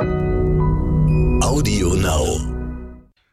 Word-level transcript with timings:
Audio 0.00 1.94
Now. 1.94 2.40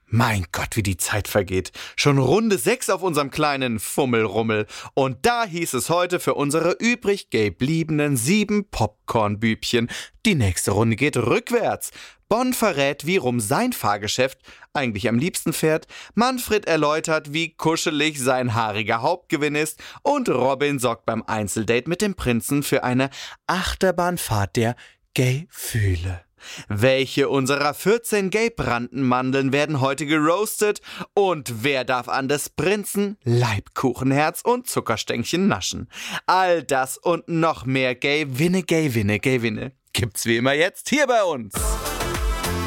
Mein 0.07 0.45
Gott, 0.51 0.75
wie 0.75 0.83
die 0.83 0.97
Zeit 0.97 1.27
vergeht. 1.27 1.71
Schon 1.95 2.17
Runde 2.17 2.57
6 2.57 2.89
auf 2.89 3.03
unserem 3.03 3.29
kleinen 3.29 3.79
Fummelrummel. 3.79 4.65
Und 4.93 5.25
da 5.25 5.45
hieß 5.45 5.73
es 5.73 5.89
heute 5.89 6.19
für 6.19 6.33
unsere 6.33 6.71
übrig 6.79 7.29
gebliebenen 7.29 8.17
sieben 8.17 8.69
Popcornbübchen. 8.69 9.89
Die 10.25 10.35
nächste 10.35 10.71
Runde 10.71 10.95
geht 10.95 11.17
rückwärts. 11.17 11.91
Bonn 12.29 12.53
verrät, 12.53 13.05
wie 13.05 13.17
rum 13.17 13.39
sein 13.39 13.71
Fahrgeschäft 13.71 14.39
eigentlich 14.73 15.07
am 15.07 15.19
liebsten 15.19 15.53
fährt. 15.53 15.85
Manfred 16.15 16.65
erläutert, 16.65 17.33
wie 17.33 17.53
kuschelig 17.55 18.19
sein 18.19 18.55
haariger 18.55 19.03
Hauptgewinn 19.03 19.55
ist. 19.55 19.83
Und 20.01 20.29
Robin 20.29 20.79
sorgt 20.79 21.05
beim 21.05 21.23
Einzeldate 21.27 21.87
mit 21.89 22.01
dem 22.01 22.15
Prinzen 22.15 22.63
für 22.63 22.83
eine 22.83 23.11
Achterbahnfahrt 23.45 24.55
der 24.55 24.75
Gefühle. 25.13 26.25
Welche 26.67 27.29
unserer 27.29 27.73
14 27.73 28.29
Gay-Brandenmandeln 28.29 29.53
werden 29.53 29.81
heute 29.81 30.05
geroastet? 30.05 30.81
Und 31.13 31.63
wer 31.63 31.83
darf 31.83 32.09
an 32.09 32.27
des 32.27 32.49
Prinzen 32.49 33.17
Leibkuchenherz 33.23 34.41
und 34.43 34.67
Zuckerstängchen 34.67 35.47
naschen? 35.47 35.89
All 36.25 36.63
das 36.63 36.97
und 36.97 37.27
noch 37.27 37.65
mehr 37.65 37.95
Gay, 37.95 38.25
Winne, 38.39 38.63
Gay, 38.63 38.93
Winne, 38.93 39.19
Gay, 39.19 39.41
Winne 39.41 39.71
gibt's 39.95 40.25
wie 40.25 40.37
immer 40.37 40.53
jetzt 40.53 40.89
hier 40.89 41.07
bei 41.07 41.23
uns. 41.23 41.53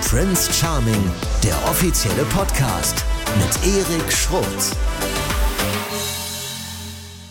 Prince 0.09 0.51
Charming, 0.53 1.11
der 1.45 1.55
offizielle 1.69 2.25
Podcast 2.25 3.05
mit 3.37 3.75
Erik 3.75 4.11
Schrotz. 4.11 4.75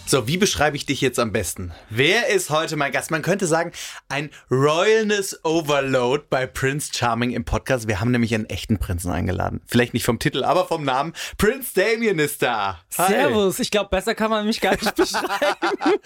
So, 0.09 0.25
wie 0.25 0.37
beschreibe 0.37 0.77
ich 0.77 0.85
dich 0.85 1.01
jetzt 1.01 1.19
am 1.19 1.33
besten? 1.33 1.73
Wer 1.89 2.29
ist 2.29 2.49
heute 2.49 2.77
mein 2.77 2.93
Gast? 2.93 3.11
Man 3.11 3.21
könnte 3.21 3.45
sagen, 3.45 3.73
ein 4.07 4.29
Royalness 4.49 5.43
Overload 5.43 6.23
bei 6.29 6.47
Prince 6.47 6.91
Charming 6.95 7.31
im 7.31 7.43
Podcast. 7.43 7.89
Wir 7.89 7.99
haben 7.99 8.11
nämlich 8.11 8.33
einen 8.33 8.45
echten 8.45 8.77
Prinzen 8.77 9.11
eingeladen. 9.11 9.59
Vielleicht 9.65 9.93
nicht 9.93 10.05
vom 10.05 10.17
Titel, 10.17 10.45
aber 10.45 10.65
vom 10.65 10.85
Namen. 10.85 11.11
Prince 11.37 11.71
Damien 11.75 12.19
ist 12.19 12.41
da. 12.41 12.79
Hi. 12.97 13.11
Servus. 13.11 13.59
Ich 13.59 13.69
glaube, 13.69 13.89
besser 13.89 14.15
kann 14.15 14.29
man 14.29 14.45
mich 14.45 14.61
gar 14.61 14.71
nicht 14.79 14.95
beschreiben. 14.95 15.99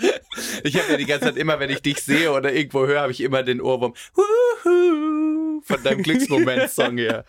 ich 0.63 0.79
habe 0.79 0.93
ja 0.93 0.97
die 0.97 1.05
ganze 1.05 1.25
Zeit 1.25 1.37
immer, 1.37 1.59
wenn 1.59 1.69
ich 1.69 1.83
dich 1.83 2.01
sehe 2.01 2.31
oder 2.31 2.51
irgendwo 2.51 2.87
höre, 2.87 3.01
habe 3.01 3.11
ich 3.11 3.21
immer 3.21 3.43
den 3.43 3.61
Ohrwurm. 3.61 3.93
Wuhu, 4.15 5.61
von 5.61 5.83
deinem 5.83 6.01
Glücksmoment-Song 6.01 6.97
hier. 6.97 7.23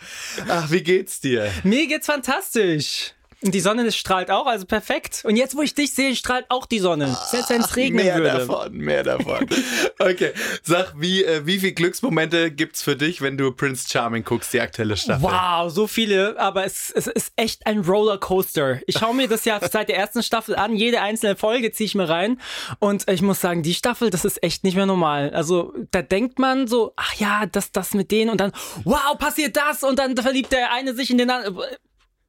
Ach, 0.48 0.70
wie 0.70 0.83
geht's 0.83 1.20
dir? 1.20 1.50
Mir 1.64 1.86
geht's 1.86 2.06
fantastisch. 2.06 3.12
Und 3.42 3.54
die 3.54 3.60
Sonne 3.60 3.90
strahlt 3.90 4.30
auch, 4.30 4.46
also 4.46 4.66
perfekt. 4.66 5.22
Und 5.24 5.36
jetzt, 5.36 5.56
wo 5.56 5.62
ich 5.62 5.74
dich 5.74 5.92
sehe, 5.92 6.14
strahlt 6.14 6.46
auch 6.48 6.66
die 6.66 6.78
Sonne. 6.78 7.16
Selbst 7.30 7.50
wenn 7.50 7.60
es 7.60 7.74
regnen 7.76 8.04
mehr 8.04 8.16
würde. 8.16 8.28
Mehr 8.28 8.38
davon, 8.38 8.76
mehr 8.76 9.02
davon. 9.02 9.48
Okay, 9.98 10.32
sag, 10.62 10.94
wie, 10.96 11.24
äh, 11.24 11.46
wie 11.46 11.60
viele 11.60 11.72
Glücksmomente 11.72 12.50
gibt's 12.50 12.82
für 12.82 12.96
dich, 12.96 13.22
wenn 13.22 13.38
du 13.38 13.52
Prince 13.52 13.88
Charming 13.88 14.24
guckst, 14.24 14.52
die 14.52 14.60
aktuelle 14.60 14.96
Staffel? 14.96 15.22
Wow, 15.22 15.70
so 15.72 15.86
viele, 15.86 16.38
aber 16.40 16.64
es, 16.64 16.90
es 16.90 17.06
ist 17.06 17.32
echt 17.36 17.66
ein 17.66 17.80
Rollercoaster. 17.80 18.80
Ich 18.86 18.98
schaue 18.98 19.14
mir 19.14 19.28
das 19.28 19.44
ja 19.44 19.60
seit 19.70 19.88
der 19.88 19.96
ersten 19.96 20.22
Staffel 20.24 20.56
an, 20.56 20.74
jede 20.74 21.00
einzelne 21.02 21.36
Folge 21.36 21.70
ziehe 21.70 21.86
ich 21.86 21.94
mir 21.94 22.08
rein. 22.08 22.40
Und 22.80 23.08
ich 23.08 23.22
muss 23.22 23.40
sagen, 23.40 23.62
die 23.62 23.74
Staffel, 23.74 24.10
das 24.10 24.24
ist 24.24 24.42
echt 24.42 24.64
nicht 24.64 24.74
mehr 24.74 24.86
normal. 24.86 25.30
Also 25.34 25.72
da 25.92 26.02
denkt 26.02 26.40
man 26.40 26.66
so, 26.66 26.92
ach 26.96 27.14
ja, 27.14 27.46
das, 27.46 27.70
das 27.70 27.94
mit 27.94 28.10
denen 28.10 28.30
und 28.30 28.40
dann, 28.40 28.52
wow, 28.84 29.16
passiert 29.18 29.56
das 29.56 29.84
und 29.84 30.00
dann 30.00 30.16
verliebt 30.16 30.50
der 30.50 30.72
eine 30.72 30.94
sich 30.94 31.10
in 31.10 31.18
den 31.18 31.30
anderen 31.30 31.58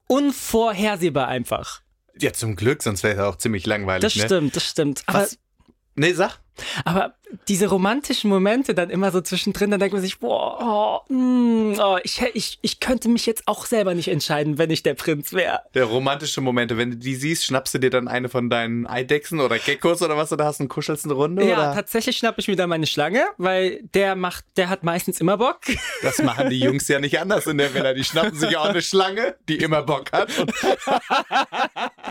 unvorhersehbar 0.08 1.28
einfach. 1.28 1.82
Ja, 2.20 2.34
zum 2.34 2.56
Glück, 2.56 2.84
sonst 2.84 3.04
wäre 3.04 3.16
es 3.16 3.20
auch 3.22 3.38
ziemlich 3.38 3.66
langweilig. 3.66 4.02
Das 4.02 4.16
ne? 4.16 4.26
stimmt, 4.26 4.56
das 4.56 4.70
stimmt. 4.70 5.04
Aber 5.08 5.22
Was? 5.22 5.40
Nee, 5.96 6.14
sag. 6.14 6.40
Aber 6.86 7.14
diese 7.48 7.68
romantischen 7.68 8.30
Momente 8.30 8.76
dann 8.76 8.90
immer 8.90 9.12
so 9.12 9.22
zwischendrin, 9.22 9.72
dann 9.72 9.80
denkt 9.80 9.94
man 9.94 10.02
sich, 10.02 10.20
boah, 10.20 11.04
oh, 11.10 11.14
mm, 11.14 11.80
oh, 11.80 11.98
ich, 12.04 12.22
ich, 12.34 12.60
ich 12.62 12.80
könnte 12.80 13.10
mich 13.10 13.26
jetzt 13.26 13.48
auch 13.48 13.66
selber 13.66 13.96
nicht 13.96 14.08
entscheiden, 14.08 14.60
wenn 14.60 14.70
ich 14.70 14.84
der 14.84 14.94
Prinz 14.94 15.34
wäre. 15.34 15.62
Der 15.74 15.86
romantische 15.86 16.42
Momente, 16.42 16.78
wenn 16.78 16.92
du 16.92 16.98
die 16.98 17.16
siehst, 17.16 17.46
schnappst 17.46 17.74
du 17.74 17.80
dir 17.80 17.90
dann 17.90 18.08
eine 18.08 18.30
von 18.30 18.50
deinen 18.50 18.86
Eidechsen 18.86 19.40
oder 19.40 19.58
Geckos 19.58 20.02
oder 20.02 20.16
was 20.16 20.30
du 20.30 20.36
da 20.36 20.46
hast 20.46 20.60
und 20.60 20.68
kuschelst 20.68 21.06
eine 21.06 21.16
Runde? 21.16 21.44
Ja, 21.44 21.56
oder? 21.56 21.74
tatsächlich 21.74 22.18
schnapp 22.18 22.36
ich 22.38 22.48
mir 22.48 22.56
dann 22.56 22.70
meine 22.70 22.86
Schlange, 22.86 23.26
weil 23.38 23.82
der 23.94 24.16
macht, 24.16 24.46
der 24.56 24.70
hat 24.70 24.84
meistens 24.84 25.20
immer 25.20 25.38
Bock. 25.38 25.62
Das 26.04 26.22
machen 26.22 26.50
die 26.50 26.60
Jungs 26.60 26.88
ja 26.88 27.00
nicht 27.00 27.20
anders 27.20 27.48
in 27.48 27.58
der 27.58 27.74
Villa. 27.74 27.94
Die 27.94 28.04
schnappen 28.04 28.38
sich 28.38 28.56
auch 28.58 28.66
eine 28.66 28.82
Schlange, 28.82 29.36
die 29.50 29.58
immer 29.58 29.82
Bock 29.82 30.12
hat. 30.12 30.30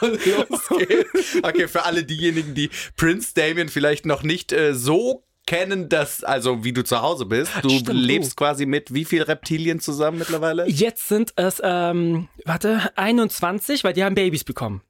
Und, 0.00 0.26
los 0.26 0.68
geht's. 0.78 1.38
Okay, 1.42 1.68
für 1.68 1.84
alle 1.84 2.04
diejenigen, 2.04 2.54
die 2.54 2.70
Prince 2.96 3.34
Damien 3.34 3.68
vielleicht 3.68 4.06
noch 4.06 4.22
nicht 4.22 4.52
äh, 4.52 4.74
so 4.74 5.24
kennen, 5.46 5.88
dass, 5.88 6.22
also 6.22 6.62
wie 6.64 6.72
du 6.72 6.84
zu 6.84 7.02
Hause 7.02 7.26
bist. 7.26 7.50
Du 7.62 7.70
Stimmt, 7.70 7.92
lebst 7.92 8.32
du. 8.32 8.34
quasi 8.36 8.66
mit 8.66 8.94
wie 8.94 9.04
viel 9.04 9.22
Reptilien 9.22 9.80
zusammen 9.80 10.18
mittlerweile? 10.18 10.68
Jetzt 10.68 11.08
sind 11.08 11.32
es, 11.36 11.60
ähm, 11.62 12.28
warte, 12.44 12.92
21, 12.96 13.82
weil 13.82 13.92
die 13.92 14.04
haben 14.04 14.14
Babys 14.14 14.44
bekommen. 14.44 14.82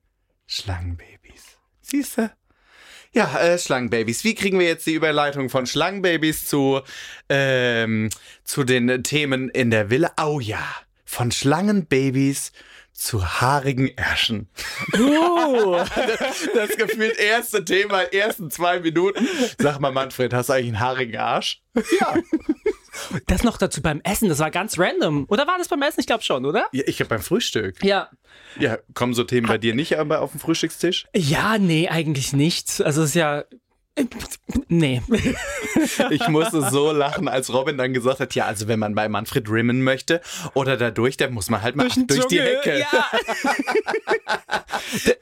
Schlangenbabys. 0.46 1.44
Siehst 1.80 2.18
du? 2.18 2.30
Ja, 3.12 3.40
äh, 3.40 3.58
Schlangenbabys. 3.58 4.22
Wie 4.22 4.34
kriegen 4.34 4.58
wir 4.58 4.66
jetzt 4.66 4.86
die 4.86 4.94
Überleitung 4.94 5.48
von 5.48 5.66
Schlangenbabys 5.66 6.46
zu, 6.46 6.80
ähm, 7.28 8.10
zu 8.44 8.62
den 8.64 9.02
Themen 9.02 9.48
in 9.48 9.70
der 9.70 9.90
Villa? 9.90 10.12
Oh 10.20 10.40
ja, 10.40 10.62
von 11.04 11.32
Schlangenbabys 11.32 12.52
zu 13.00 13.40
haarigen 13.40 13.88
Ärschen. 13.96 14.48
Uh. 14.94 15.76
das, 15.76 16.48
das 16.54 16.76
gefühlt 16.76 17.18
erste 17.18 17.64
Thema, 17.64 18.02
ersten 18.02 18.50
zwei 18.50 18.80
Minuten. 18.80 19.26
Sag 19.58 19.80
mal, 19.80 19.90
Manfred, 19.90 20.34
hast 20.34 20.50
du 20.50 20.52
eigentlich 20.52 20.68
einen 20.68 20.80
haarigen 20.80 21.16
Arsch? 21.16 21.62
Ja. 21.98 22.14
Das 23.26 23.42
noch 23.42 23.56
dazu 23.56 23.80
beim 23.80 24.02
Essen, 24.02 24.28
das 24.28 24.38
war 24.38 24.50
ganz 24.50 24.78
random. 24.78 25.24
Oder 25.28 25.46
war 25.46 25.56
das 25.56 25.68
beim 25.68 25.80
Essen? 25.80 26.00
Ich 26.00 26.06
glaube 26.06 26.22
schon, 26.22 26.44
oder? 26.44 26.66
ja 26.72 26.82
ich 26.86 27.00
habe 27.00 27.08
beim 27.08 27.22
Frühstück. 27.22 27.82
Ja. 27.82 28.10
Ja, 28.58 28.78
kommen 28.92 29.14
so 29.14 29.24
Themen 29.24 29.46
bei 29.46 29.58
dir 29.58 29.74
nicht 29.74 29.98
aber 29.98 30.20
auf 30.20 30.32
dem 30.32 30.40
Frühstückstisch? 30.40 31.06
Ja, 31.14 31.56
nee, 31.56 31.88
eigentlich 31.88 32.34
nicht. 32.34 32.82
Also 32.82 33.02
es 33.02 33.10
ist 33.10 33.14
ja. 33.14 33.44
Nee. 34.68 35.02
Ich 36.10 36.28
musste 36.28 36.68
so 36.70 36.92
lachen, 36.92 37.28
als 37.28 37.52
Robin 37.52 37.78
dann 37.78 37.92
gesagt 37.92 38.20
hat, 38.20 38.34
ja, 38.34 38.46
also 38.46 38.68
wenn 38.68 38.78
man 38.78 38.94
bei 38.94 39.08
Manfred 39.08 39.48
rimmen 39.50 39.82
möchte 39.82 40.20
oder 40.54 40.76
dadurch, 40.76 41.16
dann 41.16 41.32
muss 41.32 41.48
man 41.50 41.62
halt 41.62 41.76
mal 41.76 41.84
durch, 41.84 41.94
den 41.94 42.06
durch 42.06 42.26
die 42.26 42.40
Hecke. 42.40 42.80
Ja. 42.80 43.10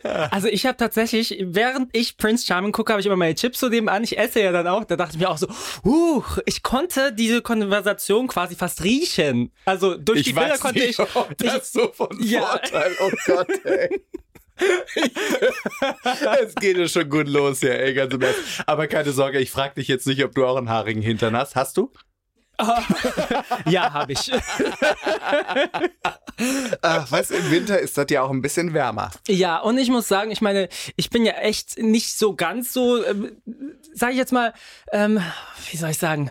also 0.31 0.49
ich 0.49 0.67
habe 0.67 0.77
tatsächlich, 0.77 1.37
während 1.41 1.95
ich 1.97 2.17
Prince 2.17 2.47
Charming 2.47 2.73
gucke, 2.73 2.93
habe 2.93 3.01
ich 3.01 3.07
immer 3.07 3.17
meine 3.17 3.35
Chips 3.35 3.61
so 3.61 3.69
nebenan. 3.69 4.05
Ich 4.05 4.19
esse 4.19 4.41
ja 4.41 4.53
dann 4.53 4.67
auch. 4.67 4.85
Da 4.85 4.97
dachte 4.97 5.15
ich 5.15 5.21
mir 5.21 5.29
auch 5.31 5.39
so, 5.39 5.49
uh, 5.85 6.23
ich 6.47 6.63
konnte 6.63 7.13
diese 7.13 7.43
Konversation 7.43 8.27
quasi 8.27 8.55
fast 8.57 8.83
riechen. 8.85 9.53
Also 9.65 9.97
durch 9.97 10.23
die 10.25 10.31
Ich 10.31 10.35
Bilder 10.35 10.55
weiß 10.55 10.61
konnte 10.61 10.81
nicht, 10.81 10.99
ich. 10.99 11.17
ob 11.17 11.37
das 11.39 11.73
so 11.73 11.93
von 11.93 12.09
Ja. 12.21 12.41
Vorteil, 12.47 12.97
oh 13.01 13.11
Gott, 13.27 13.49
ey. 13.65 14.01
Es 16.43 16.55
geht 16.55 16.77
ja 16.77 16.89
schon 16.89 17.09
gut 17.09 17.29
los, 17.29 17.61
ja, 17.61 17.71
ey, 17.71 17.95
ganz 17.95 18.13
im 18.13 18.23
Ernst. 18.23 18.41
Aber 18.67 18.87
keine 18.87 19.13
Sorge, 19.13 19.39
ich 19.39 19.51
frage 19.51 19.75
dich 19.75 19.89
jetzt 19.89 20.07
nicht, 20.07 20.25
ob 20.25 20.35
du 20.35 20.47
auch 20.47 20.57
einen 20.57 20.69
haarigen 20.69 21.03
Hintern 21.03 21.37
hast. 21.37 21.57
Hast 21.57 21.77
du? 21.77 21.93
ja, 23.67 23.93
habe 23.93 24.13
ich. 24.13 24.33
Ach, 26.83 27.11
weißt 27.11 27.31
du, 27.31 27.35
im 27.35 27.51
Winter 27.53 27.79
ist 27.79 27.97
das 27.97 28.07
ja 28.11 28.23
auch 28.23 28.31
ein 28.31 28.43
bisschen 28.43 28.75
wärmer. 28.75 29.13
Ja, 29.29 29.59
und 29.61 29.79
ich 29.79 29.91
muss 29.91 30.09
sagen, 30.09 30.33
ich 30.33 30.41
meine, 30.41 30.69
ich 30.97 31.11
bin 31.11 31.25
ja 31.25 31.35
echt 31.35 31.79
nicht 31.79 32.19
so 32.19 32.35
ganz 32.35 32.73
so, 32.73 33.05
ähm, 33.05 33.41
sag 33.95 34.11
ich 34.11 34.17
jetzt 34.17 34.33
mal, 34.33 34.53
ähm, 34.93 35.23
wie 35.71 35.77
soll 35.77 35.91
ich 35.91 35.99
sagen, 35.99 36.31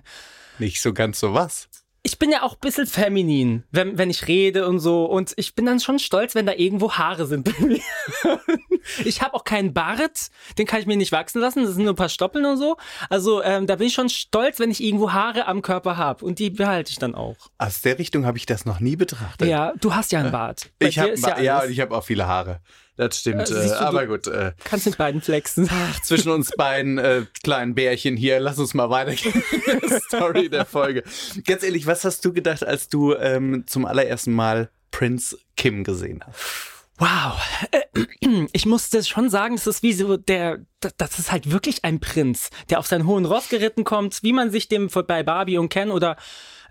Nicht 0.60 0.82
so 0.82 0.94
ganz 0.94 1.20
so 1.20 1.34
was. 1.34 1.70
Ich 2.08 2.20
bin 2.20 2.32
ja 2.32 2.42
auch 2.44 2.54
ein 2.54 2.60
bisschen 2.62 2.88
feminin, 2.88 3.64
wenn, 3.72 3.98
wenn 3.98 4.10
ich 4.10 4.30
rede 4.30 4.66
und 4.66 4.80
so. 4.80 5.04
Und 5.04 5.34
ich 5.36 5.56
bin 5.56 5.66
dann 5.66 5.82
schon 5.82 6.00
stolz, 6.00 6.36
wenn 6.36 6.46
da 6.46 6.54
irgendwo 6.54 6.94
Haare 6.94 7.28
sind 7.28 7.44
bei 7.44 7.66
mir. 7.66 7.82
Ich 9.04 9.22
habe 9.22 9.34
auch 9.34 9.44
keinen 9.44 9.74
Bart, 9.74 10.30
den 10.58 10.66
kann 10.66 10.80
ich 10.80 10.86
mir 10.86 10.96
nicht 10.96 11.12
wachsen 11.12 11.42
lassen. 11.42 11.64
Das 11.64 11.74
sind 11.74 11.84
nur 11.84 11.92
ein 11.92 11.98
paar 11.98 12.08
Stoppeln 12.08 12.46
und 12.46 12.56
so. 12.56 12.78
Also 13.10 13.44
ähm, 13.44 13.68
da 13.68 13.76
bin 13.76 13.88
ich 13.88 13.94
schon 13.94 14.08
stolz, 14.08 14.60
wenn 14.60 14.72
ich 14.72 14.82
irgendwo 14.82 15.12
Haare 15.12 15.46
am 15.46 15.62
Körper 15.62 15.98
habe. 15.98 16.24
Und 16.24 16.40
die 16.40 16.50
behalte 16.50 16.92
ich 16.92 16.98
dann 16.98 17.14
auch. 17.14 17.36
Aus 17.58 17.82
der 17.82 18.00
Richtung 18.00 18.26
habe 18.26 18.38
ich 18.38 18.46
das 18.46 18.64
noch 18.66 18.80
nie 18.80 18.96
betrachtet. 18.96 19.50
Ja, 19.50 19.74
du 19.82 19.94
hast 19.94 20.14
ja 20.14 20.22
einen 20.22 20.32
Bart. 20.32 20.70
Bei 20.80 20.88
ich 20.88 21.00
habe 21.00 21.16
ja, 21.16 21.42
ja, 21.42 21.66
ich 21.66 21.82
habe 21.82 21.98
auch 21.98 22.04
viele 22.06 22.28
Haare. 22.28 22.62
Das 22.98 23.20
stimmt. 23.20 23.50
Äh, 23.50 23.68
äh, 23.68 23.72
aber 23.74 24.06
du- 24.06 24.14
gut. 24.14 24.28
Äh, 24.28 24.52
Kannst 24.64 24.86
mit 24.88 24.98
beiden 24.98 25.22
flexen. 25.22 25.70
zwischen 26.04 26.32
uns 26.32 26.52
beiden 26.52 26.98
äh, 26.98 27.26
kleinen 27.44 27.76
Bärchen 27.76 28.18
hier. 28.18 28.40
Lass 28.40 28.58
uns 28.60 28.74
mal 28.74 28.90
weitergehen. 28.90 29.42
Story 30.08 30.50
der 30.50 30.66
Folge. 30.66 31.04
Ganz 31.46 31.64
ehrlich, 31.64 31.86
was 31.88 32.04
hast 32.04 32.26
du 32.26 32.34
gedacht, 32.34 32.66
als 32.66 32.90
du 32.90 33.14
ähm, 33.16 33.64
zum 33.68 33.86
allerersten 33.86 34.34
Mal 34.34 34.70
Prince 34.92 35.38
Kim 35.56 35.84
gesehen 35.84 36.24
hast? 36.26 36.40
Wow. 36.98 37.40
Äh, 37.72 37.82
Ich 38.52 38.66
musste 38.66 39.04
schon 39.04 39.30
sagen, 39.30 39.56
das 39.56 39.68
ist 39.68 39.84
wie 39.84 39.94
so 39.94 40.18
der, 40.18 40.60
das 40.98 41.20
ist 41.20 41.32
halt 41.32 41.52
wirklich 41.52 41.86
ein 41.86 42.00
Prinz, 42.00 42.50
der 42.70 42.80
auf 42.80 42.88
seinen 42.88 43.06
hohen 43.08 43.26
Ross 43.26 43.50
geritten 43.50 43.84
kommt, 43.84 44.22
wie 44.24 44.34
man 44.34 44.52
sich 44.52 44.68
dem 44.68 44.88
bei 44.90 45.24
Barbie 45.24 45.58
und 45.60 45.70
Ken 45.70 45.92
oder 45.92 46.18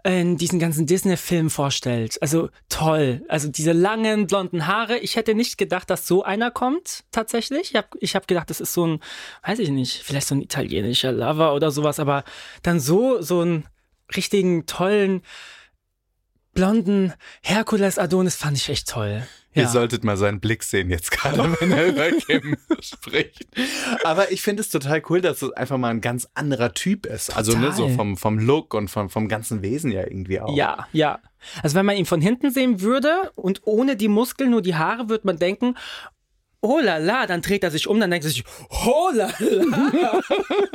in 0.06 0.36
diesen 0.36 0.58
ganzen 0.60 0.86
Disney-Filmen 0.86 1.50
vorstellt. 1.50 2.16
Also 2.22 2.48
toll. 2.68 3.24
Also 3.28 3.48
diese 3.48 3.72
langen 3.72 4.28
blonden 4.28 4.66
Haare. 4.66 4.98
Ich 4.98 5.16
hätte 5.16 5.34
nicht 5.34 5.58
gedacht, 5.58 5.90
dass 5.90 6.06
so 6.06 6.22
einer 6.22 6.52
kommt, 6.52 7.04
tatsächlich. 7.10 7.70
Ich 7.70 7.76
habe 7.76 7.88
ich 7.98 8.14
hab 8.14 8.28
gedacht, 8.28 8.48
das 8.48 8.60
ist 8.60 8.72
so 8.72 8.86
ein, 8.86 9.00
weiß 9.44 9.58
ich 9.58 9.70
nicht, 9.70 10.02
vielleicht 10.04 10.28
so 10.28 10.36
ein 10.36 10.42
italienischer 10.42 11.10
Lover 11.10 11.54
oder 11.54 11.72
sowas, 11.72 11.98
aber 11.98 12.22
dann 12.62 12.78
so, 12.78 13.20
so 13.20 13.42
ein 13.42 13.66
richtigen, 14.14 14.66
tollen, 14.66 15.22
blonden 16.56 17.12
Herkules 17.42 17.98
Adonis 17.98 18.34
fand 18.34 18.56
ich 18.56 18.68
echt 18.68 18.88
toll. 18.88 19.22
Ihr 19.54 19.62
Ja. 19.62 19.68
solltet 19.68 20.04
mal 20.04 20.16
seinen 20.16 20.40
Blick 20.40 20.62
sehen 20.64 20.90
jetzt 20.90 21.10
gerade, 21.12 21.38
wenn 21.60 21.70
er 21.72 21.86
über 21.86 22.10
Kim 22.10 22.56
spricht. 22.80 23.46
Aber 24.04 24.30
ich 24.32 24.42
finde 24.42 24.60
es 24.62 24.68
total 24.68 25.00
cool, 25.08 25.20
dass 25.20 25.40
es 25.42 25.52
einfach 25.52 25.78
mal 25.78 25.88
ein 25.90 26.00
ganz 26.02 26.28
anderer 26.34 26.74
Typ 26.74 27.06
ist. 27.06 27.30
Also 27.34 27.56
ne, 27.56 27.72
so 27.72 27.82
Total. 27.84 27.96
vom, 27.96 28.16
vom 28.18 28.38
Look 28.38 28.74
und 28.74 28.88
vom, 28.90 29.08
vom 29.08 29.28
ganzen 29.28 29.62
Wesen 29.62 29.92
ja 29.92 30.02
irgendwie 30.02 30.40
auch. 30.40 30.54
Ja, 30.56 30.88
ja. 30.92 31.20
Also 31.62 31.76
wenn 31.76 31.86
man 31.86 31.96
ihn 31.96 32.04
von 32.06 32.20
hinten 32.20 32.50
sehen 32.50 32.80
würde 32.80 33.30
und 33.36 33.62
ohne 33.64 33.96
die 33.96 34.08
Muskeln, 34.08 34.50
nur 34.50 34.62
die 34.62 34.74
Haare, 34.74 35.08
würde 35.08 35.26
man 35.26 35.38
denken, 35.38 35.76
oh 36.60 36.80
la 36.82 36.98
la, 36.98 37.26
dann 37.26 37.40
dreht 37.42 37.62
er 37.62 37.70
sich 37.70 37.86
um, 37.86 38.00
dann 38.00 38.10
denkt 38.10 38.26
er 38.26 38.30
sich, 38.30 38.44
oh 38.84 39.10
la 39.14 39.30
la. 39.38 40.20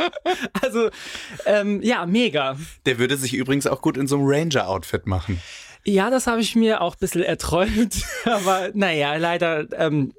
also, 0.61 0.89
ähm, 1.45 1.81
ja, 1.83 2.05
mega. 2.05 2.57
Der 2.85 2.97
würde 2.97 3.17
sich 3.17 3.33
übrigens 3.33 3.67
auch 3.67 3.81
gut 3.81 3.97
in 3.97 4.07
so 4.07 4.15
einem 4.17 4.25
Ranger-Outfit 4.27 5.05
machen. 5.05 5.41
Ja, 5.85 6.09
das 6.09 6.27
habe 6.27 6.41
ich 6.41 6.55
mir 6.55 6.81
auch 6.81 6.93
ein 6.95 6.99
bisschen 6.99 7.23
erträumt, 7.23 8.03
aber 8.25 8.69
naja, 8.73 9.15
leider, 9.15 9.65
ähm, 9.79 10.13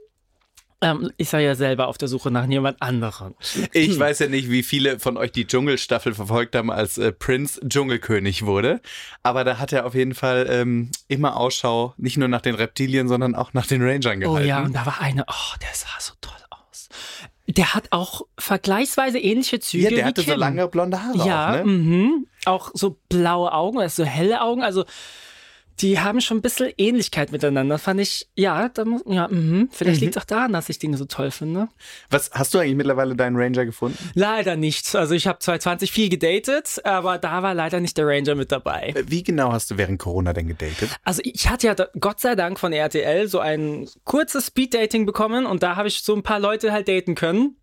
ähm, 0.80 1.12
ich 1.16 1.28
sei 1.28 1.44
ja 1.44 1.54
selber 1.54 1.86
auf 1.86 1.96
der 1.98 2.08
Suche 2.08 2.32
nach 2.32 2.46
jemand 2.48 2.82
anderem. 2.82 3.34
Ich 3.72 3.96
weiß 3.96 4.18
ja 4.18 4.26
nicht, 4.26 4.50
wie 4.50 4.64
viele 4.64 4.98
von 4.98 5.16
euch 5.16 5.30
die 5.30 5.46
Dschungelstaffel 5.46 6.12
verfolgt 6.14 6.56
haben, 6.56 6.72
als 6.72 6.98
äh, 6.98 7.12
Prince 7.12 7.60
Dschungelkönig 7.68 8.44
wurde. 8.44 8.80
Aber 9.22 9.44
da 9.44 9.58
hat 9.58 9.72
er 9.72 9.86
auf 9.86 9.94
jeden 9.94 10.14
Fall 10.14 10.46
ähm, 10.50 10.90
immer 11.06 11.36
Ausschau, 11.36 11.94
nicht 11.98 12.16
nur 12.16 12.26
nach 12.26 12.40
den 12.40 12.56
Reptilien, 12.56 13.06
sondern 13.06 13.36
auch 13.36 13.52
nach 13.52 13.66
den 13.68 13.80
Rangern 13.82 14.24
Oh 14.24 14.30
gehalten. 14.32 14.48
ja, 14.48 14.62
und 14.64 14.72
da 14.74 14.84
war 14.84 15.00
eine, 15.00 15.22
oh, 15.28 15.56
der 15.60 15.68
sah 15.72 15.86
so 16.00 16.14
toll 16.20 16.34
aus. 16.50 16.88
Der 17.46 17.74
hat 17.74 17.84
auch 17.90 18.22
vergleichsweise 18.36 19.20
ähnliche 19.20 19.60
Züge 19.60 19.84
Ja, 19.84 19.90
der 19.90 20.04
hatte 20.06 20.22
so 20.22 20.32
Kim. 20.32 20.40
lange 20.40 20.66
blonde 20.66 21.00
Haare 21.00 21.18
Ja, 21.28 21.50
auch, 21.50 21.56
ne? 21.58 21.64
mhm. 21.64 22.26
auch 22.44 22.72
so 22.74 22.98
blaue 23.08 23.52
Augen, 23.52 23.78
also 23.78 24.02
so 24.02 24.08
helle 24.08 24.40
Augen. 24.42 24.64
Also 24.64 24.84
die 25.80 25.98
haben 25.98 26.20
schon 26.20 26.38
ein 26.38 26.42
bisschen 26.42 26.72
Ähnlichkeit 26.76 27.32
miteinander. 27.32 27.78
Fand 27.78 28.00
ich, 28.00 28.28
ja, 28.34 28.68
da 28.68 28.84
muss, 28.84 29.02
ja, 29.06 29.28
mhm. 29.28 29.68
vielleicht 29.72 30.00
liegt 30.00 30.16
es 30.16 30.22
auch 30.22 30.26
daran, 30.26 30.52
dass 30.52 30.68
ich 30.68 30.78
Dinge 30.78 30.96
so 30.96 31.04
toll 31.04 31.30
finde. 31.30 31.68
Was 32.10 32.30
hast 32.32 32.54
du 32.54 32.58
eigentlich 32.58 32.76
mittlerweile 32.76 33.16
deinen 33.16 33.36
Ranger 33.36 33.64
gefunden? 33.64 33.98
Leider 34.14 34.56
nicht. 34.56 34.94
Also 34.94 35.14
ich 35.14 35.26
habe 35.26 35.38
2020 35.38 35.90
viel 35.90 36.08
gedatet, 36.08 36.80
aber 36.84 37.18
da 37.18 37.42
war 37.42 37.54
leider 37.54 37.80
nicht 37.80 37.96
der 37.96 38.06
Ranger 38.06 38.34
mit 38.34 38.52
dabei. 38.52 38.92
Äh, 38.94 39.04
Wie 39.06 39.22
genau 39.22 39.52
hast 39.52 39.70
du 39.70 39.78
während 39.78 39.98
Corona 39.98 40.32
denn 40.32 40.48
gedatet? 40.48 40.90
Also 41.04 41.22
ich 41.24 41.48
hatte 41.48 41.66
ja 41.66 41.74
Gott 41.98 42.20
sei 42.20 42.34
Dank 42.34 42.58
von 42.58 42.72
RTL 42.72 43.28
so 43.28 43.40
ein 43.40 43.88
kurzes 44.04 44.46
Speed-Dating 44.46 45.06
bekommen 45.06 45.46
und 45.46 45.62
da 45.62 45.76
habe 45.76 45.88
ich 45.88 46.02
so 46.02 46.14
ein 46.14 46.22
paar 46.22 46.40
Leute 46.40 46.72
halt 46.72 46.88
daten 46.88 47.14
können. 47.14 47.56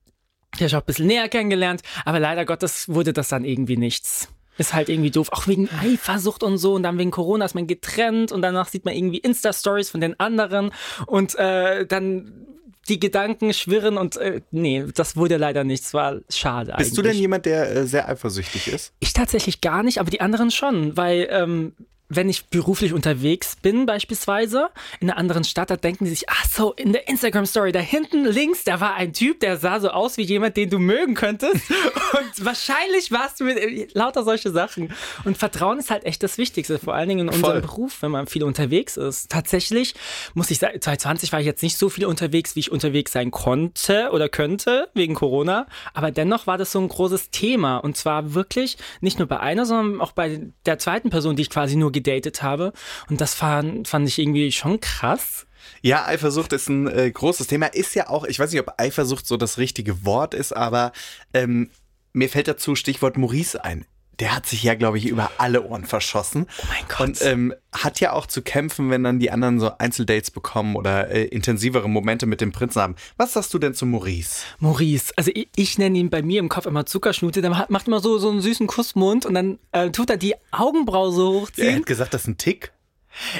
Die 0.55 0.57
habe 0.57 0.65
ich 0.65 0.75
auch 0.75 0.81
ein 0.81 0.85
bisschen 0.85 1.07
näher 1.07 1.29
kennengelernt, 1.29 1.81
aber 2.05 2.19
leider 2.19 2.43
Gottes 2.45 2.89
wurde 2.89 3.13
das 3.13 3.29
dann 3.29 3.45
irgendwie 3.45 3.77
nichts. 3.77 4.29
Ist 4.59 4.73
halt 4.73 4.89
irgendwie 4.89 5.09
doof, 5.09 5.29
auch 5.31 5.47
wegen 5.47 5.69
Eifersucht 5.69 6.43
und 6.43 6.57
so 6.57 6.75
und 6.75 6.83
dann 6.83 6.97
wegen 6.97 7.11
Corona 7.11 7.45
ist 7.45 7.55
man 7.55 7.65
getrennt 7.65 8.31
und 8.31 8.41
danach 8.41 8.67
sieht 8.67 8.85
man 8.85 8.93
irgendwie 8.93 9.17
Insta-Stories 9.17 9.89
von 9.89 10.01
den 10.01 10.19
anderen 10.19 10.71
und 11.07 11.35
äh, 11.39 11.85
dann 11.87 12.45
die 12.89 12.99
Gedanken 12.99 13.53
schwirren 13.53 13.97
und 13.97 14.17
äh, 14.17 14.41
nee, 14.51 14.83
das 14.93 15.15
wurde 15.15 15.37
leider 15.37 15.63
nichts, 15.63 15.93
war 15.93 16.19
schade 16.29 16.73
eigentlich. 16.73 16.89
Bist 16.89 16.97
du 16.97 17.01
denn 17.01 17.15
jemand, 17.15 17.45
der 17.45 17.75
äh, 17.75 17.85
sehr 17.85 18.09
eifersüchtig 18.09 18.67
ist? 18.67 18.93
Ich 18.99 19.13
tatsächlich 19.13 19.61
gar 19.61 19.83
nicht, 19.83 19.99
aber 19.99 20.09
die 20.09 20.21
anderen 20.21 20.51
schon, 20.51 20.97
weil 20.97 21.27
ähm, 21.31 21.73
wenn 22.09 22.27
ich 22.27 22.47
beruflich 22.47 22.93
unterwegs 22.93 23.55
bin 23.61 23.85
beispielsweise 23.85 24.69
in 24.99 25.09
einer 25.09 25.19
anderen 25.19 25.43
Stadt, 25.43 25.69
da 25.69 25.77
denken 25.77 26.05
die 26.05 26.09
sich, 26.09 26.27
ach 26.27 26.45
so, 26.49 26.73
in 26.73 26.91
der 26.91 27.07
Instagram-Story 27.07 27.71
da 27.71 27.79
hinten 27.79 28.25
links, 28.25 28.63
da 28.63 28.81
war 28.81 28.95
ein 28.95 29.13
Typ, 29.13 29.39
der 29.39 29.57
sah 29.57 29.79
so 29.79 29.89
aus 29.89 30.17
wie 30.17 30.23
jemand, 30.23 30.57
den 30.57 30.71
du 30.71 30.79
mögen 30.79 31.13
könntest 31.13 31.69
und 31.69 32.45
wahrscheinlich 32.45 33.11
warst 33.11 33.39
du 33.39 33.43
mit 33.45 33.57
äh, 33.57 33.87
lauter 33.93 34.23
solche 34.23 34.49
Sachen. 34.49 34.91
Und 35.23 35.37
Vertrauen 35.37 35.77
ist 35.77 35.91
halt 35.91 36.03
echt 36.05 36.23
das 36.23 36.39
Wichtigste, 36.39 36.79
vor 36.79 36.95
allen 36.95 37.09
Dingen 37.09 37.21
in 37.21 37.29
unserem 37.29 37.51
Voll. 37.51 37.61
Beruf, 37.61 38.01
wenn 38.01 38.11
man 38.11 38.25
viel 38.25 38.43
unterwegs 38.43 38.97
ist. 38.97 39.29
Tatsächlich 39.29 39.93
muss 40.33 40.49
ich 40.49 40.57
sagen, 40.57 40.81
2020 40.81 41.31
war 41.31 41.39
ich 41.39 41.45
jetzt 41.45 41.61
nicht 41.61 41.77
so 41.77 41.89
viel 41.89 42.05
unterwegs, 42.05 42.55
wie 42.55 42.61
ich 42.61 42.71
unterwegs 42.71 43.11
sein 43.11 43.29
konnte 43.29 44.09
oder 44.11 44.29
könnte 44.29 44.89
wegen 44.95 45.13
Corona, 45.13 45.67
aber 45.93 46.09
dennoch 46.09 46.47
war 46.47 46.57
das 46.57 46.71
so 46.71 46.79
ein 46.79 46.87
großes 46.87 47.29
Thema 47.29 47.77
und 47.77 47.97
zwar 47.97 48.33
wirklich 48.33 48.77
nicht 49.01 49.19
nur 49.19 49.27
bei 49.27 49.39
einer, 49.39 49.67
sondern 49.67 50.01
auch 50.01 50.13
bei 50.13 50.49
der 50.65 50.79
zweiten 50.79 51.11
Person, 51.11 51.35
die 51.35 51.43
ich 51.43 51.49
quasi 51.51 51.75
nur 51.75 51.91
gedatet 52.01 52.41
habe 52.41 52.73
und 53.09 53.21
das 53.21 53.33
fand, 53.33 53.87
fand 53.87 54.07
ich 54.07 54.19
irgendwie 54.19 54.51
schon 54.51 54.79
krass. 54.79 55.45
Ja, 55.81 56.05
Eifersucht 56.05 56.53
ist 56.53 56.69
ein 56.69 56.87
äh, 56.87 57.09
großes 57.11 57.47
Thema. 57.47 57.67
Ist 57.67 57.95
ja 57.95 58.09
auch, 58.09 58.25
ich 58.25 58.39
weiß 58.39 58.51
nicht, 58.51 58.61
ob 58.61 58.73
Eifersucht 58.77 59.25
so 59.25 59.37
das 59.37 59.57
richtige 59.57 60.05
Wort 60.05 60.33
ist, 60.33 60.55
aber 60.55 60.91
ähm, 61.33 61.69
mir 62.13 62.29
fällt 62.29 62.47
dazu 62.47 62.75
Stichwort 62.75 63.17
Maurice 63.17 63.63
ein. 63.63 63.85
Der 64.19 64.35
hat 64.35 64.45
sich 64.45 64.63
ja, 64.63 64.75
glaube 64.75 64.97
ich, 64.97 65.05
über 65.07 65.31
alle 65.37 65.63
Ohren 65.63 65.85
verschossen. 65.85 66.45
Oh 66.61 66.65
mein 66.67 66.83
Gott. 66.89 66.99
Und 67.07 67.21
ähm, 67.21 67.53
hat 67.71 67.99
ja 67.99 68.13
auch 68.13 68.25
zu 68.25 68.41
kämpfen, 68.41 68.89
wenn 68.89 69.03
dann 69.03 69.19
die 69.19 69.31
anderen 69.31 69.59
so 69.59 69.71
Einzeldates 69.77 70.31
bekommen 70.31 70.75
oder 70.75 71.09
äh, 71.09 71.23
intensivere 71.25 71.87
Momente 71.89 72.25
mit 72.25 72.41
dem 72.41 72.51
Prinzen 72.51 72.81
haben. 72.81 72.95
Was 73.17 73.33
sagst 73.33 73.53
du 73.53 73.59
denn 73.59 73.73
zu 73.73 73.85
Maurice? 73.85 74.43
Maurice, 74.59 75.13
also 75.15 75.31
ich, 75.33 75.47
ich 75.55 75.77
nenne 75.77 75.97
ihn 75.97 76.09
bei 76.09 76.21
mir 76.21 76.39
im 76.39 76.49
Kopf 76.49 76.65
immer 76.65 76.85
Zuckerschnute, 76.85 77.41
der 77.41 77.65
macht 77.69 77.87
immer 77.87 77.99
so, 78.01 78.17
so 78.17 78.29
einen 78.29 78.41
süßen 78.41 78.67
Kussmund 78.67 79.25
und 79.25 79.33
dann 79.35 79.59
äh, 79.71 79.89
tut 79.91 80.09
er 80.09 80.17
die 80.17 80.35
Augenbraue 80.51 81.11
so 81.11 81.33
Er 81.35 81.41
hochziehen. 81.41 81.75
hat 81.77 81.85
gesagt, 81.85 82.13
das 82.13 82.21
ist 82.23 82.27
ein 82.27 82.37
Tick. 82.37 82.71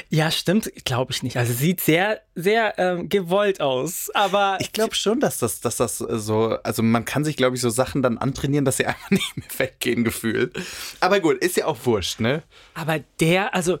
Ja, 0.08 0.30
stimmt, 0.30 0.70
glaube 0.84 1.12
ich 1.12 1.22
nicht. 1.22 1.36
Also 1.36 1.52
sieht 1.52 1.80
sehr, 1.80 2.20
sehr 2.34 2.78
ähm, 2.78 3.08
gewollt 3.08 3.60
aus. 3.60 4.10
Aber 4.14 4.58
Ich 4.60 4.72
glaube 4.72 4.94
schon, 4.94 5.20
dass 5.20 5.38
das, 5.38 5.60
dass 5.60 5.76
das 5.76 6.00
äh, 6.00 6.18
so, 6.18 6.56
also 6.62 6.82
man 6.82 7.04
kann 7.04 7.24
sich, 7.24 7.36
glaube 7.36 7.56
ich, 7.56 7.62
so 7.62 7.70
Sachen 7.70 8.02
dann 8.02 8.18
antrainieren, 8.18 8.64
dass 8.64 8.76
sie 8.76 8.86
einfach 8.86 9.10
nicht 9.10 9.36
mehr 9.36 9.46
weggehen, 9.58 10.04
gefühlt. 10.04 10.58
Aber 11.00 11.20
gut, 11.20 11.38
ist 11.38 11.56
ja 11.56 11.66
auch 11.66 11.78
wurscht, 11.84 12.20
ne? 12.20 12.42
Aber 12.74 13.00
der, 13.20 13.54
also, 13.54 13.78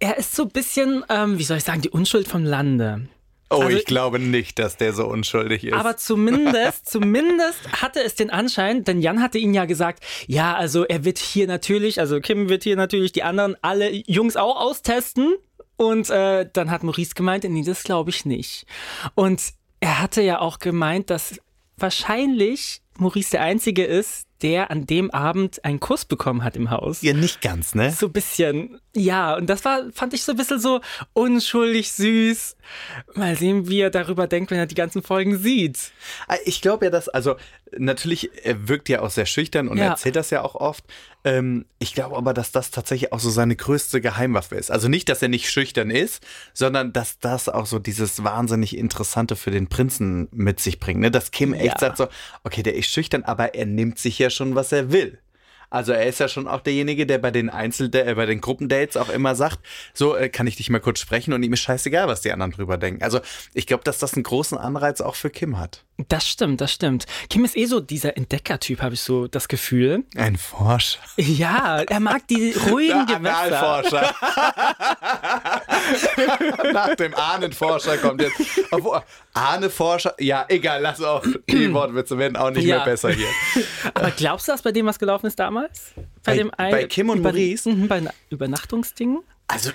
er 0.00 0.16
ist 0.18 0.34
so 0.34 0.44
ein 0.44 0.50
bisschen, 0.50 1.04
ähm, 1.08 1.38
wie 1.38 1.44
soll 1.44 1.56
ich 1.56 1.64
sagen, 1.64 1.80
die 1.80 1.90
Unschuld 1.90 2.28
vom 2.28 2.44
Lande. 2.44 3.08
Oh, 3.50 3.62
Also- 3.62 3.76
ich 3.78 3.84
glaube 3.86 4.18
nicht, 4.18 4.58
dass 4.58 4.76
der 4.76 4.92
so 4.92 5.06
unschuldig 5.06 5.64
ist. 5.64 5.72
Aber 5.72 5.96
zumindest, 5.96 6.86
zumindest 6.90 7.58
hatte 7.80 8.02
es 8.02 8.14
den 8.14 8.30
Anschein, 8.30 8.84
denn 8.84 9.00
Jan 9.00 9.22
hatte 9.22 9.38
ihn 9.38 9.54
ja 9.54 9.64
gesagt, 9.64 10.04
ja, 10.26 10.54
also 10.54 10.84
er 10.84 11.04
wird 11.04 11.18
hier 11.18 11.46
natürlich, 11.46 11.98
also 12.00 12.20
Kim 12.20 12.48
wird 12.48 12.64
hier 12.64 12.76
natürlich 12.76 13.12
die 13.12 13.22
anderen 13.22 13.56
alle 13.62 13.90
Jungs 13.90 14.36
auch 14.36 14.56
austesten. 14.60 15.34
Und 15.76 16.10
äh, 16.10 16.44
dann 16.52 16.70
hat 16.72 16.82
Maurice 16.82 17.14
gemeint, 17.14 17.44
nee, 17.44 17.62
das 17.64 17.84
glaube 17.84 18.10
ich 18.10 18.24
nicht. 18.24 18.66
Und 19.14 19.40
er 19.78 20.00
hatte 20.02 20.22
ja 20.22 20.40
auch 20.40 20.58
gemeint, 20.58 21.08
dass 21.08 21.40
wahrscheinlich 21.76 22.82
Maurice 23.00 23.30
der 23.32 23.42
Einzige 23.42 23.84
ist, 23.84 24.26
der 24.42 24.70
an 24.70 24.86
dem 24.86 25.10
Abend 25.10 25.64
einen 25.64 25.80
Kuss 25.80 26.04
bekommen 26.04 26.44
hat 26.44 26.54
im 26.54 26.70
Haus. 26.70 27.02
ja, 27.02 27.12
nicht 27.12 27.40
ganz, 27.40 27.74
ne? 27.74 27.90
So 27.90 28.06
ein 28.06 28.12
bisschen, 28.12 28.80
ja, 28.94 29.34
und 29.36 29.48
das 29.48 29.64
war, 29.64 29.82
fand 29.92 30.14
ich 30.14 30.22
so 30.22 30.30
ein 30.32 30.36
bisschen 30.38 30.60
so 30.60 30.80
unschuldig 31.12 31.90
süß. 31.90 32.56
Mal 33.14 33.36
sehen, 33.36 33.68
wie 33.68 33.80
er 33.80 33.90
darüber 33.90 34.28
denkt, 34.28 34.52
wenn 34.52 34.58
er 34.58 34.66
die 34.66 34.76
ganzen 34.76 35.02
Folgen 35.02 35.38
sieht. 35.38 35.90
Ah, 36.28 36.36
Ich 36.44 36.60
glaube 36.62 36.84
ja, 36.84 36.90
dass, 36.92 37.08
also 37.08 37.34
natürlich, 37.76 38.30
er 38.44 38.68
wirkt 38.68 38.88
ja 38.88 39.02
auch 39.02 39.10
sehr 39.10 39.26
schüchtern 39.26 39.66
und 39.68 39.76
Ja. 39.78 39.84
er 39.84 39.90
erzählt 39.90 40.14
das 40.16 40.30
ja 40.30 40.42
auch 40.42 40.54
oft. 40.54 40.84
Ähm, 41.24 41.66
ich 41.80 41.94
glaube 41.94 42.16
aber, 42.16 42.32
dass 42.32 42.52
das 42.52 42.70
tatsächlich 42.70 43.12
auch 43.12 43.18
so 43.20 43.30
seine 43.30 43.56
größte 43.56 44.00
Geheimwaffe 44.00 44.54
ist. 44.54 44.70
Also 44.70 44.86
nicht, 44.88 45.08
dass 45.08 45.20
er 45.20 45.28
nicht 45.28 45.50
schüchtern 45.50 45.90
ist, 45.90 46.24
sondern 46.54 46.92
dass 46.92 47.18
das 47.18 47.48
auch 47.48 47.66
so 47.66 47.80
dieses 47.80 48.22
wahnsinnig 48.22 48.76
Interessante 48.76 49.34
für 49.34 49.50
den 49.50 49.66
Prinzen 49.68 50.28
mit 50.30 50.60
sich 50.60 50.78
bringt. 50.78 51.00
Ne? 51.00 51.10
Dass 51.10 51.32
Kim 51.32 51.54
echt 51.54 51.64
Ja. 51.74 51.78
sagt 51.80 51.96
so, 51.96 52.06
okay, 52.44 52.62
der 52.62 52.76
ist 52.76 52.87
schüchtern, 52.88 53.24
aber 53.24 53.54
er 53.54 53.66
nimmt 53.66 53.98
sich 53.98 54.18
ja 54.18 54.30
schon, 54.30 54.54
was 54.54 54.72
er 54.72 54.92
will. 54.92 55.18
Also 55.70 55.92
er 55.92 56.06
ist 56.06 56.18
ja 56.20 56.28
schon 56.28 56.48
auch 56.48 56.60
derjenige, 56.60 57.06
der 57.06 57.18
bei 57.18 57.30
den 57.30 57.50
Einzel 57.50 57.94
äh, 57.94 58.14
bei 58.14 58.26
den 58.26 58.40
Gruppendates 58.40 58.96
auch 58.96 59.10
immer 59.10 59.34
sagt, 59.34 59.58
so 59.92 60.16
äh, 60.16 60.28
kann 60.28 60.46
ich 60.46 60.56
dich 60.56 60.70
mal 60.70 60.80
kurz 60.80 61.00
sprechen 61.00 61.32
und 61.34 61.42
ihm 61.42 61.52
ist 61.52 61.60
scheißegal, 61.60 62.08
was 62.08 62.20
die 62.22 62.32
anderen 62.32 62.52
drüber 62.52 62.78
denken. 62.78 63.02
Also 63.02 63.20
ich 63.54 63.66
glaube, 63.66 63.84
dass 63.84 63.98
das 63.98 64.14
einen 64.14 64.22
großen 64.22 64.56
Anreiz 64.56 65.00
auch 65.00 65.14
für 65.14 65.30
Kim 65.30 65.58
hat. 65.58 65.84
Das 66.08 66.26
stimmt, 66.28 66.60
das 66.60 66.72
stimmt. 66.72 67.06
Kim 67.28 67.44
ist 67.44 67.56
eh 67.56 67.66
so 67.66 67.80
dieser 67.80 68.16
Entdeckertyp, 68.16 68.80
habe 68.82 68.94
ich 68.94 69.00
so 69.00 69.26
das 69.26 69.48
Gefühl. 69.48 70.04
Ein 70.16 70.36
Forscher. 70.36 71.00
Ja, 71.16 71.82
er 71.82 72.00
mag 72.00 72.26
die 72.28 72.54
ruhigen 72.70 73.04
Gewässer. 73.06 73.38
Analforscher. 73.38 74.14
Nach 76.72 76.94
dem 76.94 77.14
Ahnenforscher 77.14 77.96
kommt 77.98 78.22
jetzt. 78.22 78.36
Obwohl, 78.70 79.00
Ahneforscher, 79.34 80.14
ja, 80.18 80.44
egal, 80.48 80.80
lass 80.82 81.02
auch. 81.02 81.24
Die 81.48 81.68
Wortwitze 81.74 82.16
werden 82.18 82.36
auch 82.36 82.50
nicht 82.50 82.64
Ja. 82.64 82.76
mehr 82.76 82.84
besser 82.84 83.10
hier. 83.10 83.28
Aber 83.94 84.10
glaubst 84.12 84.48
du, 84.48 84.52
dass 84.52 84.62
bei 84.62 84.72
dem 84.72 84.86
was 84.86 84.98
gelaufen 84.98 85.26
ist 85.26 85.38
damals? 85.38 85.57
Bei- 86.24 86.36
dem 86.36 86.50
einen- 86.56 86.70
bei 86.72 86.84
Kim 86.84 87.10
und 87.10 87.18
über- 87.18 87.30
Maurice? 87.30 87.68
Mhm, 87.70 87.88
bei 87.88 88.02
Übernachtungsdingen? 88.30 89.18
Also, 89.48 89.70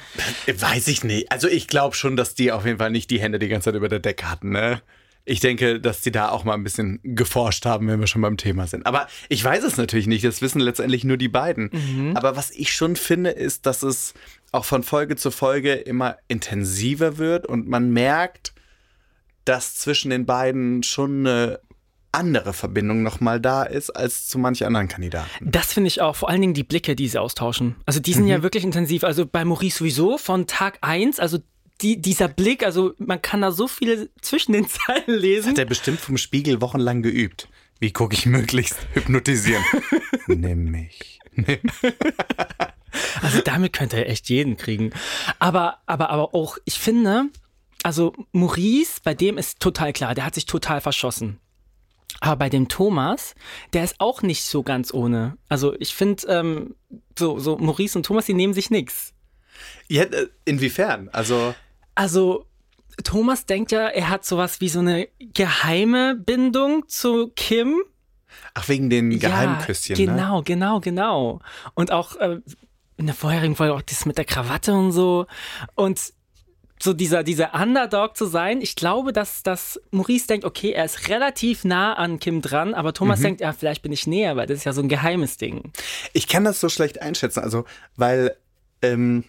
weiß 0.47 0.87
ich 0.87 1.03
nicht. 1.03 1.31
Also, 1.31 1.47
ich 1.47 1.67
glaube 1.67 1.95
schon, 1.95 2.15
dass 2.15 2.35
die 2.35 2.51
auf 2.51 2.65
jeden 2.65 2.77
Fall 2.77 2.91
nicht 2.91 3.09
die 3.09 3.19
Hände 3.19 3.39
die 3.39 3.47
ganze 3.47 3.65
Zeit 3.65 3.75
über 3.75 3.89
der 3.89 3.99
Decke 3.99 4.29
hatten, 4.29 4.51
ne? 4.51 4.81
Ich 5.25 5.39
denke, 5.39 5.79
dass 5.79 6.01
die 6.01 6.11
da 6.11 6.29
auch 6.29 6.43
mal 6.43 6.53
ein 6.53 6.63
bisschen 6.65 6.99
geforscht 7.01 7.65
haben, 7.65 7.87
wenn 7.87 7.97
wir 7.99 8.07
schon 8.07 8.21
beim 8.21 8.35
Thema 8.35 8.67
sind. 8.67 8.85
Aber 8.85 9.07
ich 9.29 9.41
weiß 9.41 9.63
es 9.63 9.77
natürlich 9.77 10.05
nicht. 10.05 10.25
Das 10.25 10.41
wissen 10.41 10.59
letztendlich 10.59 11.05
nur 11.05 11.15
die 11.15 11.29
beiden. 11.29 12.13
Aber 12.13 12.35
was 12.35 12.51
ich 12.51 12.73
schon 12.73 12.97
finde, 12.97 13.29
ist, 13.29 13.65
dass 13.65 13.83
es 13.83 14.13
auch 14.51 14.65
von 14.65 14.83
Folge 14.83 15.15
zu 15.15 15.31
Folge 15.31 15.73
immer 15.75 16.17
intensiver 16.27 17.17
wird 17.17 17.47
und 17.47 17.69
man 17.69 17.91
merkt, 17.93 18.53
dass 19.45 19.75
zwischen 19.77 20.09
den 20.09 20.25
beiden 20.25 20.83
schon 20.83 21.25
eine 21.25 21.59
andere 22.13 22.53
Verbindung 22.53 23.03
nochmal 23.03 23.41
da 23.41 23.63
ist 23.63 23.89
als 23.89 24.27
zu 24.27 24.37
manch 24.37 24.65
anderen 24.65 24.87
Kandidaten. 24.87 25.29
Das 25.41 25.73
finde 25.73 25.87
ich 25.87 26.01
auch, 26.01 26.15
vor 26.15 26.29
allen 26.29 26.41
Dingen 26.41 26.53
die 26.53 26.63
Blicke, 26.63 26.95
die 26.95 27.07
sie 27.07 27.19
austauschen. 27.19 27.75
Also 27.85 27.99
die 27.99 28.13
sind 28.13 28.23
mhm. 28.23 28.29
ja 28.29 28.43
wirklich 28.43 28.63
intensiv. 28.63 29.03
Also 29.03 29.25
bei 29.25 29.43
Maurice 29.43 29.79
sowieso 29.79 30.17
von 30.17 30.47
Tag 30.47 30.77
1, 30.81 31.19
also 31.19 31.39
die, 31.81 31.99
dieser 31.99 32.27
Blick, 32.27 32.63
also 32.63 32.93
man 32.97 33.21
kann 33.21 33.41
da 33.41 33.51
so 33.51 33.67
viele 33.67 34.09
zwischen 34.21 34.53
den 34.53 34.67
Zeilen 34.67 35.19
lesen. 35.19 35.51
Hat 35.51 35.59
er 35.59 35.65
bestimmt 35.65 35.99
vom 35.99 36.17
Spiegel 36.17 36.61
wochenlang 36.61 37.01
geübt. 37.01 37.47
Wie 37.79 37.91
gucke 37.91 38.15
ich 38.15 38.25
möglichst 38.25 38.77
hypnotisieren? 38.93 39.63
Nimm 40.27 40.65
mich. 40.65 41.19
also 43.21 43.41
damit 43.43 43.73
könnte 43.73 43.97
er 43.97 44.09
echt 44.09 44.29
jeden 44.29 44.55
kriegen. 44.55 44.91
Aber, 45.39 45.79
aber, 45.87 46.11
aber 46.11 46.35
auch, 46.35 46.57
ich 46.65 46.79
finde, 46.79 47.25
also 47.81 48.13
Maurice, 48.31 49.01
bei 49.03 49.13
dem 49.13 49.37
ist 49.37 49.59
total 49.59 49.91
klar, 49.93 50.15
der 50.15 50.25
hat 50.25 50.35
sich 50.35 50.45
total 50.45 50.79
verschossen. 50.79 51.39
Aber 52.19 52.37
bei 52.37 52.49
dem 52.49 52.67
Thomas, 52.67 53.35
der 53.73 53.83
ist 53.83 53.95
auch 53.99 54.21
nicht 54.21 54.43
so 54.43 54.63
ganz 54.63 54.93
ohne. 54.93 55.37
Also 55.49 55.75
ich 55.79 55.95
finde, 55.95 56.25
ähm, 56.27 56.75
so, 57.17 57.39
so 57.39 57.57
Maurice 57.57 57.97
und 57.97 58.05
Thomas, 58.05 58.25
die 58.25 58.33
nehmen 58.33 58.53
sich 58.53 58.69
nichts. 58.69 59.13
Ja, 59.87 60.03
äh, 60.03 60.27
inwiefern? 60.45 61.09
Also. 61.11 61.53
Also, 61.95 62.45
Thomas 63.03 63.45
denkt 63.45 63.71
ja, 63.71 63.87
er 63.87 64.09
hat 64.09 64.25
sowas 64.25 64.61
wie 64.61 64.69
so 64.69 64.79
eine 64.79 65.07
geheime 65.19 66.15
Bindung 66.15 66.87
zu 66.87 67.31
Kim. 67.35 67.81
Ach, 68.53 68.67
wegen 68.67 68.89
den 68.89 69.19
Geheimküsschen. 69.19 69.95
Ja, 69.95 70.05
genau, 70.05 70.37
ne? 70.37 70.43
genau, 70.43 70.79
genau. 70.79 71.39
Und 71.75 71.91
auch 71.91 72.15
äh, 72.17 72.39
in 72.97 73.05
der 73.05 73.15
vorherigen 73.15 73.55
Folge 73.55 73.73
auch 73.73 73.81
das 73.81 74.05
mit 74.05 74.17
der 74.17 74.25
Krawatte 74.25 74.73
und 74.73 74.91
so. 74.91 75.25
Und 75.75 76.13
so 76.81 76.93
dieser, 76.93 77.23
dieser 77.23 77.53
Underdog 77.53 78.17
zu 78.17 78.25
sein. 78.25 78.61
Ich 78.61 78.75
glaube, 78.75 79.13
dass, 79.13 79.43
dass 79.43 79.79
Maurice 79.91 80.27
denkt, 80.27 80.45
okay, 80.45 80.71
er 80.71 80.85
ist 80.85 81.07
relativ 81.07 81.63
nah 81.63 81.93
an 81.93 82.19
Kim 82.19 82.41
dran, 82.41 82.73
aber 82.73 82.93
Thomas 82.93 83.19
mhm. 83.19 83.23
denkt, 83.23 83.41
ja, 83.41 83.53
vielleicht 83.53 83.81
bin 83.81 83.91
ich 83.91 84.07
näher, 84.07 84.35
weil 84.35 84.47
das 84.47 84.57
ist 84.59 84.63
ja 84.65 84.73
so 84.73 84.81
ein 84.81 84.89
geheimes 84.89 85.37
Ding. 85.37 85.71
Ich 86.13 86.27
kann 86.27 86.43
das 86.43 86.59
so 86.59 86.69
schlecht 86.69 87.01
einschätzen, 87.01 87.39
also, 87.39 87.65
weil 87.95 88.35
ähm, 88.81 89.23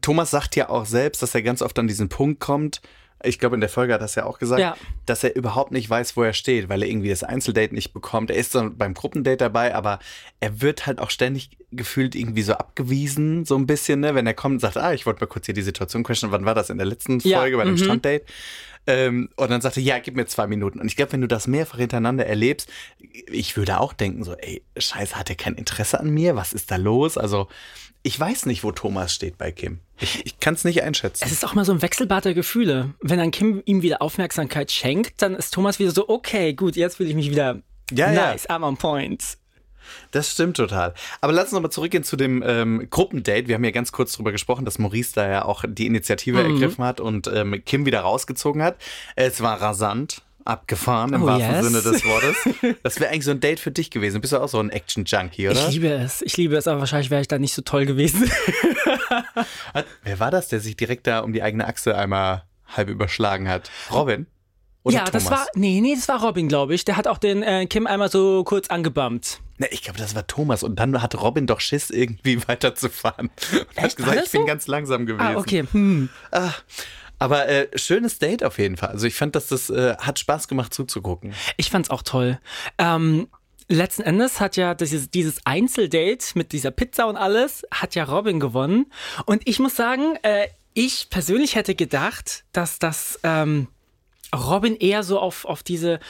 Thomas 0.00 0.30
sagt 0.30 0.56
ja 0.56 0.68
auch 0.68 0.86
selbst, 0.86 1.22
dass 1.22 1.34
er 1.34 1.42
ganz 1.42 1.62
oft 1.62 1.78
an 1.78 1.88
diesen 1.88 2.08
Punkt 2.08 2.40
kommt, 2.40 2.80
ich 3.22 3.38
glaube, 3.38 3.56
in 3.56 3.60
der 3.60 3.68
Folge 3.68 3.92
hat 3.92 4.00
er 4.00 4.04
das 4.04 4.14
ja 4.14 4.24
auch 4.24 4.38
gesagt, 4.38 4.60
ja. 4.60 4.76
dass 5.06 5.24
er 5.24 5.34
überhaupt 5.34 5.72
nicht 5.72 5.90
weiß, 5.90 6.16
wo 6.16 6.22
er 6.22 6.32
steht, 6.32 6.68
weil 6.68 6.82
er 6.82 6.88
irgendwie 6.88 7.08
das 7.08 7.24
Einzeldate 7.24 7.74
nicht 7.74 7.92
bekommt. 7.92 8.30
Er 8.30 8.36
ist 8.36 8.52
so 8.52 8.70
beim 8.70 8.94
Gruppendate 8.94 9.38
dabei, 9.38 9.74
aber 9.74 9.98
er 10.40 10.60
wird 10.60 10.86
halt 10.86 11.00
auch 11.00 11.10
ständig 11.10 11.50
gefühlt 11.72 12.14
irgendwie 12.14 12.42
so 12.42 12.54
abgewiesen, 12.54 13.44
so 13.44 13.56
ein 13.56 13.66
bisschen, 13.66 14.00
ne? 14.00 14.14
wenn 14.14 14.26
er 14.26 14.34
kommt 14.34 14.54
und 14.54 14.60
sagt, 14.60 14.76
ah, 14.76 14.92
ich 14.92 15.04
wollte 15.04 15.20
mal 15.20 15.26
kurz 15.26 15.46
hier 15.46 15.54
die 15.54 15.62
Situation 15.62 16.04
questionen, 16.04 16.32
wann 16.32 16.44
war 16.44 16.54
das 16.54 16.70
in 16.70 16.78
der 16.78 16.86
letzten 16.86 17.20
Folge 17.20 17.50
ja, 17.50 17.56
bei 17.56 17.64
dem 17.64 17.72
mhm. 17.72 17.78
Stranddate? 17.78 18.24
Ähm, 18.86 19.28
und 19.36 19.50
dann 19.50 19.60
sagt 19.60 19.76
er, 19.76 19.82
ja, 19.82 19.98
gib 19.98 20.16
mir 20.16 20.24
zwei 20.26 20.46
Minuten. 20.46 20.80
Und 20.80 20.86
ich 20.86 20.96
glaube, 20.96 21.12
wenn 21.12 21.20
du 21.20 21.28
das 21.28 21.46
mehrfach 21.46 21.76
hintereinander 21.76 22.24
erlebst, 22.24 22.70
ich 23.30 23.54
würde 23.56 23.80
auch 23.80 23.92
denken, 23.92 24.24
so, 24.24 24.34
ey, 24.34 24.62
scheiße, 24.78 25.14
hat 25.16 25.28
er 25.28 25.36
kein 25.36 25.56
Interesse 25.56 26.00
an 26.00 26.08
mir? 26.08 26.36
Was 26.36 26.54
ist 26.54 26.70
da 26.70 26.76
los? 26.76 27.18
Also, 27.18 27.48
ich 28.02 28.18
weiß 28.18 28.46
nicht, 28.46 28.64
wo 28.64 28.72
Thomas 28.72 29.14
steht 29.14 29.38
bei 29.38 29.52
Kim. 29.52 29.80
Ich, 29.98 30.24
ich 30.24 30.40
kann 30.40 30.54
es 30.54 30.64
nicht 30.64 30.82
einschätzen. 30.82 31.24
Es 31.24 31.32
ist 31.32 31.44
auch 31.44 31.54
mal 31.54 31.64
so 31.64 31.72
ein 31.72 31.82
Wechselbad 31.82 32.24
der 32.24 32.34
Gefühle. 32.34 32.94
Wenn 33.00 33.18
dann 33.18 33.30
Kim 33.30 33.62
ihm 33.64 33.82
wieder 33.82 34.00
Aufmerksamkeit 34.00 34.70
schenkt, 34.70 35.20
dann 35.22 35.34
ist 35.34 35.52
Thomas 35.52 35.78
wieder 35.78 35.90
so, 35.90 36.08
okay, 36.08 36.54
gut, 36.54 36.76
jetzt 36.76 36.96
fühle 36.96 37.08
ich 37.08 37.16
mich 37.16 37.30
wieder 37.30 37.62
ja, 37.90 38.12
nice, 38.12 38.46
ja. 38.48 38.56
I'm 38.56 38.64
on 38.64 38.76
point. 38.76 39.38
Das 40.10 40.30
stimmt 40.30 40.56
total. 40.56 40.94
Aber 41.20 41.32
lass 41.32 41.46
uns 41.46 41.52
nochmal 41.52 41.70
zurückgehen 41.70 42.04
zu 42.04 42.16
dem 42.16 42.42
ähm, 42.46 42.88
Gruppendate. 42.90 43.48
Wir 43.48 43.54
haben 43.54 43.64
ja 43.64 43.70
ganz 43.70 43.90
kurz 43.90 44.12
darüber 44.12 44.32
gesprochen, 44.32 44.64
dass 44.64 44.78
Maurice 44.78 45.14
da 45.14 45.28
ja 45.28 45.44
auch 45.44 45.64
die 45.66 45.86
Initiative 45.86 46.42
mhm. 46.42 46.54
ergriffen 46.54 46.84
hat 46.84 47.00
und 47.00 47.26
ähm, 47.26 47.62
Kim 47.64 47.86
wieder 47.86 48.00
rausgezogen 48.00 48.62
hat. 48.62 48.76
Es 49.16 49.40
war 49.40 49.60
rasant 49.60 50.22
abgefahren 50.48 51.12
im 51.12 51.22
oh, 51.22 51.26
wahrsten 51.26 51.54
yes. 51.54 51.66
Sinne 51.66 51.82
des 51.82 52.04
Wortes. 52.04 52.36
Das 52.82 53.00
wäre 53.00 53.10
eigentlich 53.10 53.24
so 53.24 53.30
ein 53.30 53.40
Date 53.40 53.60
für 53.60 53.70
dich 53.70 53.90
gewesen. 53.90 54.20
Bist 54.20 54.32
du 54.32 54.38
auch 54.38 54.48
so 54.48 54.58
ein 54.58 54.70
Action-Junkie, 54.70 55.48
oder? 55.48 55.68
Ich 55.68 55.74
liebe 55.74 55.88
es. 55.88 56.22
Ich 56.22 56.36
liebe 56.36 56.56
es, 56.56 56.66
aber 56.66 56.80
wahrscheinlich 56.80 57.10
wäre 57.10 57.20
ich 57.20 57.28
da 57.28 57.38
nicht 57.38 57.54
so 57.54 57.62
toll 57.62 57.86
gewesen. 57.86 58.30
Wer 60.02 60.20
war 60.20 60.30
das, 60.30 60.48
der 60.48 60.60
sich 60.60 60.76
direkt 60.76 61.06
da 61.06 61.20
um 61.20 61.32
die 61.32 61.42
eigene 61.42 61.66
Achse 61.66 61.96
einmal 61.96 62.44
halb 62.66 62.88
überschlagen 62.88 63.48
hat? 63.48 63.70
Robin? 63.92 64.26
Oder 64.84 64.96
ja, 64.96 65.04
Thomas? 65.04 65.24
das 65.24 65.30
war, 65.30 65.46
nee, 65.54 65.80
nee, 65.80 65.94
das 65.94 66.08
war 66.08 66.22
Robin, 66.22 66.48
glaube 66.48 66.74
ich. 66.74 66.84
Der 66.84 66.96
hat 66.96 67.06
auch 67.06 67.18
den 67.18 67.42
äh, 67.42 67.66
Kim 67.66 67.86
einmal 67.86 68.10
so 68.10 68.42
kurz 68.44 68.68
angebammt. 68.68 69.40
Ne, 69.58 69.66
ich 69.70 69.82
glaube, 69.82 69.98
das 69.98 70.14
war 70.14 70.26
Thomas. 70.26 70.62
Und 70.62 70.76
dann 70.76 71.02
hat 71.02 71.20
Robin 71.20 71.46
doch 71.46 71.60
Schiss, 71.60 71.90
irgendwie 71.90 72.40
weiterzufahren. 72.48 73.30
Und 73.52 73.66
Echt? 73.74 73.82
hat 73.82 73.96
gesagt, 73.96 74.22
ich 74.26 74.32
bin 74.32 74.46
ganz 74.46 74.66
langsam 74.66 75.04
gewesen. 75.04 75.26
Ah, 75.26 75.36
okay. 75.36 75.64
Hm. 75.70 76.08
Ah, 76.30 76.52
aber 77.18 77.48
äh, 77.48 77.68
schönes 77.76 78.18
Date 78.18 78.44
auf 78.44 78.58
jeden 78.58 78.76
Fall. 78.76 78.90
Also 78.90 79.06
ich 79.06 79.14
fand, 79.14 79.34
dass 79.34 79.48
das 79.48 79.70
äh, 79.70 79.96
hat 79.98 80.18
Spaß 80.18 80.48
gemacht 80.48 80.72
zuzugucken. 80.72 81.34
Ich 81.56 81.70
fand's 81.70 81.90
auch 81.90 82.02
toll. 82.02 82.38
Ähm, 82.78 83.28
letzten 83.68 84.02
Endes 84.02 84.40
hat 84.40 84.56
ja 84.56 84.74
dieses, 84.74 85.10
dieses 85.10 85.40
Einzeldate 85.44 86.26
mit 86.34 86.52
dieser 86.52 86.70
Pizza 86.70 87.06
und 87.06 87.16
alles, 87.16 87.66
hat 87.70 87.94
ja 87.94 88.04
Robin 88.04 88.40
gewonnen. 88.40 88.86
Und 89.26 89.42
ich 89.46 89.58
muss 89.58 89.76
sagen, 89.76 90.16
äh, 90.22 90.48
ich 90.74 91.10
persönlich 91.10 91.56
hätte 91.56 91.74
gedacht, 91.74 92.44
dass 92.52 92.78
das 92.78 93.18
ähm, 93.24 93.68
Robin 94.34 94.76
eher 94.76 95.02
so 95.02 95.18
auf, 95.18 95.44
auf 95.44 95.62
diese 95.62 96.00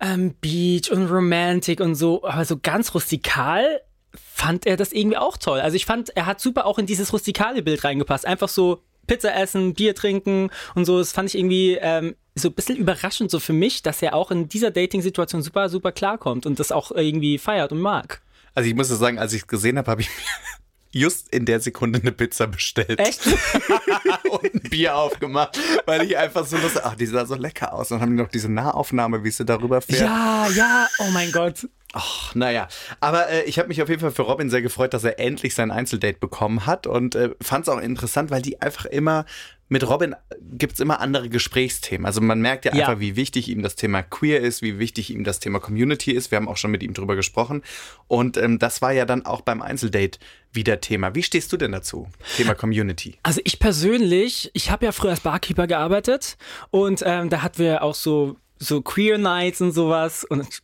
ähm, 0.00 0.34
Beach 0.40 0.90
und 0.90 1.10
Romantik 1.10 1.80
und 1.80 1.94
so, 1.94 2.24
aber 2.24 2.44
so 2.44 2.58
ganz 2.58 2.94
rustikal 2.94 3.80
fand 4.14 4.66
er 4.66 4.76
das 4.76 4.92
irgendwie 4.92 5.16
auch 5.16 5.36
toll. 5.36 5.60
Also 5.60 5.76
ich 5.76 5.86
fand, 5.86 6.10
er 6.16 6.26
hat 6.26 6.40
super 6.40 6.66
auch 6.66 6.78
in 6.78 6.86
dieses 6.86 7.12
rustikale 7.12 7.62
Bild 7.62 7.82
reingepasst. 7.84 8.26
Einfach 8.26 8.48
so 8.48 8.82
Pizza 9.06 9.34
essen, 9.34 9.74
Bier 9.74 9.94
trinken 9.94 10.50
und 10.74 10.84
so. 10.84 10.98
Das 10.98 11.12
fand 11.12 11.28
ich 11.28 11.38
irgendwie 11.38 11.78
ähm, 11.80 12.14
so 12.34 12.48
ein 12.48 12.54
bisschen 12.54 12.76
überraschend 12.76 13.30
so 13.30 13.40
für 13.40 13.52
mich, 13.52 13.82
dass 13.82 14.02
er 14.02 14.14
auch 14.14 14.30
in 14.30 14.48
dieser 14.48 14.70
Dating-Situation 14.70 15.42
super, 15.42 15.68
super 15.68 15.92
klarkommt 15.92 16.46
und 16.46 16.60
das 16.60 16.72
auch 16.72 16.90
irgendwie 16.92 17.38
feiert 17.38 17.72
und 17.72 17.80
mag. 17.80 18.22
Also 18.54 18.68
ich 18.68 18.74
muss 18.74 18.88
sagen, 18.88 19.18
als 19.18 19.32
ich 19.32 19.42
es 19.42 19.46
gesehen 19.46 19.78
habe, 19.78 19.90
habe 19.90 20.00
ich 20.02 20.08
mir 20.08 20.60
just 20.92 21.28
in 21.30 21.46
der 21.46 21.60
Sekunde 21.60 22.00
eine 22.00 22.12
Pizza 22.12 22.46
bestellt. 22.46 22.98
Echt? 22.98 23.26
und 24.30 24.54
ein 24.54 24.70
Bier 24.70 24.96
aufgemacht, 24.96 25.58
weil 25.86 26.02
ich 26.02 26.16
einfach 26.16 26.46
so 26.46 26.56
lustig, 26.58 26.82
ach, 26.84 26.94
die 26.94 27.06
sah 27.06 27.24
so 27.24 27.34
lecker 27.34 27.72
aus. 27.72 27.90
Und 27.90 27.96
dann 27.96 28.02
haben 28.02 28.16
die 28.16 28.22
noch 28.22 28.28
diese 28.28 28.50
Nahaufnahme, 28.50 29.24
wie 29.24 29.30
sie 29.30 29.44
darüber 29.44 29.80
fährt. 29.80 30.00
Ja, 30.00 30.48
ja, 30.54 30.86
oh 30.98 31.10
mein 31.12 31.32
Gott. 31.32 31.66
Ach, 31.92 32.34
naja. 32.34 32.68
Aber 33.00 33.28
äh, 33.28 33.44
ich 33.44 33.58
habe 33.58 33.68
mich 33.68 33.82
auf 33.82 33.88
jeden 33.88 34.00
Fall 34.00 34.10
für 34.10 34.22
Robin 34.22 34.50
sehr 34.50 34.62
gefreut, 34.62 34.94
dass 34.94 35.04
er 35.04 35.18
endlich 35.18 35.54
sein 35.54 35.70
Einzeldate 35.70 36.18
bekommen 36.18 36.66
hat 36.66 36.86
und 36.86 37.14
äh, 37.14 37.30
fand 37.40 37.66
es 37.66 37.68
auch 37.68 37.80
interessant, 37.80 38.30
weil 38.30 38.42
die 38.42 38.60
einfach 38.60 38.86
immer 38.86 39.26
mit 39.72 39.88
Robin 39.88 40.14
gibt 40.40 40.74
es 40.74 40.80
immer 40.80 41.00
andere 41.00 41.30
Gesprächsthemen. 41.30 42.04
Also 42.04 42.20
man 42.20 42.42
merkt 42.42 42.66
ja, 42.66 42.74
ja, 42.74 42.86
einfach, 42.86 43.00
wie 43.00 43.16
wichtig 43.16 43.48
ihm 43.48 43.62
das 43.62 43.74
Thema 43.74 44.02
Queer 44.02 44.40
ist, 44.40 44.60
wie 44.60 44.78
wichtig 44.78 45.08
ihm 45.10 45.24
das 45.24 45.40
Thema 45.40 45.60
Community 45.60 46.12
ist. 46.12 46.30
Wir 46.30 46.36
haben 46.36 46.46
auch 46.46 46.58
schon 46.58 46.70
mit 46.70 46.82
ihm 46.82 46.92
drüber 46.92 47.16
gesprochen. 47.16 47.62
Und 48.06 48.36
ähm, 48.36 48.58
das 48.58 48.82
war 48.82 48.92
ja 48.92 49.06
dann 49.06 49.24
auch 49.24 49.40
beim 49.40 49.62
Einzeldate 49.62 50.18
wieder 50.52 50.80
Thema. 50.80 51.14
Wie 51.14 51.22
stehst 51.22 51.54
du 51.54 51.56
denn 51.56 51.72
dazu? 51.72 52.06
Thema 52.36 52.54
Community. 52.54 53.16
Also 53.22 53.40
ich 53.44 53.58
persönlich, 53.58 54.50
ich 54.52 54.70
habe 54.70 54.84
ja 54.84 54.92
früher 54.92 55.12
als 55.12 55.20
Barkeeper 55.20 55.66
gearbeitet 55.66 56.36
und 56.70 57.02
ähm, 57.06 57.30
da 57.30 57.40
hatten 57.40 57.58
wir 57.58 57.82
auch 57.82 57.94
so 57.94 58.36
so 58.58 58.80
Queer 58.80 59.18
Nights 59.18 59.60
und 59.60 59.72
sowas 59.72 60.24
und 60.24 60.62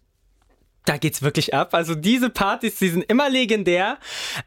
da 0.85 0.97
geht's 0.97 1.21
wirklich 1.21 1.53
ab. 1.53 1.75
Also 1.75 1.95
diese 1.95 2.31
Partys, 2.31 2.77
die 2.77 2.89
sind 2.89 3.03
immer 3.03 3.29
legendär. 3.29 3.99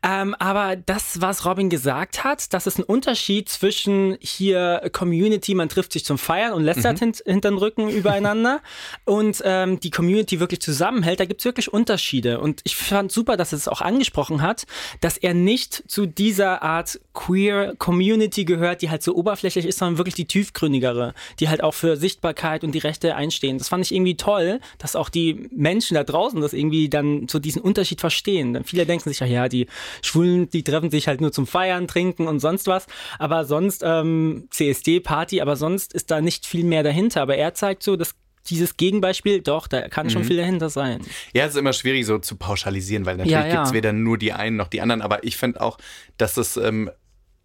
Ähm, 0.02 0.36
aber 0.40 0.76
das, 0.76 1.22
was 1.22 1.46
Robin 1.46 1.70
gesagt 1.70 2.24
hat, 2.24 2.54
das 2.54 2.66
ist 2.66 2.80
ein 2.80 2.84
Unterschied 2.84 3.48
zwischen 3.48 4.18
hier 4.20 4.90
Community, 4.92 5.54
man 5.54 5.70
trifft 5.70 5.94
sich 5.94 6.04
zum 6.04 6.18
Feiern 6.18 6.54
und 6.54 6.64
lästert 6.64 6.96
mhm. 6.96 7.06
hint, 7.06 7.24
hinter 7.26 7.50
den 7.52 7.58
Rücken 7.58 7.90
übereinander 7.90 8.62
und 9.06 9.42
ähm, 9.46 9.80
die 9.80 9.92
Community 9.92 10.40
wirklich 10.40 10.62
zusammenhält. 10.62 11.20
Da 11.20 11.26
gibt's 11.26 11.46
wirklich 11.46 11.72
Unterschiede. 11.72 12.40
Und 12.40 12.62
ich 12.64 12.76
fand 12.76 13.12
super, 13.12 13.38
dass 13.38 13.54
er 13.54 13.58
es 13.58 13.68
auch 13.68 13.82
angesprochen 13.82 14.42
hat, 14.42 14.66
dass 15.00 15.18
er 15.18 15.34
nicht 15.34 15.84
zu 15.88 16.08
dieser 16.08 16.64
Art 16.64 17.00
Queer 17.14 17.76
Community 17.78 18.46
gehört, 18.46 18.82
die 18.82 18.90
halt 18.90 19.04
so 19.04 19.16
oberflächlich 19.16 19.66
ist, 19.66 19.80
sondern 19.80 19.98
wirklich 19.98 20.16
die 20.16 20.26
tiefgründigere, 20.26 21.14
die 21.40 21.50
halt 21.50 21.62
auch 21.64 21.74
für 21.74 21.98
Sichtbarkeit 21.98 22.64
und 22.64 22.72
die 22.72 22.80
Rechte 22.80 23.16
einstehen. 23.16 23.58
Das 23.58 23.70
fand 23.70 23.86
ich 23.86 23.94
irgendwie 23.94 24.18
toll, 24.18 24.60
dass 24.80 24.96
auch 24.96 25.10
die 25.10 25.50
Menschen 25.52 25.96
da 25.96 26.04
draußen 26.04 26.31
draußen 26.32 26.42
das 26.42 26.54
irgendwie 26.54 26.90
dann 26.90 27.28
so 27.28 27.40
diesen 27.40 27.62
Unterschied 27.62 28.00
verstehen. 28.00 28.54
Dann 28.54 28.64
viele 28.64 28.86
denken 28.86 29.10
sich 29.10 29.20
ja, 29.20 29.28
ja, 29.28 29.50
die 29.50 29.68
Schwulen, 30.02 30.50
die 30.50 30.64
treffen 30.64 30.90
sich 30.90 31.08
halt 31.08 31.22
nur 31.22 31.32
zum 31.32 31.48
Feiern, 31.48 31.88
Trinken 31.88 32.28
und 32.28 32.40
sonst 32.40 32.68
was. 32.68 32.88
Aber 33.20 33.46
sonst 33.46 33.84
ähm, 33.86 34.48
CSD-Party, 34.52 35.42
aber 35.42 35.56
sonst 35.56 35.94
ist 35.94 36.12
da 36.12 36.22
nicht 36.22 36.46
viel 36.46 36.64
mehr 36.64 36.84
dahinter. 36.84 37.22
Aber 37.22 37.36
er 37.36 37.54
zeigt 37.54 37.84
so, 37.84 37.96
dass 37.96 38.16
dieses 38.50 38.76
Gegenbeispiel, 38.76 39.42
doch, 39.42 39.68
da 39.68 39.88
kann 39.88 40.10
schon 40.10 40.24
mhm. 40.24 40.28
viel 40.28 40.38
dahinter 40.38 40.70
sein. 40.70 41.02
Ja, 41.34 41.46
es 41.46 41.52
ist 41.52 41.60
immer 41.60 41.74
schwierig 41.74 42.06
so 42.08 42.18
zu 42.18 42.36
pauschalisieren, 42.38 43.06
weil 43.06 43.18
natürlich 43.18 43.34
ja, 43.34 43.46
ja. 43.46 43.56
gibt 43.56 43.68
es 43.68 43.74
weder 43.74 43.94
nur 43.94 44.18
die 44.18 44.34
einen 44.34 44.56
noch 44.56 44.68
die 44.68 44.82
anderen, 44.82 45.04
aber 45.04 45.24
ich 45.24 45.38
finde 45.38 45.62
auch, 45.62 45.78
dass 46.18 46.38
es, 46.38 46.58
ähm, 46.58 46.90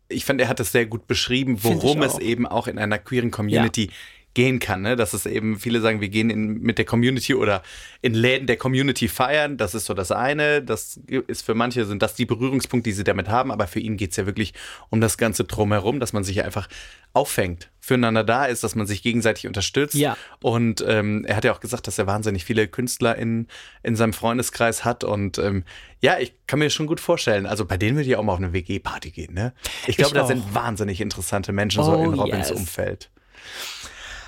ich 0.09 0.25
finde, 0.25 0.45
er 0.45 0.49
hat 0.49 0.59
es 0.59 0.73
sehr 0.73 0.87
gut 0.87 1.07
beschrieben, 1.07 1.59
worum 1.61 2.03
es 2.03 2.19
eben 2.19 2.47
auch 2.47 2.67
in 2.67 2.79
einer 2.79 2.99
queeren 2.99 3.31
Community 3.31 3.87
ja 3.87 3.93
gehen 4.37 4.59
kann. 4.59 4.83
Ne? 4.83 4.97
Dass 4.97 5.15
es 5.15 5.25
eben, 5.25 5.59
viele 5.59 5.81
sagen, 5.81 6.03
wir 6.03 6.11
gehen 6.11 6.29
in, 6.29 6.61
mit 6.61 6.77
der 6.77 6.85
Community 6.85 7.35
oder 7.35 7.63
in 8.03 8.13
Läden 8.13 8.47
der 8.47 8.59
Community 8.59 9.09
feiern. 9.09 9.57
Das 9.57 9.75
ist 9.75 9.87
so 9.87 9.95
das 9.95 10.13
eine. 10.13 10.63
Das 10.63 11.01
ist 11.07 11.41
für 11.41 11.55
manche 11.55 11.87
sind 11.87 12.03
das 12.03 12.15
die 12.15 12.27
Berührungspunkte, 12.27 12.91
die 12.91 12.95
sie 12.95 13.03
damit 13.03 13.31
haben. 13.31 13.51
Aber 13.51 13.67
für 13.67 13.81
ihn 13.81 13.97
geht 13.97 14.11
es 14.11 14.19
ja 14.19 14.27
wirklich 14.27 14.53
um 14.91 15.01
das 15.01 15.17
Ganze 15.17 15.45
drumherum, 15.45 16.01
dass 16.01 16.13
man 16.13 16.23
sich 16.23 16.45
einfach 16.45 16.69
auffängt, 17.15 17.71
füreinander 17.81 18.25
da 18.25 18.45
ist, 18.45 18.63
dass 18.63 18.75
man 18.75 18.87
sich 18.87 19.03
gegenseitig 19.03 19.47
unterstützt. 19.47 19.95
Ja. 19.95 20.19
Und 20.43 20.85
ähm, 20.87 21.25
er 21.25 21.37
hat 21.37 21.47
ja 21.47 21.55
auch 21.55 21.61
gesagt, 21.61 21.87
dass 21.87 21.99
er 21.99 22.07
wahnsinnig 22.07 22.45
viele 22.45 22.69
Künstler 22.69 23.17
in, 23.17 23.47
in 23.83 23.97
seinem 23.97 24.13
Freundeskreis 24.13 24.85
hat. 24.85 25.03
Und 25.03 25.39
ähm, 25.39 25.65
ja, 26.03 26.19
ich 26.19 26.35
kann 26.47 26.59
mir 26.59 26.69
schon 26.69 26.87
gut 26.87 27.01
vorstellen. 27.01 27.47
Also 27.47 27.65
bei 27.65 27.79
denen 27.79 27.97
würde 27.97 28.11
ich 28.11 28.17
auch 28.17 28.23
mal 28.23 28.35
auf 28.35 28.39
eine 28.39 28.53
WG-Party 28.53 29.13
gehen. 29.13 29.33
Ne? 29.33 29.55
Ich 29.87 29.97
glaube, 29.97 30.15
da 30.15 30.27
sind 30.27 30.55
wahnsinnig 30.55 31.01
interessante 31.01 31.53
Menschen 31.53 31.83
so 31.83 31.95
in 31.95 32.13
Oh, 32.13 32.23
Robins 32.25 32.51
yes. 32.51 32.59
Umfeld. 32.59 33.09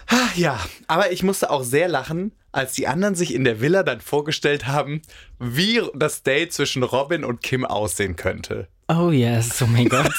Ah, 0.08 0.28
Ja, 0.36 0.58
aber 0.86 1.12
ich 1.12 1.22
musste 1.22 1.50
auch 1.50 1.62
sehr 1.62 1.88
lachen, 1.88 2.32
als 2.52 2.72
die 2.72 2.86
anderen 2.86 3.14
sich 3.14 3.34
in 3.34 3.44
der 3.44 3.60
Villa 3.60 3.82
dann 3.82 4.00
vorgestellt 4.00 4.66
haben, 4.66 5.02
wie 5.38 5.82
das 5.94 6.22
Date 6.22 6.52
zwischen 6.52 6.82
Robin 6.82 7.24
und 7.24 7.42
Kim 7.42 7.64
aussehen 7.66 8.16
könnte. 8.16 8.68
Oh 8.88 9.10
yes, 9.10 9.60
oh 9.62 9.66
mein 9.66 9.88
Gott. 9.88 10.10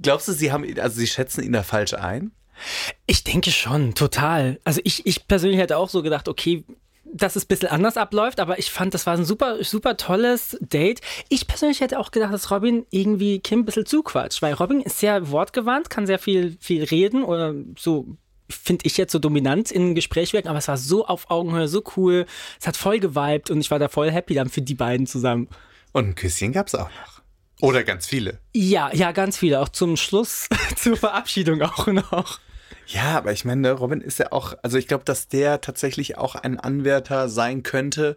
Glaubst 0.00 0.28
du, 0.28 0.32
sie 0.32 0.52
haben, 0.52 0.64
ihn- 0.64 0.78
also 0.80 0.96
sie 1.00 1.06
schätzen 1.06 1.42
ihn 1.42 1.52
da 1.52 1.62
falsch 1.62 1.94
ein? 1.94 2.30
Ich 3.06 3.24
denke 3.24 3.50
schon, 3.50 3.94
total. 3.94 4.60
Also 4.64 4.80
ich, 4.84 5.04
ich 5.06 5.26
persönlich 5.28 5.58
hätte 5.60 5.76
auch 5.76 5.88
so 5.90 6.02
gedacht, 6.02 6.28
okay, 6.28 6.64
dass 7.12 7.36
es 7.36 7.44
ein 7.44 7.48
bisschen 7.48 7.68
anders 7.68 7.96
abläuft, 7.96 8.40
aber 8.40 8.58
ich 8.58 8.70
fand, 8.70 8.94
das 8.94 9.06
war 9.06 9.14
ein 9.14 9.24
super, 9.24 9.62
super 9.62 9.96
tolles 9.96 10.56
Date. 10.60 11.00
Ich 11.28 11.46
persönlich 11.46 11.80
hätte 11.80 11.98
auch 11.98 12.10
gedacht, 12.10 12.32
dass 12.32 12.50
Robin 12.50 12.86
irgendwie 12.90 13.38
Kim 13.40 13.60
ein 13.60 13.64
bisschen 13.64 13.86
zuquatscht, 13.86 14.42
weil 14.42 14.54
Robin 14.54 14.80
ist 14.80 14.98
sehr 14.98 15.30
wortgewandt, 15.30 15.90
kann 15.90 16.06
sehr 16.06 16.18
viel, 16.18 16.56
viel 16.60 16.84
reden 16.84 17.22
oder 17.22 17.54
so 17.78 18.16
finde 18.48 18.86
ich 18.86 18.96
jetzt 18.96 19.12
so 19.12 19.18
dominant 19.18 19.70
in 19.70 19.94
Gespräch 19.94 20.32
wirken, 20.32 20.48
aber 20.48 20.58
es 20.58 20.68
war 20.68 20.76
so 20.76 21.06
auf 21.06 21.30
Augenhöhe, 21.30 21.68
so 21.68 21.82
cool. 21.96 22.26
Es 22.60 22.66
hat 22.66 22.76
voll 22.76 23.00
geweibt 23.00 23.50
und 23.50 23.60
ich 23.60 23.70
war 23.70 23.78
da 23.78 23.88
voll 23.88 24.10
happy 24.10 24.34
dann 24.34 24.48
für 24.48 24.62
die 24.62 24.74
beiden 24.74 25.06
zusammen. 25.06 25.48
Und 25.92 26.08
ein 26.08 26.14
Küsschen 26.14 26.52
gab's 26.52 26.74
auch 26.74 26.88
noch. 26.88 27.22
Oder 27.60 27.84
ganz 27.84 28.06
viele. 28.06 28.38
Ja, 28.54 28.94
ja, 28.94 29.12
ganz 29.12 29.38
viele. 29.38 29.60
Auch 29.60 29.70
zum 29.70 29.96
Schluss, 29.96 30.48
zur 30.76 30.96
Verabschiedung 30.96 31.62
auch 31.62 31.86
noch. 31.86 32.38
Ja, 32.86 33.16
aber 33.16 33.32
ich 33.32 33.44
meine, 33.44 33.72
Robin 33.72 34.00
ist 34.00 34.18
ja 34.20 34.30
auch, 34.30 34.54
also 34.62 34.78
ich 34.78 34.86
glaube, 34.86 35.04
dass 35.04 35.26
der 35.28 35.60
tatsächlich 35.60 36.18
auch 36.18 36.36
ein 36.36 36.60
Anwärter 36.60 37.28
sein 37.28 37.62
könnte 37.64 38.16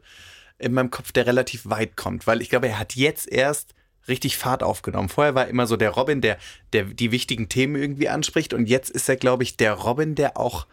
in 0.59 0.73
meinem 0.73 0.91
Kopf, 0.91 1.11
der 1.11 1.25
relativ 1.25 1.67
weit 1.69 1.95
kommt, 1.97 2.27
weil 2.27 2.41
ich 2.41 2.49
glaube, 2.49 2.67
er 2.67 2.77
hat 2.79 2.95
jetzt 2.95 3.31
erst 3.31 3.73
richtig 4.07 4.37
Fahrt 4.37 4.61
aufgenommen. 4.61 5.09
Vorher 5.09 5.33
war 5.33 5.47
immer 5.47 5.65
so 5.65 5.75
der 5.75 5.91
Robin, 5.91 6.21
der, 6.21 6.37
der 6.73 6.83
die 6.85 7.11
wichtigen 7.11 7.49
Themen 7.49 7.75
irgendwie 7.75 8.09
anspricht 8.09 8.53
und 8.53 8.67
jetzt 8.67 8.91
ist 8.91 9.09
er, 9.09 9.15
glaube 9.15 9.43
ich, 9.43 9.57
der 9.57 9.73
Robin, 9.73 10.13
der 10.15 10.37
auch 10.37 10.67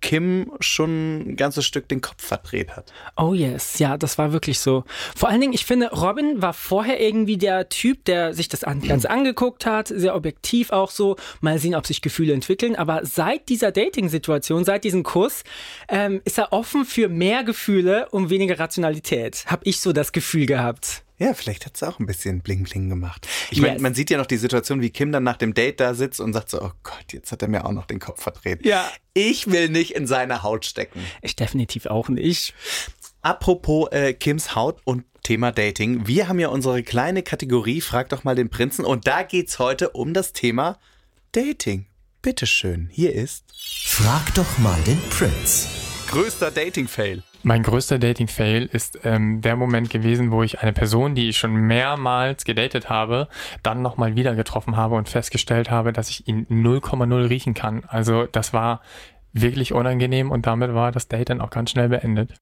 Kim 0.00 0.52
schon 0.60 1.30
ein 1.30 1.36
ganzes 1.36 1.64
Stück 1.64 1.88
den 1.88 2.00
Kopf 2.00 2.24
verdreht 2.24 2.76
hat. 2.76 2.92
Oh 3.16 3.34
yes, 3.34 3.78
ja, 3.78 3.96
das 3.96 4.18
war 4.18 4.32
wirklich 4.32 4.60
so. 4.60 4.84
Vor 5.16 5.28
allen 5.28 5.40
Dingen, 5.40 5.52
ich 5.52 5.64
finde, 5.64 5.90
Robin 5.90 6.40
war 6.40 6.52
vorher 6.52 7.00
irgendwie 7.00 7.36
der 7.36 7.68
Typ, 7.68 8.04
der 8.04 8.32
sich 8.34 8.48
das 8.48 8.64
an, 8.64 8.80
ganz 8.80 9.04
angeguckt 9.04 9.66
hat, 9.66 9.88
sehr 9.88 10.14
objektiv 10.14 10.70
auch 10.70 10.90
so, 10.90 11.16
mal 11.40 11.58
sehen, 11.58 11.74
ob 11.74 11.86
sich 11.86 12.00
Gefühle 12.00 12.32
entwickeln. 12.32 12.76
Aber 12.76 13.04
seit 13.04 13.48
dieser 13.48 13.72
Dating-Situation, 13.72 14.64
seit 14.64 14.84
diesem 14.84 15.02
Kuss, 15.02 15.42
ähm, 15.88 16.20
ist 16.24 16.38
er 16.38 16.52
offen 16.52 16.84
für 16.84 17.08
mehr 17.08 17.44
Gefühle 17.44 18.08
und 18.10 18.30
weniger 18.30 18.58
Rationalität. 18.58 19.44
Hab 19.46 19.66
ich 19.66 19.80
so 19.80 19.92
das 19.92 20.12
Gefühl 20.12 20.46
gehabt. 20.46 21.02
Ja, 21.18 21.34
vielleicht 21.34 21.66
hat 21.66 21.74
es 21.76 21.82
auch 21.82 21.98
ein 21.98 22.06
bisschen 22.06 22.40
Bling 22.42 22.62
Bling 22.64 22.88
gemacht. 22.88 23.26
Ich 23.50 23.60
meine, 23.60 23.74
Yes. 23.74 23.82
man 23.82 23.94
sieht 23.94 24.10
ja 24.10 24.18
noch 24.18 24.26
die 24.26 24.36
Situation, 24.36 24.80
wie 24.80 24.90
Kim 24.90 25.10
dann 25.10 25.24
nach 25.24 25.36
dem 25.36 25.52
Date 25.52 25.80
da 25.80 25.94
sitzt 25.94 26.20
und 26.20 26.32
sagt 26.32 26.48
so, 26.50 26.62
oh 26.62 26.70
Gott, 26.84 27.12
jetzt 27.12 27.32
hat 27.32 27.42
er 27.42 27.48
mir 27.48 27.64
auch 27.66 27.72
noch 27.72 27.86
den 27.86 27.98
Kopf 27.98 28.22
verdreht. 28.22 28.64
Ja. 28.64 28.88
Ich 29.14 29.50
will 29.50 29.68
nicht 29.68 29.96
in 29.96 30.06
seine 30.06 30.42
Haut 30.44 30.64
stecken. 30.64 31.00
Ich 31.22 31.34
definitiv 31.34 31.86
auch 31.86 32.08
nicht. 32.08 32.54
Apropos 33.20 33.88
äh, 33.90 34.12
Kims 34.14 34.54
Haut 34.54 34.80
und 34.84 35.04
Thema 35.24 35.50
Dating. 35.50 36.06
Wir 36.06 36.28
haben 36.28 36.38
ja 36.38 36.48
unsere 36.48 36.82
kleine 36.84 37.22
Kategorie 37.24 37.80
Frag 37.80 38.08
doch 38.10 38.22
mal 38.22 38.36
den 38.36 38.48
Prinzen 38.48 38.84
und 38.84 39.06
da 39.08 39.24
geht's 39.24 39.58
heute 39.58 39.90
um 39.90 40.14
das 40.14 40.32
Thema 40.32 40.78
Dating. 41.32 41.86
Bitteschön, 42.22 42.88
hier 42.92 43.12
ist 43.14 43.44
Frag 43.84 44.32
doch 44.34 44.58
mal 44.58 44.80
den 44.86 45.00
Prinz. 45.10 45.66
größter 46.08 46.50
Dating-Fail. 46.52 47.22
Mein 47.44 47.62
größter 47.62 47.98
Dating-Fail 47.98 48.68
ist 48.72 48.98
ähm, 49.04 49.40
der 49.40 49.54
Moment 49.54 49.90
gewesen, 49.90 50.32
wo 50.32 50.42
ich 50.42 50.60
eine 50.60 50.72
Person, 50.72 51.14
die 51.14 51.28
ich 51.28 51.38
schon 51.38 51.54
mehrmals 51.54 52.44
gedatet 52.44 52.90
habe, 52.90 53.28
dann 53.62 53.80
nochmal 53.80 54.16
wieder 54.16 54.34
getroffen 54.34 54.76
habe 54.76 54.96
und 54.96 55.08
festgestellt 55.08 55.70
habe, 55.70 55.92
dass 55.92 56.10
ich 56.10 56.26
ihn 56.26 56.46
0,0 56.46 57.28
riechen 57.28 57.54
kann. 57.54 57.84
Also 57.86 58.26
das 58.26 58.52
war 58.52 58.82
wirklich 59.32 59.72
unangenehm 59.72 60.32
und 60.32 60.46
damit 60.46 60.74
war 60.74 60.90
das 60.90 61.06
Date 61.06 61.30
dann 61.30 61.40
auch 61.40 61.50
ganz 61.50 61.70
schnell 61.70 61.88
beendet. 61.88 62.34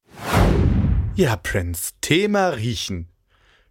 Ja, 1.14 1.36
Prinz, 1.36 1.94
Thema 2.00 2.48
Riechen. 2.48 3.08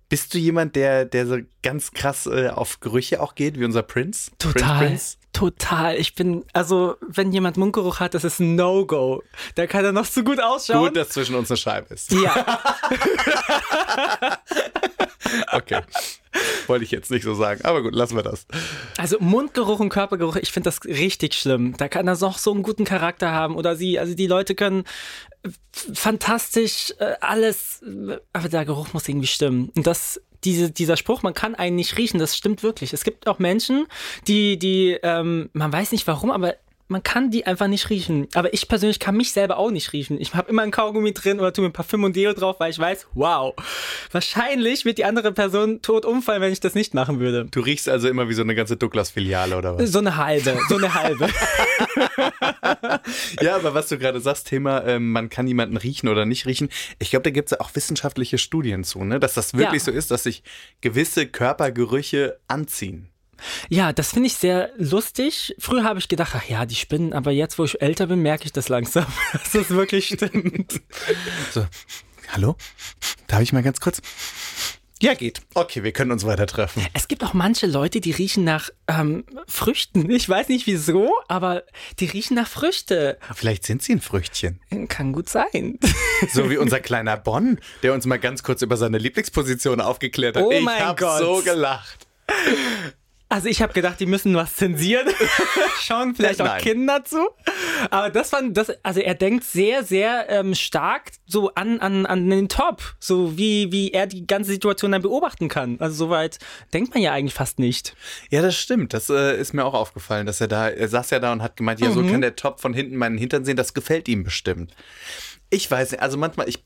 Bist 0.10 0.36
du 0.36 0.38
jemand, 0.38 0.76
der, 0.76 1.06
der 1.06 1.26
so 1.26 1.38
ganz 1.64 1.92
krass 1.92 2.28
äh, 2.28 2.50
auf 2.50 2.80
Gerüche 2.80 3.22
auch 3.22 3.34
geht, 3.34 3.60
wie 3.60 3.66
unser 3.66 3.82
Prinz? 3.82 4.32
Total. 4.38 4.78
Prinz, 4.78 5.18
Prinz? 5.18 5.18
Total. 5.36 5.98
Ich 5.98 6.16
bin, 6.16 6.46
also, 6.54 6.96
wenn 7.06 7.34
jemand 7.34 7.58
Mundgeruch 7.58 8.00
hat, 8.00 8.14
das 8.14 8.24
ist 8.24 8.40
ein 8.40 8.56
No-Go. 8.56 9.22
Da 9.56 9.68
kann 9.68 9.84
er 9.84 9.92
noch 9.92 10.06
so 10.06 10.24
gut 10.24 10.42
ausschauen. 10.42 10.88
Gut, 10.88 10.96
dass 10.96 11.10
zwischen 11.10 11.36
uns 11.36 11.52
eine 11.52 11.58
Scheibe 11.58 11.94
ist. 11.94 12.12
ja. 12.14 12.46
Okay. 15.52 15.82
Wollte 16.68 16.86
ich 16.86 16.92
jetzt 16.92 17.12
nicht 17.12 17.24
so 17.24 17.34
sagen, 17.34 17.66
aber 17.66 17.82
gut, 17.82 17.96
lassen 17.96 18.16
wir 18.16 18.24
das. 18.24 18.46
Also 18.98 19.18
Mundgeruch 19.20 19.80
und 19.80 19.90
Körpergeruch, 19.90 20.36
ich 20.36 20.52
finde 20.52 20.70
das 20.70 20.86
richtig 20.86 21.34
schlimm. 21.34 21.76
Da 21.78 21.88
kann 21.88 22.08
er 22.08 22.16
noch 22.18 22.38
so 22.38 22.54
einen 22.54 22.64
guten 22.64 22.86
Charakter 22.86 23.32
haben 23.32 23.56
oder 23.56 23.76
sie, 23.76 24.00
also 24.00 24.14
die 24.14 24.28
Leute 24.28 24.56
können 24.56 24.84
fantastisch 25.94 26.94
äh, 27.00 27.16
alles, 27.22 27.84
aber 28.34 28.50
der 28.50 28.66
Geruch 28.66 28.94
muss 28.94 29.10
irgendwie 29.10 29.28
stimmen. 29.28 29.72
Und 29.76 29.88
das, 29.88 30.22
diese, 30.46 30.72
dieser 30.72 30.98
Spruch, 30.98 31.24
man 31.24 31.34
kann 31.34 31.56
einen 31.56 31.76
nicht 31.76 31.98
riechen, 31.98 32.20
das 32.20 32.38
stimmt 32.38 32.64
wirklich. 32.64 32.94
Es 32.94 33.04
gibt 33.04 33.28
auch 33.28 33.40
Menschen, 33.40 33.88
die, 34.28 34.58
die, 34.58 34.98
ähm, 35.04 35.50
man 35.54 35.74
weiß 35.74 35.92
nicht 35.92 36.08
warum, 36.08 36.32
aber 36.32 36.56
man 36.88 37.02
kann 37.02 37.32
die 37.32 37.48
einfach 37.48 37.68
nicht 37.68 37.90
riechen. 37.90 38.28
Aber 38.36 38.54
ich 38.54 38.68
persönlich 38.68 39.00
kann 39.00 39.18
mich 39.18 39.32
selber 39.32 39.58
auch 39.58 39.72
nicht 39.72 39.92
riechen. 39.94 40.22
Ich 40.22 40.34
habe 40.36 40.50
immer 40.50 40.62
ein 40.62 40.72
Kaugummi 40.72 41.14
drin 41.14 41.40
oder 41.40 41.52
tue 41.52 41.66
mir 41.66 41.72
Parfüm 41.72 42.04
und 42.04 42.16
Deo 42.16 42.34
drauf, 42.34 42.60
weil 42.60 42.70
ich 42.70 42.78
weiß, 42.78 43.08
wow, 43.14 43.56
wahrscheinlich 44.12 44.86
wird 44.86 45.00
die 45.00 45.06
andere 45.06 45.32
Person 45.32 45.82
tot 45.82 46.06
umfallen, 46.06 46.42
wenn 46.42 46.54
ich 46.54 46.60
das 46.60 46.76
nicht 46.76 46.94
machen 46.94 47.20
würde. 47.20 47.46
Du 47.46 47.62
riechst 47.62 47.90
also 47.90 48.08
immer 48.08 48.30
wie 48.30 48.34
so 48.34 48.44
eine 48.44 48.54
ganze 48.54 48.78
Douglas-Filiale 48.78 49.58
oder 49.58 49.78
was? 49.78 49.92
So 49.92 50.00
eine 50.00 50.16
halbe, 50.16 50.58
so 50.70 50.78
eine 50.78 50.94
halbe. 50.94 51.28
Ja, 53.42 53.56
aber 53.56 53.74
was 53.74 53.88
du 53.90 53.98
gerade 53.98 54.20
sagst, 54.20 54.48
Thema, 54.48 54.84
ähm, 54.86 55.12
man 55.12 55.30
kann 55.30 55.48
jemanden 55.48 55.78
riechen 55.78 56.08
oder 56.10 56.26
nicht 56.26 56.46
riechen. 56.46 56.70
Ich 57.00 57.10
glaube, 57.12 57.24
da 57.24 57.30
gibt 57.30 57.48
es 57.48 57.52
ja 57.52 57.60
auch 57.64 57.74
wissenschaftliche 57.76 58.38
Studien 58.38 58.84
zu, 58.84 59.04
ne? 59.04 59.20
dass 59.20 59.34
das 59.34 59.54
wirklich 59.54 59.82
Ja. 59.82 59.86
so 59.86 59.92
ist, 59.92 60.12
dass 60.12 60.24
sich 60.24 60.44
gewisse 60.82 61.28
Körpergerüche 61.28 62.40
anziehen. 62.48 63.10
Ja, 63.70 63.92
das 63.92 64.12
finde 64.12 64.28
ich 64.28 64.36
sehr 64.36 64.70
lustig. 64.78 65.56
Früher 65.60 65.84
habe 65.84 66.00
ich 66.00 66.08
gedacht, 66.08 66.34
ach 66.36 66.46
ja, 66.48 66.66
die 66.66 66.76
spinnen, 66.76 67.12
aber 67.12 67.32
jetzt, 67.32 67.60
wo 67.60 67.66
ich 67.66 67.82
älter 67.82 68.08
bin, 68.08 68.22
merke 68.22 68.46
ich 68.46 68.54
das 68.54 68.70
langsam, 68.70 69.06
dass 69.34 69.52
das 69.52 69.70
wirklich 69.70 70.08
stimmt. 70.08 70.82
So, 71.52 71.66
hallo? 72.30 72.56
Darf 73.28 73.42
ich 73.42 73.52
mal 73.52 73.62
ganz 73.64 73.80
kurz? 73.82 74.02
Ja, 75.02 75.14
geht. 75.14 75.42
Okay, 75.54 75.84
wir 75.84 75.92
können 75.92 76.12
uns 76.12 76.26
weiter 76.26 76.48
treffen. 76.48 76.86
Es 76.94 77.08
gibt 77.10 77.24
auch 77.24 77.34
manche 77.34 77.68
Leute, 77.68 78.00
die 78.00 78.12
riechen 78.12 78.46
nach 78.46 78.70
ähm, 78.88 79.26
Früchten. 79.46 80.10
Ich 80.10 80.28
weiß 80.30 80.48
nicht 80.48 80.68
wieso, 80.68 81.12
aber 81.28 81.64
die 82.00 82.06
riechen 82.06 82.36
nach 82.36 82.48
Früchte. 82.48 83.18
Vielleicht 83.34 83.66
sind 83.66 83.84
sie 83.84 83.94
ein 83.94 84.02
Früchtchen. 84.02 84.62
Kann 84.88 85.12
gut 85.12 85.28
sein. 85.30 85.80
So 86.30 86.50
wie 86.50 86.58
unser 86.58 86.80
kleiner 86.80 87.18
Bonn, 87.18 87.60
der 87.84 87.94
uns 87.94 88.06
mal 88.06 88.20
ganz 88.20 88.42
kurz 88.42 88.62
über 88.62 88.78
seine 88.78 88.98
Lieblingsposition 88.98 89.82
aufgeklärt 89.82 90.38
hat. 90.38 90.44
Oh 90.44 90.52
ich 90.52 90.64
mein 90.64 90.82
hab 90.82 90.98
Gott. 90.98 91.20
so 91.20 91.42
gelacht. 91.44 92.08
Also 93.28 93.50
ich 93.50 93.62
habe 93.62 93.74
gedacht, 93.74 94.00
die 94.00 94.06
müssen 94.06 94.36
was 94.36 94.56
zensieren. 94.56 95.08
Schauen 95.82 96.14
vielleicht 96.16 96.42
auch 96.42 96.46
Nein. 96.46 96.62
Kinder 96.62 97.04
zu. 97.04 97.28
Aber 97.90 98.12
das 98.12 98.30
fand 98.30 98.56
das, 98.56 98.72
also 98.84 99.00
er 99.00 99.16
denkt 99.16 99.44
sehr, 99.44 99.84
sehr 99.84 100.30
ähm, 100.30 100.54
stark 100.54 101.12
so 101.26 101.52
an, 101.56 101.80
an, 101.80 102.06
an 102.06 102.30
den 102.30 102.50
Top. 102.50 102.96
So 103.00 103.36
wie, 103.36 103.72
wie 103.72 103.92
er 103.92 104.06
die 104.06 104.28
ganze 104.28 104.52
Situation 104.52 104.92
dann 104.92 105.02
beobachten 105.02 105.48
kann. 105.48 105.78
Also 105.80 106.06
soweit 106.06 106.38
denkt 106.72 106.94
man 106.94 107.02
ja 107.02 107.14
eigentlich 107.14 107.34
fast 107.34 107.58
nicht. 107.58 107.96
Ja, 108.30 108.44
das 108.44 108.56
stimmt. 108.56 108.94
Das 108.94 109.10
äh, 109.10 109.36
ist 109.40 109.54
mir 109.54 109.66
auch 109.66 109.74
aufgefallen, 109.74 110.28
dass 110.28 110.40
er 110.40 110.48
da, 110.48 110.70
er 110.70 110.88
saß 110.88 111.10
ja 111.10 111.20
da 111.20 111.34
und 111.34 111.42
hat 111.42 111.56
gemeint, 111.56 111.80
ja, 111.80 111.92
so 111.92 112.04
kann 112.06 112.22
der 112.22 112.36
Top 112.36 112.60
von 112.60 112.76
hinten 112.76 112.96
meinen 112.96 113.18
Hintern 113.18 113.44
sehen, 113.44 113.58
das 113.58 113.74
gefällt 113.74 114.08
ihm 114.08 114.24
bestimmt. 114.24 114.72
Ich 115.50 115.70
weiß 115.70 115.92
nicht, 115.92 116.02
also 116.02 116.18
manchmal, 116.18 116.48
ich, 116.48 116.64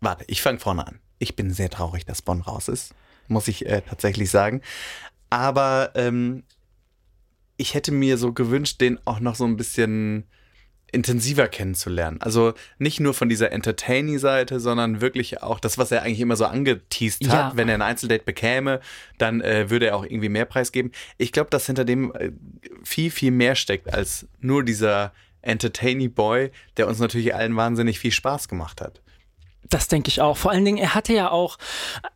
warte, 0.00 0.24
ich 0.26 0.40
fange 0.40 0.58
vorne 0.58 0.86
an. 0.86 1.00
Ich 1.18 1.36
bin 1.36 1.50
sehr 1.52 1.70
traurig, 1.70 2.06
dass 2.06 2.22
Bonn 2.22 2.40
raus 2.40 2.68
ist, 2.68 2.94
muss 3.28 3.46
ich 3.46 3.66
äh, 3.66 3.82
tatsächlich 3.82 4.30
sagen. 4.30 4.62
Aber 5.32 5.92
ähm, 5.94 6.42
ich 7.56 7.72
hätte 7.72 7.90
mir 7.90 8.18
so 8.18 8.34
gewünscht, 8.34 8.82
den 8.82 8.98
auch 9.06 9.18
noch 9.18 9.34
so 9.34 9.46
ein 9.46 9.56
bisschen 9.56 10.24
intensiver 10.92 11.48
kennenzulernen. 11.48 12.20
Also 12.20 12.52
nicht 12.78 13.00
nur 13.00 13.14
von 13.14 13.30
dieser 13.30 13.50
Entertaining-Seite, 13.50 14.60
sondern 14.60 15.00
wirklich 15.00 15.42
auch 15.42 15.58
das, 15.58 15.78
was 15.78 15.90
er 15.90 16.02
eigentlich 16.02 16.20
immer 16.20 16.36
so 16.36 16.44
angeteased 16.44 17.30
hat. 17.30 17.52
Ja. 17.52 17.56
Wenn 17.56 17.70
er 17.70 17.76
ein 17.76 17.82
Einzeldate 17.82 18.24
bekäme, 18.24 18.80
dann 19.16 19.40
äh, 19.40 19.70
würde 19.70 19.86
er 19.86 19.96
auch 19.96 20.04
irgendwie 20.04 20.28
mehr 20.28 20.44
Preis 20.44 20.70
geben. 20.70 20.92
Ich 21.16 21.32
glaube, 21.32 21.48
dass 21.48 21.64
hinter 21.64 21.86
dem 21.86 22.14
äh, 22.14 22.32
viel, 22.84 23.10
viel 23.10 23.30
mehr 23.30 23.54
steckt 23.54 23.94
als 23.94 24.28
nur 24.40 24.62
dieser 24.62 25.14
Entertaining 25.40 26.12
Boy, 26.12 26.50
der 26.76 26.88
uns 26.88 26.98
natürlich 26.98 27.34
allen 27.34 27.56
wahnsinnig 27.56 27.98
viel 27.98 28.12
Spaß 28.12 28.48
gemacht 28.48 28.82
hat. 28.82 29.00
Das 29.68 29.88
denke 29.88 30.08
ich 30.08 30.20
auch. 30.20 30.36
Vor 30.36 30.50
allen 30.50 30.64
Dingen, 30.64 30.78
er 30.78 30.94
hatte 30.94 31.14
ja 31.14 31.30
auch, 31.30 31.56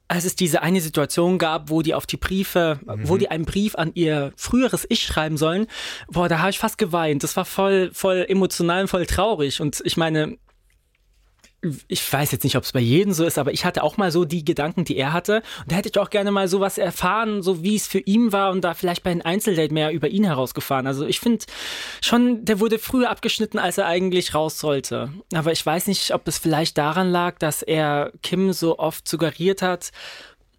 als 0.09 0.25
es 0.25 0.37
diese 0.37 0.63
eine 0.63 0.81
Situation 0.81 1.39
gab, 1.39 1.71
wo 1.71 1.81
die 1.83 1.95
auf 1.95 2.07
die 2.07 2.17
Briefe, 2.17 2.81
Mhm. 2.85 3.09
wo 3.09 3.17
die 3.17 3.31
einen 3.31 3.45
Brief 3.45 3.75
an 3.77 3.93
ihr 3.95 4.33
früheres 4.37 4.87
Ich 4.89 5.03
schreiben 5.05 5.37
sollen, 5.37 5.67
boah, 6.09 6.29
da 6.29 6.39
habe 6.41 6.51
ich 6.51 6.59
fast 6.59 6.77
geweint. 6.79 7.23
Das 7.23 7.37
war 7.37 7.45
voll, 7.45 7.91
voll 7.95 8.27
emotional 8.29 8.83
und 8.83 8.89
voll 8.89 9.07
traurig. 9.07 9.61
Und 9.61 9.81
ich 9.85 9.97
meine, 9.97 10.37
ich 11.89 12.13
weiß 12.13 12.33
jetzt 12.33 12.45
nicht, 12.45 12.57
ob 12.57 12.65
es 12.65 12.73
bei 12.73 12.81
jedem 12.81 13.13
so 13.13 13.25
ist, 13.25 13.39
aber 13.39 13.53
ich 13.53 13.65
hatte 13.65 13.83
auch 13.83 13.97
mal 13.97 14.11
so 14.13 14.25
die 14.25 14.45
Gedanken, 14.45 14.85
die 14.85 14.97
er 14.97 15.13
hatte. 15.13 15.43
Und 15.63 15.73
da 15.73 15.77
hätte 15.77 15.89
ich 15.89 15.99
auch 15.99 16.11
gerne 16.11 16.31
mal 16.31 16.49
sowas 16.49 16.79
erfahren, 16.79 17.43
so 17.43 17.63
wie 17.63 17.77
es 17.77 17.87
für 17.87 17.99
ihn 17.99 18.33
war 18.33 18.51
und 18.51 18.63
da 18.63 18.75
vielleicht 18.75 19.03
bei 19.03 19.11
einem 19.11 19.23
Einzeldate 19.23 19.73
mehr 19.73 19.93
über 19.93 20.09
ihn 20.09 20.25
herausgefahren. 20.25 20.87
Also 20.87 21.07
ich 21.07 21.21
finde 21.21 21.45
schon, 22.03 22.45
der 22.45 22.61
wurde 22.61 22.79
früher 22.79 23.11
abgeschnitten, 23.11 23.59
als 23.59 23.79
er 23.79 23.87
eigentlich 23.87 24.35
raus 24.35 24.59
sollte. 24.59 25.13
Aber 25.35 25.53
ich 25.53 25.65
weiß 25.65 25.87
nicht, 25.87 26.13
ob 26.13 26.29
es 26.29 26.39
vielleicht 26.39 26.79
daran 26.79 27.11
lag, 27.11 27.39
dass 27.39 27.63
er 27.63 28.13
Kim 28.23 28.53
so 28.53 28.79
oft 28.79 29.09
suggeriert 29.09 29.63
hat, 29.63 29.91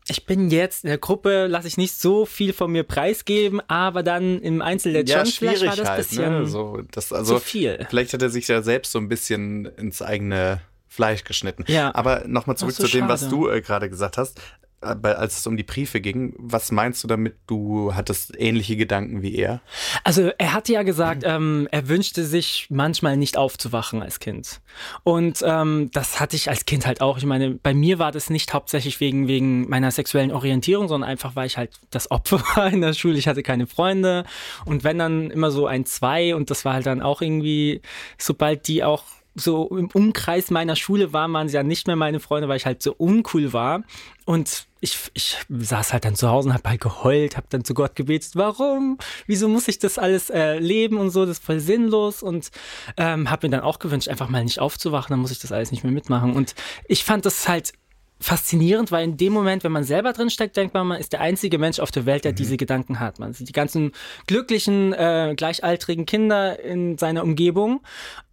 ich 0.09 0.25
bin 0.25 0.49
jetzt 0.49 0.85
in 0.85 0.87
der 0.87 0.97
Gruppe, 0.97 1.47
lasse 1.47 1.67
ich 1.67 1.75
nicht 1.75 1.93
so 1.99 2.25
viel 2.25 2.53
von 2.53 2.71
mir 2.71 2.83
preisgeben, 2.83 3.61
aber 3.67 4.03
dann 4.03 4.41
im 4.41 4.61
Einzeldate 4.61 5.11
schon, 5.11 5.25
vielleicht 5.25 5.65
war 5.65 5.75
das 5.75 5.89
ein 5.89 5.97
bisschen 5.97 6.31
ne? 6.31 6.47
So, 6.47 6.81
das, 6.91 7.11
also, 7.11 7.35
zu 7.35 7.43
viel. 7.43 7.85
Vielleicht 7.89 8.13
hat 8.13 8.21
er 8.21 8.29
sich 8.29 8.47
ja 8.47 8.61
selbst 8.61 8.93
so 8.93 8.99
ein 8.99 9.09
bisschen 9.09 9.65
ins 9.65 10.01
eigene 10.01 10.61
Fleisch 10.97 11.23
geschnitten. 11.23 11.63
Ja. 11.67 11.93
Aber 11.95 12.23
nochmal 12.27 12.57
zurück 12.57 12.73
so, 12.75 12.83
zu 12.85 12.89
dem, 12.91 13.07
was 13.07 13.21
schade. 13.21 13.31
du 13.35 13.47
äh, 13.49 13.61
gerade 13.61 13.87
gesagt 13.89 14.17
hast. 14.17 14.41
äh, 14.81 14.93
bei- 14.95 15.15
Als 15.15 15.37
es 15.39 15.47
um 15.47 15.57
die 15.57 15.63
Briefe 15.63 16.01
ging, 16.01 16.33
was 16.37 16.71
meinst 16.71 17.03
du 17.03 17.07
damit, 17.07 17.35
du 17.47 17.93
hattest 17.95 18.33
ähnliche 18.39 18.75
Gedanken 18.77 19.21
wie 19.23 19.35
er? 19.35 19.61
Also 20.03 20.29
er 20.37 20.53
hatte 20.53 20.73
ja 20.73 20.83
gesagt, 20.83 21.23
ähm, 21.25 21.67
er 21.71 21.87
wünschte 21.87 22.23
sich 22.25 22.67
manchmal 22.69 23.15
nicht 23.17 23.37
aufzuwachen 23.37 24.01
als 24.03 24.19
Kind. 24.19 24.59
Und 25.03 25.39
ähm, 25.43 25.89
das 25.93 26.19
hatte 26.19 26.35
ich 26.35 26.49
als 26.49 26.65
Kind 26.65 26.85
halt 26.85 27.01
auch. 27.01 27.17
Ich 27.17 27.25
meine, 27.25 27.51
bei 27.55 27.73
mir 27.73 27.97
war 27.99 28.11
das 28.11 28.29
nicht 28.29 28.53
hauptsächlich 28.53 28.99
wegen, 28.99 29.27
wegen 29.27 29.67
meiner 29.69 29.89
sexuellen 29.91 30.31
Orientierung, 30.31 30.87
sondern 30.87 31.09
einfach, 31.09 31.35
weil 31.35 31.47
ich 31.47 31.57
halt 31.57 31.71
das 31.89 32.09
Opfer 32.11 32.39
war 32.55 32.67
in 32.71 32.81
der 32.81 32.93
Schule. 32.93 33.17
Ich 33.17 33.27
hatte 33.27 33.41
keine 33.43 33.65
Freunde. 33.67 34.25
Und 34.65 34.83
wenn 34.83 34.99
dann 34.99 35.31
immer 35.31 35.49
so 35.51 35.65
ein 35.67 35.85
Zwei 35.85 36.35
und 36.35 36.49
das 36.51 36.65
war 36.65 36.73
halt 36.73 36.85
dann 36.85 37.01
auch 37.01 37.21
irgendwie, 37.23 37.81
sobald 38.19 38.67
die 38.67 38.83
auch 38.83 39.03
so 39.39 39.67
im 39.69 39.89
Umkreis 39.93 40.49
meiner 40.51 40.75
Schule 40.75 41.13
waren, 41.13 41.31
waren 41.33 41.47
sie 41.47 41.55
ja 41.55 41.63
nicht 41.63 41.87
mehr 41.87 41.95
meine 41.95 42.19
Freunde, 42.19 42.47
weil 42.47 42.57
ich 42.57 42.65
halt 42.65 42.81
so 42.81 42.93
uncool 42.93 43.53
war. 43.53 43.83
Und 44.25 44.67
ich, 44.81 44.97
ich 45.13 45.37
saß 45.49 45.93
halt 45.93 46.05
dann 46.05 46.15
zu 46.15 46.29
Hause 46.29 46.49
und 46.49 46.55
hab 46.55 46.67
halt 46.67 46.81
geheult, 46.81 47.37
hab 47.37 47.49
dann 47.49 47.63
zu 47.63 47.73
Gott 47.73 47.95
gebetet, 47.95 48.31
warum? 48.35 48.97
Wieso 49.25 49.47
muss 49.47 49.67
ich 49.67 49.79
das 49.79 49.97
alles 49.97 50.29
äh, 50.29 50.59
leben 50.59 50.97
und 50.97 51.11
so? 51.11 51.25
Das 51.25 51.37
ist 51.37 51.45
voll 51.45 51.59
sinnlos. 51.59 52.23
Und 52.23 52.49
ähm, 52.97 53.29
hab 53.29 53.43
mir 53.43 53.49
dann 53.49 53.61
auch 53.61 53.79
gewünscht, 53.79 54.09
einfach 54.09 54.29
mal 54.29 54.43
nicht 54.43 54.59
aufzuwachen, 54.59 55.11
dann 55.11 55.19
muss 55.19 55.31
ich 55.31 55.39
das 55.39 55.51
alles 55.51 55.71
nicht 55.71 55.83
mehr 55.83 55.93
mitmachen. 55.93 56.33
Und 56.33 56.55
ich 56.87 57.03
fand 57.03 57.25
das 57.25 57.47
halt 57.47 57.73
faszinierend, 58.19 58.91
weil 58.91 59.03
in 59.03 59.17
dem 59.17 59.33
Moment, 59.33 59.63
wenn 59.63 59.71
man 59.71 59.83
selber 59.83 60.13
drin 60.13 60.29
steckt, 60.29 60.57
denkt 60.57 60.73
man, 60.73 60.87
man 60.87 60.99
ist 60.99 61.13
der 61.13 61.21
einzige 61.21 61.57
Mensch 61.57 61.79
auf 61.79 61.91
der 61.91 62.05
Welt, 62.05 62.25
der 62.25 62.33
diese 62.33 62.57
Gedanken 62.57 62.99
hat. 62.99 63.19
Man 63.19 63.33
sieht 63.33 63.47
die 63.47 63.53
ganzen 63.53 63.91
glücklichen, 64.25 64.93
äh, 64.93 65.33
gleichaltrigen 65.37 66.05
Kinder 66.05 66.59
in 66.59 66.97
seiner 66.97 67.23
Umgebung 67.23 67.81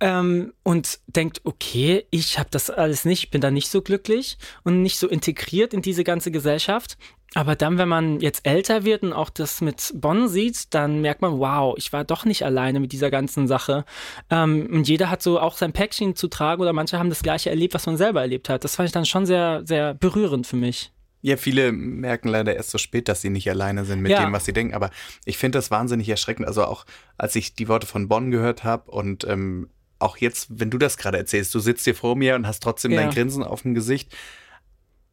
ähm, 0.01 0.53
und 0.63 1.01
denkt, 1.07 1.43
okay, 1.45 2.07
ich 2.11 2.39
habe 2.39 2.49
das 2.51 2.71
alles 2.71 3.05
nicht, 3.05 3.31
bin 3.31 3.41
da 3.41 3.51
nicht 3.51 3.69
so 3.69 3.83
glücklich 3.83 4.39
und 4.63 4.83
nicht 4.83 4.99
so 4.99 5.09
integriert 5.09 5.75
in 5.75 5.83
diese 5.83 6.05
ganze 6.05 6.31
Gesellschaft. 6.31 6.97
Aber 7.37 7.57
dann, 7.57 7.79
wenn 7.79 7.89
man 7.89 8.21
jetzt 8.21 8.47
älter 8.47 8.85
wird 8.85 9.03
und 9.03 9.13
auch 9.13 9.29
das 9.31 9.61
mit 9.61 9.93
Bonn 9.97 10.29
sieht, 10.29 10.73
dann 10.73 11.01
merkt 11.01 11.21
man, 11.21 11.39
wow, 11.39 11.75
ich 11.77 11.93
war 11.93 12.05
doch 12.05 12.25
nicht 12.25 12.45
alleine 12.45 12.79
mit 12.79 12.93
dieser 12.93 13.11
ganzen 13.11 13.49
Sache. 13.49 13.85
Ähm, 14.31 14.69
und 14.73 14.87
jeder 14.89 15.11
hat 15.11 15.21
so 15.23 15.41
auch 15.41 15.57
sein 15.57 15.73
Päckchen 15.73 16.15
zu 16.15 16.29
tragen 16.29 16.63
oder 16.63 16.73
manche 16.73 16.99
haben 16.99 17.09
das 17.09 17.23
gleiche 17.25 17.51
erlebt, 17.51 17.75
was 17.75 17.87
man 17.87 17.97
selber 17.97 18.21
erlebt 18.21 18.49
hat. 18.49 18.63
Das 18.63 18.77
fand 18.77 18.89
ich 18.89 18.93
dann 18.93 19.05
schon 19.07 19.27
sehr, 19.27 19.63
sehr 19.65 19.95
berührend 19.95 20.47
für 20.47 20.55
mich. 20.57 20.93
Ja, 21.23 21.37
viele 21.37 21.73
merken 21.73 22.29
leider 22.29 22.55
erst 22.55 22.71
so 22.71 22.79
spät, 22.79 23.09
dass 23.09 23.23
sie 23.23 23.31
nicht 23.31 23.49
alleine 23.51 23.85
sind 23.85 24.01
mit 24.01 24.13
Ja. 24.13 24.23
dem, 24.23 24.33
was 24.33 24.45
sie 24.45 24.53
denken. 24.53 24.75
Aber 24.75 24.91
ich 25.25 25.39
finde 25.39 25.59
das 25.59 25.71
wahnsinnig 25.73 26.09
erschreckend. 26.09 26.47
Also 26.47 26.65
auch 26.65 26.85
als 27.19 27.35
ich 27.35 27.55
die 27.57 27.67
Worte 27.67 27.87
von 27.87 28.07
Bonn 28.09 28.31
gehört 28.31 28.63
habe 28.63 28.91
und 28.91 29.25
ähm, 29.25 29.71
auch 29.99 30.19
jetzt, 30.19 30.49
wenn 30.61 30.71
du 30.71 30.77
das 30.79 30.99
gerade 30.99 31.17
erzählst, 31.19 31.55
du 31.55 31.59
sitzt 31.61 31.85
hier 31.85 31.95
vor 31.95 32.15
mir 32.15 32.35
und 32.37 32.47
hast 32.47 32.63
trotzdem 32.63 32.93
Ja. 32.93 33.01
dein 33.01 33.11
Grinsen 33.11 33.43
auf 33.43 33.63
dem 33.63 33.75
Gesicht. 33.75 34.15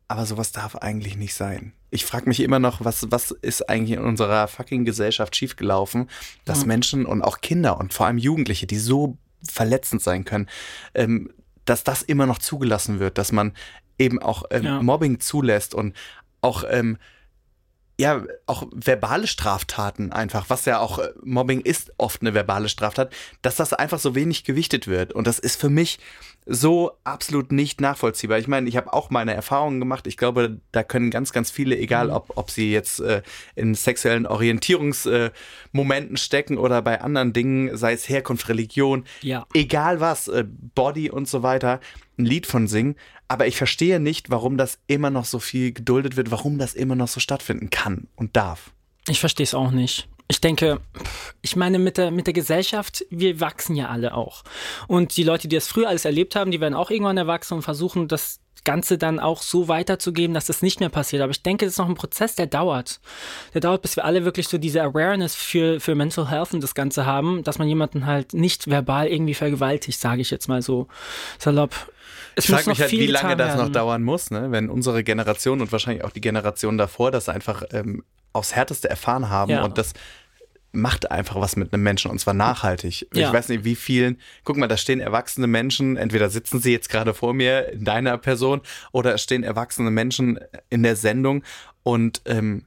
Aber 0.07 0.25
sowas 0.25 0.51
darf 0.51 0.75
eigentlich 0.75 1.15
nicht 1.15 1.33
sein. 1.33 1.71
Ich 1.91 2.05
frage 2.05 2.27
mich 2.27 2.39
immer 2.39 2.59
noch, 2.59 2.83
was, 2.83 3.11
was 3.11 3.31
ist 3.31 3.69
eigentlich 3.69 3.97
in 3.97 4.03
unserer 4.03 4.47
fucking 4.47 4.85
Gesellschaft 4.85 5.35
schiefgelaufen, 5.35 6.09
dass 6.45 6.61
Ja. 6.61 6.67
Menschen 6.67 7.05
und 7.05 7.21
auch 7.21 7.41
Kinder 7.41 7.77
und 7.77 7.93
vor 7.93 8.05
allem 8.07 8.17
Jugendliche, 8.17 8.65
die 8.65 8.77
so 8.77 9.17
verletzend 9.47 10.01
sein 10.01 10.23
können, 10.25 10.47
ähm, 10.95 11.33
dass 11.65 11.83
das 11.83 12.01
immer 12.01 12.25
noch 12.25 12.39
zugelassen 12.39 12.99
wird, 12.99 13.17
dass 13.17 13.31
man 13.31 13.53
eben 13.99 14.19
auch 14.19 14.43
ähm, 14.51 14.63
Ja. 14.63 14.81
Mobbing 14.81 15.19
zulässt 15.19 15.75
und 15.75 15.95
auch 16.41 16.63
ähm, 16.69 16.97
ja, 17.99 18.23
auch 18.47 18.65
verbale 18.73 19.27
Straftaten 19.27 20.11
einfach, 20.11 20.49
was 20.49 20.65
ja 20.65 20.79
auch 20.79 20.97
äh, 20.97 21.09
Mobbing 21.23 21.61
ist 21.61 21.91
oft 21.97 22.21
eine 22.21 22.33
verbale 22.33 22.67
Straftat, 22.67 23.13
dass 23.43 23.57
das 23.57 23.73
einfach 23.73 23.99
so 23.99 24.15
wenig 24.15 24.43
gewichtet 24.43 24.87
wird. 24.87 25.13
Und 25.13 25.27
das 25.27 25.37
ist 25.37 25.59
für 25.59 25.69
mich 25.69 25.99
so 26.45 26.91
absolut 27.03 27.51
nicht 27.51 27.81
nachvollziehbar. 27.81 28.39
Ich 28.39 28.47
meine, 28.47 28.67
ich 28.67 28.75
habe 28.75 28.93
auch 28.93 29.09
meine 29.09 29.33
Erfahrungen 29.33 29.79
gemacht. 29.79 30.07
Ich 30.07 30.17
glaube, 30.17 30.59
da 30.71 30.83
können 30.83 31.11
ganz, 31.11 31.31
ganz 31.33 31.51
viele, 31.51 31.77
egal 31.77 32.09
ob, 32.09 32.35
ob 32.35 32.49
sie 32.49 32.71
jetzt 32.71 32.99
äh, 32.99 33.21
in 33.55 33.75
sexuellen 33.75 34.25
Orientierungsmomenten 34.25 36.15
äh, 36.15 36.19
stecken 36.19 36.57
oder 36.57 36.81
bei 36.81 37.01
anderen 37.01 37.33
Dingen, 37.33 37.77
sei 37.77 37.93
es 37.93 38.09
Herkunft, 38.09 38.49
Religion, 38.49 39.05
Ja. 39.21 39.45
egal 39.53 39.99
was, 39.99 40.27
äh, 40.27 40.45
Body 40.75 41.09
und 41.11 41.27
so 41.27 41.43
weiter, 41.43 41.79
ein 42.17 42.25
Lied 42.25 42.47
von 42.47 42.67
singen. 42.67 42.95
Aber 43.27 43.47
ich 43.47 43.55
verstehe 43.55 43.99
nicht, 43.99 44.29
warum 44.29 44.57
das 44.57 44.79
immer 44.87 45.09
noch 45.09 45.25
so 45.25 45.39
viel 45.39 45.71
geduldet 45.71 46.17
wird, 46.17 46.31
warum 46.31 46.57
das 46.57 46.73
immer 46.73 46.95
noch 46.95 47.07
so 47.07 47.19
stattfinden 47.19 47.69
kann 47.69 48.07
und 48.15 48.35
darf. 48.35 48.71
Ich 49.07 49.19
verstehe 49.19 49.43
es 49.45 49.53
auch 49.53 49.71
nicht. 49.71 50.07
Ich 50.31 50.39
denke, 50.39 50.79
ich 51.41 51.57
meine, 51.57 51.77
mit 51.77 51.97
der, 51.97 52.09
mit 52.09 52.25
der 52.25 52.33
Gesellschaft, 52.33 53.05
wir 53.09 53.41
wachsen 53.41 53.75
ja 53.75 53.89
alle 53.89 54.13
auch. 54.15 54.43
Und 54.87 55.17
die 55.17 55.23
Leute, 55.23 55.49
die 55.49 55.55
das 55.57 55.67
früher 55.67 55.89
alles 55.89 56.05
erlebt 56.05 56.37
haben, 56.37 56.51
die 56.51 56.61
werden 56.61 56.73
auch 56.73 56.89
irgendwann 56.89 57.17
erwachsen 57.17 57.55
und 57.55 57.63
versuchen, 57.63 58.07
das 58.07 58.39
Ganze 58.63 58.97
dann 58.97 59.19
auch 59.19 59.41
so 59.41 59.67
weiterzugeben, 59.67 60.33
dass 60.33 60.45
das 60.45 60.61
nicht 60.61 60.79
mehr 60.79 60.87
passiert. 60.87 61.21
Aber 61.21 61.31
ich 61.31 61.43
denke, 61.43 61.65
das 61.65 61.73
ist 61.73 61.77
noch 61.79 61.89
ein 61.89 61.95
Prozess, 61.95 62.35
der 62.35 62.47
dauert. 62.47 63.01
Der 63.53 63.59
dauert, 63.59 63.81
bis 63.81 63.97
wir 63.97 64.05
alle 64.05 64.23
wirklich 64.23 64.47
so 64.47 64.57
diese 64.57 64.81
Awareness 64.81 65.35
für, 65.35 65.81
für 65.81 65.95
Mental 65.95 66.29
Health 66.29 66.53
und 66.53 66.63
das 66.63 66.75
Ganze 66.75 67.05
haben, 67.05 67.43
dass 67.43 67.57
man 67.59 67.67
jemanden 67.67 68.05
halt 68.05 68.33
nicht 68.33 68.69
verbal 68.69 69.07
irgendwie 69.07 69.33
vergewaltigt, 69.33 69.99
sage 69.99 70.21
ich 70.21 70.29
jetzt 70.31 70.47
mal 70.47 70.61
so 70.61 70.87
salopp. 71.39 71.71
Es 72.35 72.45
Ich 72.45 72.51
frage 72.55 72.69
mich 72.69 72.79
halt, 72.79 72.91
wie 72.93 73.07
lange 73.07 73.35
das 73.35 73.55
noch 73.55 73.63
werden. 73.63 73.73
dauern 73.73 74.03
muss, 74.03 74.31
ne? 74.31 74.51
wenn 74.51 74.69
unsere 74.69 75.03
Generation 75.03 75.59
und 75.59 75.73
wahrscheinlich 75.73 76.05
auch 76.05 76.11
die 76.11 76.21
Generation 76.21 76.77
davor 76.77 77.11
das 77.11 77.27
einfach 77.27 77.63
ähm, 77.73 78.05
aufs 78.31 78.55
Härteste 78.55 78.89
erfahren 78.89 79.29
haben 79.29 79.51
Ja. 79.51 79.63
und 79.65 79.77
das 79.77 79.91
macht 80.71 81.11
einfach 81.11 81.35
was 81.35 81.55
mit 81.55 81.73
einem 81.73 81.83
Menschen 81.83 82.11
und 82.11 82.19
zwar 82.19 82.33
nachhaltig. 82.33 83.07
Ja. 83.13 83.27
Ich 83.27 83.33
weiß 83.33 83.49
nicht, 83.49 83.63
wie 83.63 83.75
vielen, 83.75 84.19
guck 84.43 84.57
mal, 84.57 84.67
da 84.67 84.77
stehen 84.77 84.99
erwachsene 84.99 85.47
Menschen, 85.47 85.97
entweder 85.97 86.29
sitzen 86.29 86.59
sie 86.59 86.71
jetzt 86.71 86.89
gerade 86.89 87.13
vor 87.13 87.33
mir 87.33 87.69
in 87.69 87.83
deiner 87.83 88.17
Person 88.17 88.61
oder 88.91 89.13
es 89.13 89.21
stehen 89.21 89.43
erwachsene 89.43 89.91
Menschen 89.91 90.39
in 90.69 90.83
der 90.83 90.95
Sendung 90.95 91.43
und 91.83 92.21
ähm, 92.25 92.65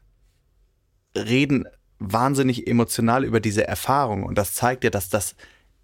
reden 1.17 1.67
wahnsinnig 1.99 2.67
emotional 2.67 3.25
über 3.25 3.41
diese 3.41 3.67
Erfahrung 3.67 4.25
und 4.25 4.37
das 4.37 4.53
zeigt 4.53 4.85
ja, 4.85 4.91
dass 4.91 5.09
das 5.09 5.35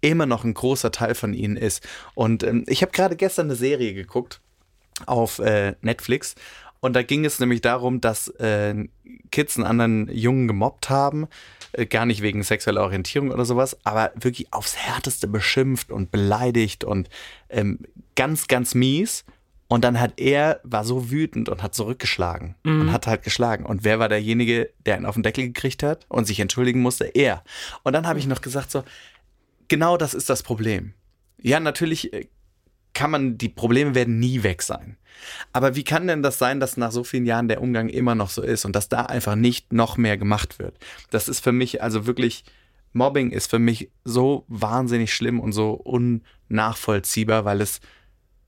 immer 0.01 0.25
noch 0.25 0.43
ein 0.43 0.53
großer 0.53 0.91
Teil 0.91 1.15
von 1.15 1.33
ihnen 1.33 1.57
ist. 1.57 1.87
Und 2.15 2.43
ähm, 2.43 2.65
ich 2.67 2.81
habe 2.81 2.91
gerade 2.91 3.15
gestern 3.15 3.47
eine 3.47 3.55
Serie 3.55 3.93
geguckt 3.93 4.41
auf 5.05 5.39
äh, 5.39 5.75
Netflix 5.81 6.35
und 6.81 6.93
da 6.93 7.03
ging 7.03 7.25
es 7.25 7.39
nämlich 7.39 7.61
darum, 7.61 8.01
dass 8.01 8.27
äh, 8.27 8.87
Kids 9.31 9.55
einen 9.55 9.67
anderen 9.67 10.09
Jungen 10.13 10.47
gemobbt 10.47 10.89
haben, 10.89 11.27
äh, 11.73 11.85
gar 11.85 12.05
nicht 12.07 12.21
wegen 12.21 12.43
sexueller 12.43 12.81
Orientierung 12.81 13.31
oder 13.31 13.45
sowas, 13.45 13.77
aber 13.83 14.11
wirklich 14.15 14.51
aufs 14.51 14.75
Härteste 14.75 15.27
beschimpft 15.27 15.91
und 15.91 16.11
beleidigt 16.11 16.83
und 16.83 17.09
ähm, 17.49 17.79
ganz, 18.15 18.47
ganz 18.47 18.75
mies. 18.75 19.23
Und 19.67 19.85
dann 19.85 20.01
hat 20.01 20.19
er, 20.19 20.59
war 20.63 20.83
so 20.83 21.11
wütend 21.11 21.47
und 21.47 21.63
hat 21.63 21.73
zurückgeschlagen 21.73 22.55
und 22.65 22.91
hat 22.91 23.07
halt 23.07 23.23
geschlagen. 23.23 23.65
Und 23.65 23.85
wer 23.85 23.99
war 23.99 24.09
derjenige, 24.09 24.69
der 24.85 24.97
ihn 24.97 25.05
auf 25.05 25.13
den 25.13 25.23
Deckel 25.23 25.45
gekriegt 25.45 25.81
hat 25.81 26.05
und 26.09 26.25
sich 26.25 26.41
entschuldigen 26.41 26.81
musste? 26.81 27.05
Er. 27.05 27.41
Und 27.83 27.93
dann 27.93 28.05
habe 28.05 28.19
ich 28.19 28.27
noch 28.27 28.41
gesagt 28.41 28.69
so, 28.69 28.83
genau 29.69 29.95
das 29.95 30.13
ist 30.13 30.29
das 30.29 30.43
Problem. 30.43 30.93
Ja, 31.41 31.61
natürlich 31.61 32.11
äh, 32.11 32.27
kann 32.93 33.11
man, 33.11 33.37
die 33.37 33.49
Probleme 33.49 33.95
werden 33.95 34.19
nie 34.19 34.43
weg 34.43 34.61
sein. 34.61 34.97
Aber 35.53 35.75
wie 35.75 35.83
kann 35.83 36.07
denn 36.07 36.23
das 36.23 36.39
sein, 36.39 36.59
dass 36.59 36.77
nach 36.77 36.91
so 36.91 37.03
vielen 37.03 37.25
Jahren 37.25 37.47
der 37.47 37.61
Umgang 37.61 37.89
immer 37.89 38.15
noch 38.15 38.29
so 38.29 38.41
ist 38.41 38.65
und 38.65 38.75
dass 38.75 38.89
da 38.89 39.01
einfach 39.03 39.35
nicht 39.35 39.71
noch 39.71 39.97
mehr 39.97 40.17
gemacht 40.17 40.59
wird? 40.59 40.77
Das 41.09 41.27
ist 41.27 41.41
für 41.41 41.51
mich 41.51 41.81
also 41.83 42.07
wirklich 42.07 42.43
Mobbing 42.93 43.31
ist 43.31 43.49
für 43.49 43.59
mich 43.59 43.89
so 44.03 44.45
wahnsinnig 44.47 45.13
schlimm 45.13 45.39
und 45.39 45.53
so 45.53 45.71
unnachvollziehbar, 45.71 47.45
weil 47.45 47.61
es 47.61 47.79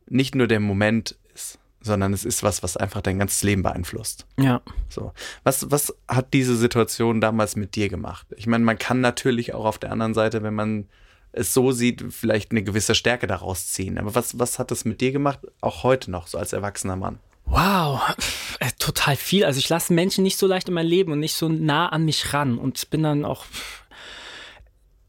nicht 0.07 0.35
nur 0.35 0.47
der 0.47 0.59
Moment 0.59 1.17
ist, 1.33 1.59
sondern 1.81 2.13
es 2.13 2.25
ist 2.25 2.43
was, 2.43 2.61
was 2.61 2.75
einfach 2.75 3.01
dein 3.01 3.19
ganzes 3.19 3.43
Leben 3.43 3.63
beeinflusst. 3.63 4.25
Ja. 4.37 4.61
So. 4.89 5.13
Was, 5.43 5.71
was 5.71 5.95
hat 6.07 6.33
diese 6.33 6.57
Situation 6.57 7.21
damals 7.21 7.55
mit 7.55 7.75
dir 7.75 7.89
gemacht? 7.89 8.27
Ich 8.35 8.47
meine, 8.47 8.65
man 8.65 8.77
kann 8.77 9.01
natürlich 9.01 9.53
auch 9.53 9.65
auf 9.65 9.79
der 9.79 9.91
anderen 9.91 10.13
Seite, 10.13 10.43
wenn 10.43 10.55
man 10.55 10.87
es 11.33 11.53
so 11.53 11.71
sieht, 11.71 12.05
vielleicht 12.09 12.51
eine 12.51 12.63
gewisse 12.63 12.95
Stärke 12.95 13.27
daraus 13.27 13.67
ziehen. 13.67 13.97
Aber 13.97 14.15
was, 14.15 14.39
was 14.39 14.59
hat 14.59 14.71
das 14.71 14.85
mit 14.85 15.01
dir 15.01 15.11
gemacht, 15.11 15.39
auch 15.61 15.83
heute 15.83 16.11
noch, 16.11 16.27
so 16.27 16.37
als 16.37 16.53
erwachsener 16.53 16.95
Mann? 16.95 17.19
Wow, 17.45 18.01
äh, 18.59 18.69
total 18.79 19.15
viel. 19.15 19.43
Also 19.43 19.59
ich 19.59 19.67
lasse 19.67 19.93
Menschen 19.93 20.23
nicht 20.23 20.37
so 20.37 20.47
leicht 20.47 20.69
in 20.69 20.75
mein 20.75 20.87
Leben 20.87 21.11
und 21.11 21.19
nicht 21.19 21.35
so 21.35 21.49
nah 21.49 21.89
an 21.89 22.05
mich 22.05 22.33
ran 22.33 22.57
und 22.57 22.89
bin 22.89 23.03
dann 23.03 23.25
auch. 23.25 23.45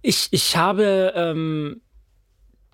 Ich, 0.02 0.28
ich 0.32 0.56
habe 0.56 1.12
ähm, 1.14 1.80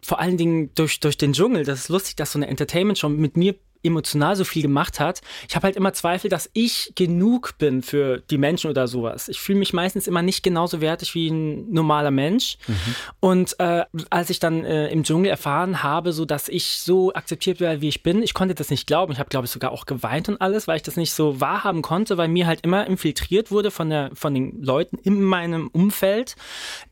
vor 0.02 0.20
allen 0.20 0.36
Dingen 0.36 0.74
durch, 0.74 1.00
durch 1.00 1.18
den 1.18 1.32
Dschungel, 1.32 1.64
das 1.64 1.80
ist 1.80 1.88
lustig, 1.88 2.16
dass 2.16 2.32
so 2.32 2.38
eine 2.38 2.48
Entertainment 2.48 2.98
schon 2.98 3.16
mit 3.16 3.36
mir 3.36 3.54
emotional 3.82 4.36
so 4.36 4.44
viel 4.44 4.62
gemacht 4.62 5.00
hat. 5.00 5.20
Ich 5.48 5.56
habe 5.56 5.64
halt 5.64 5.76
immer 5.76 5.92
Zweifel, 5.92 6.28
dass 6.28 6.50
ich 6.52 6.92
genug 6.94 7.58
bin 7.58 7.82
für 7.82 8.18
die 8.18 8.38
Menschen 8.38 8.70
oder 8.70 8.88
sowas. 8.88 9.28
Ich 9.28 9.40
fühle 9.40 9.58
mich 9.58 9.72
meistens 9.72 10.06
immer 10.06 10.22
nicht 10.22 10.42
genauso 10.42 10.80
wertig 10.80 11.14
wie 11.14 11.28
ein 11.28 11.70
normaler 11.72 12.10
Mensch. 12.10 12.58
Mhm. 12.66 12.74
Und 13.20 13.56
äh, 13.58 13.84
als 14.10 14.30
ich 14.30 14.38
dann 14.40 14.64
äh, 14.64 14.88
im 14.88 15.04
Dschungel 15.04 15.30
erfahren 15.30 15.82
habe, 15.82 16.12
so 16.12 16.24
dass 16.24 16.48
ich 16.48 16.80
so 16.80 17.12
akzeptiert 17.14 17.60
werde, 17.60 17.80
wie 17.80 17.88
ich 17.88 18.02
bin, 18.02 18.22
ich 18.22 18.34
konnte 18.34 18.54
das 18.54 18.70
nicht 18.70 18.86
glauben. 18.86 19.12
Ich 19.12 19.18
habe, 19.18 19.30
glaube 19.30 19.46
ich, 19.46 19.50
sogar 19.50 19.72
auch 19.72 19.86
geweint 19.86 20.28
und 20.28 20.40
alles, 20.40 20.68
weil 20.68 20.76
ich 20.76 20.82
das 20.82 20.96
nicht 20.96 21.12
so 21.12 21.40
wahrhaben 21.40 21.82
konnte, 21.82 22.16
weil 22.18 22.28
mir 22.28 22.46
halt 22.46 22.60
immer 22.62 22.86
infiltriert 22.86 23.50
wurde 23.50 23.70
von, 23.70 23.90
der, 23.90 24.10
von 24.14 24.34
den 24.34 24.62
Leuten 24.62 24.98
in 24.98 25.22
meinem 25.22 25.68
Umfeld, 25.68 26.36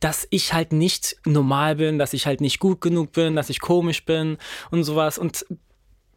dass 0.00 0.26
ich 0.30 0.52
halt 0.52 0.72
nicht 0.72 1.16
normal 1.24 1.76
bin, 1.76 1.98
dass 1.98 2.12
ich 2.12 2.26
halt 2.26 2.40
nicht 2.40 2.58
gut 2.58 2.80
genug 2.80 3.12
bin, 3.12 3.36
dass 3.36 3.50
ich 3.50 3.60
komisch 3.60 4.04
bin 4.04 4.38
und 4.70 4.84
sowas. 4.84 5.18
Und 5.18 5.44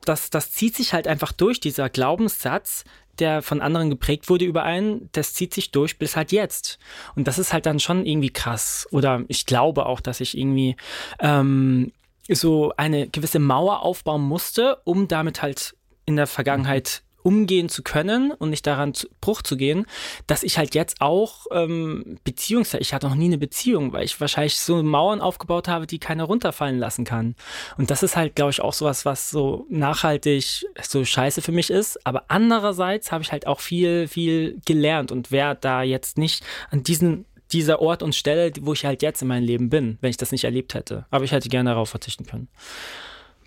das, 0.06 0.30
das 0.30 0.52
zieht 0.52 0.76
sich 0.76 0.94
halt 0.94 1.08
einfach 1.08 1.32
durch, 1.32 1.60
dieser 1.60 1.90
Glaubenssatz, 1.90 2.84
der 3.20 3.42
von 3.42 3.62
anderen 3.62 3.90
geprägt 3.90 4.30
wurde 4.30 4.46
über 4.46 4.64
einen, 4.64 5.10
das 5.12 5.34
zieht 5.34 5.54
sich 5.54 5.72
durch 5.72 5.98
bis 5.98 6.16
halt 6.16 6.32
jetzt. 6.32 6.80
Und 7.16 7.28
das 7.28 7.40
ist 7.40 7.54
halt 7.54 7.66
dann 7.66 7.80
schon 7.80 8.06
irgendwie 8.06 8.32
krass. 8.32 8.88
Oder 8.92 9.24
ich 9.28 9.46
glaube 9.46 9.86
auch, 9.86 10.00
dass 10.00 10.22
ich 10.22 10.38
irgendwie 10.38 10.76
ähm, 11.20 11.92
so 12.30 12.74
eine 12.78 13.08
gewisse 13.08 13.40
Mauer 13.40 13.82
aufbauen 13.82 14.22
musste, 14.22 14.78
um 14.86 15.08
damit 15.08 15.42
halt 15.42 15.76
in 16.06 16.16
der 16.16 16.28
Vergangenheit 16.28 17.04
umgehen 17.24 17.70
zu 17.70 17.84
können 17.84 18.32
und 18.32 18.50
nicht 18.50 18.66
daran 18.68 18.94
zu, 18.94 19.08
Bruch 19.22 19.42
zu 19.42 19.58
gehen, 19.58 19.86
dass 20.28 20.44
ich 20.44 20.58
halt 20.58 20.76
jetzt 20.76 21.02
auch 21.02 21.48
ähm, 21.52 22.18
Beziehungszeit, 22.24 22.82
ich 22.82 22.94
hatte 22.94 23.08
noch 23.08 23.16
nie 23.16 23.26
eine 23.26 23.38
Beziehung, 23.38 23.94
weil 23.94 24.06
ich 24.06 24.20
wahrscheinlich 24.20 24.60
so 24.60 24.82
Mauern 24.84 25.22
aufgebaut 25.22 25.68
habe, 25.68 25.88
die 25.88 26.00
keiner 26.00 26.24
runterfallen 26.24 26.80
lassen 26.80 27.06
kann. 27.06 27.36
Und 27.78 27.92
das 27.92 28.04
ist 28.04 28.16
halt, 28.16 28.36
glaube 28.36 28.52
ich, 28.52 28.62
auch 28.62 28.74
sowas, 28.74 29.06
was 29.06 29.30
so 29.30 29.66
nachhaltig 29.70 30.66
so 30.82 31.06
scheiße 31.06 31.42
für 31.42 31.52
mich 31.52 31.70
ist. 31.70 32.06
Aber 32.06 32.26
andererseits 32.28 33.12
habe 33.12 33.24
ich 33.24 33.32
halt 33.32 33.48
auch 33.48 33.60
viel, 33.60 34.08
viel 34.08 34.60
gelernt 34.66 35.12
und 35.12 35.32
wäre 35.32 35.58
da 35.60 35.84
jetzt 35.84 36.18
nicht 36.18 36.44
an 36.70 36.84
diesen 36.84 37.26
dieser 37.52 37.82
Ort 37.82 38.04
und 38.04 38.16
Stelle, 38.16 38.52
wo 38.62 38.74
ich 38.74 38.86
halt 38.86 39.02
jetzt 39.02 39.22
in 39.22 39.28
meinem 39.28 39.44
Leben 39.44 39.70
bin, 39.70 39.98
wenn 40.02 40.10
ich 40.10 40.18
das 40.18 40.32
nicht 40.32 40.44
erlebt 40.44 40.74
hätte. 40.74 41.06
Aber 41.10 41.26
ich 41.26 41.32
hätte 41.32 41.50
gerne 41.50 41.72
darauf 41.72 41.90
verzichten 41.90 42.26
können. 42.26 42.48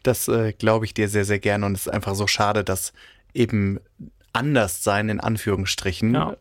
Das 0.03 0.29
äh, 0.29 0.53
glaube 0.53 0.85
ich 0.85 0.93
dir 0.93 1.09
sehr, 1.09 1.25
sehr 1.25 1.39
gerne 1.39 1.65
und 1.65 1.73
es 1.73 1.87
ist 1.87 1.93
einfach 1.93 2.15
so 2.15 2.27
schade, 2.27 2.63
dass 2.63 2.93
eben 3.35 3.79
anders 4.33 4.83
sein, 4.83 5.09
in 5.09 5.21
Anführungsstrichen, 5.21 6.15
ja. 6.15 6.37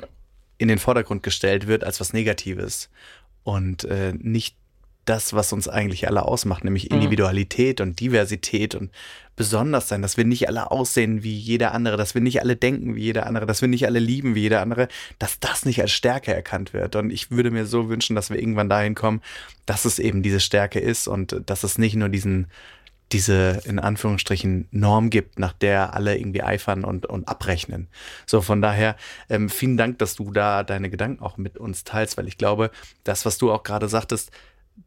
in 0.58 0.68
den 0.68 0.80
Vordergrund 0.80 1.24
gestellt 1.24 1.68
wird 1.68 1.84
als 1.84 2.00
was 2.00 2.14
Negatives. 2.14 2.90
Und 3.44 3.84
äh, 3.84 4.14
nicht 4.14 4.56
das, 5.06 5.34
was 5.34 5.52
uns 5.52 5.68
eigentlich 5.68 6.08
alle 6.08 6.24
ausmacht, 6.24 6.64
nämlich 6.64 6.90
mhm. 6.90 6.98
Individualität 6.98 7.80
mhm. 7.80 7.88
und 7.88 8.00
Diversität 8.00 8.74
und 8.76 8.92
besonders 9.36 9.90
sein, 9.90 10.02
dass 10.02 10.16
wir 10.16 10.26
nicht 10.26 10.48
alle 10.48 10.72
aussehen 10.72 11.24
wie 11.24 11.36
jeder 11.36 11.74
andere, 11.74 11.98
dass 11.98 12.14
wir 12.14 12.22
nicht 12.22 12.42
alle 12.42 12.56
denken 12.56 12.96
wie 12.96 13.02
jeder 13.02 13.26
andere, 13.26 13.46
dass 13.46 13.62
wir 13.62 13.68
nicht 13.68 13.86
alle 13.86 14.00
lieben 14.00 14.36
wie 14.36 14.42
jeder 14.42 14.62
andere, 14.62 14.88
dass 15.20 15.40
das 15.40 15.66
nicht 15.66 15.82
als 15.82 15.92
Stärke 15.92 16.34
erkannt 16.34 16.74
wird. 16.74 16.96
Und 16.96 17.12
ich 17.12 17.32
würde 17.32 17.52
mir 17.52 17.66
so 17.66 17.90
wünschen, 17.90 18.16
dass 18.16 18.30
wir 18.30 18.40
irgendwann 18.40 18.70
dahin 18.70 18.96
kommen, 18.96 19.22
dass 19.66 19.86
es 19.86 20.00
eben 20.00 20.24
diese 20.24 20.40
Stärke 20.40 20.80
ist 20.80 21.08
und 21.08 21.42
dass 21.48 21.64
es 21.64 21.78
nicht 21.78 21.96
nur 21.96 22.10
diesen 22.10 22.48
diese 23.12 23.62
in 23.66 23.80
Anführungsstrichen 23.80 24.68
Norm 24.72 25.10
gibt, 25.10 25.38
nach 25.38 25.54
der 25.54 25.94
alle 25.94 26.18
irgendwie 26.18 26.42
eifern 26.42 26.84
und, 26.84 27.06
und 27.06 27.28
abrechnen. 27.28 27.88
So, 28.26 28.42
von 28.42 28.62
daher 28.62 28.96
ähm, 29.30 29.50
vielen 29.50 29.78
Dank, 29.78 30.00
dass 30.00 30.16
du 30.16 30.32
da 30.32 30.64
deine 30.64 30.90
Gedanken 30.90 31.22
auch 31.22 31.38
mit 31.38 31.58
uns 31.58 31.84
teilst, 31.84 32.18
weil 32.18 32.28
ich 32.28 32.38
glaube, 32.38 32.72
das, 33.04 33.26
was 33.26 33.38
du 33.38 33.52
auch 33.52 33.64
gerade 33.64 33.88
sagtest, 33.88 34.32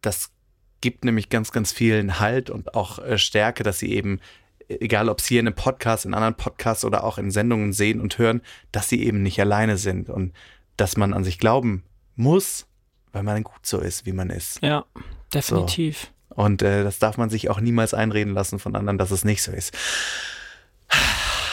das 0.02 0.33
gibt 0.81 1.05
nämlich 1.05 1.29
ganz, 1.29 1.52
ganz 1.52 1.72
vielen 1.72 2.18
Halt 2.18 2.50
und 2.50 2.74
auch 2.74 2.98
äh, 2.98 3.18
Stärke, 3.18 3.62
dass 3.62 3.79
sie 3.79 3.92
eben, 3.92 4.20
egal 4.68 5.09
ob 5.09 5.20
sie 5.20 5.35
hier 5.35 5.40
in 5.40 5.46
einem 5.46 5.57
Podcast, 5.57 6.05
in 6.05 6.14
anderen 6.14 6.35
Podcasts 6.35 6.85
oder 6.85 7.05
auch 7.05 7.18
in 7.18 7.31
Sendungen 7.31 7.72
sehen 7.72 8.00
und 8.00 8.18
hören, 8.18 8.42
dass 8.72 8.88
sie 8.88 9.05
eben 9.05 9.22
nicht 9.22 9.40
alleine 9.40 9.76
sind 9.76 10.11
und 10.11 10.33
dass 10.76 10.96
man 10.96 11.14
an 11.14 11.24
sich 11.24 11.38
glauben 11.38 11.85
muss, 12.16 12.66
weil 13.12 13.22
man 13.22 13.42
gut 13.44 13.64
so 13.64 13.79
ist, 13.79 14.05
wie 14.05 14.12
man 14.12 14.31
ist. 14.31 14.62
Ja, 14.62 14.85
definitiv. 15.33 16.02
So. 16.02 16.09
Und 16.37 16.62
äh, 16.62 16.85
das 16.85 16.99
darf 16.99 17.16
man 17.16 17.31
sich 17.31 17.51
auch 17.51 17.61
niemals 17.61 17.94
einreden 17.94 18.35
lassen 18.35 18.59
von 18.59 18.77
anderen, 18.77 18.99
dass 18.99 19.11
es 19.11 19.25
nicht 19.25 19.42
so 19.42 19.51
ist. 19.51 19.75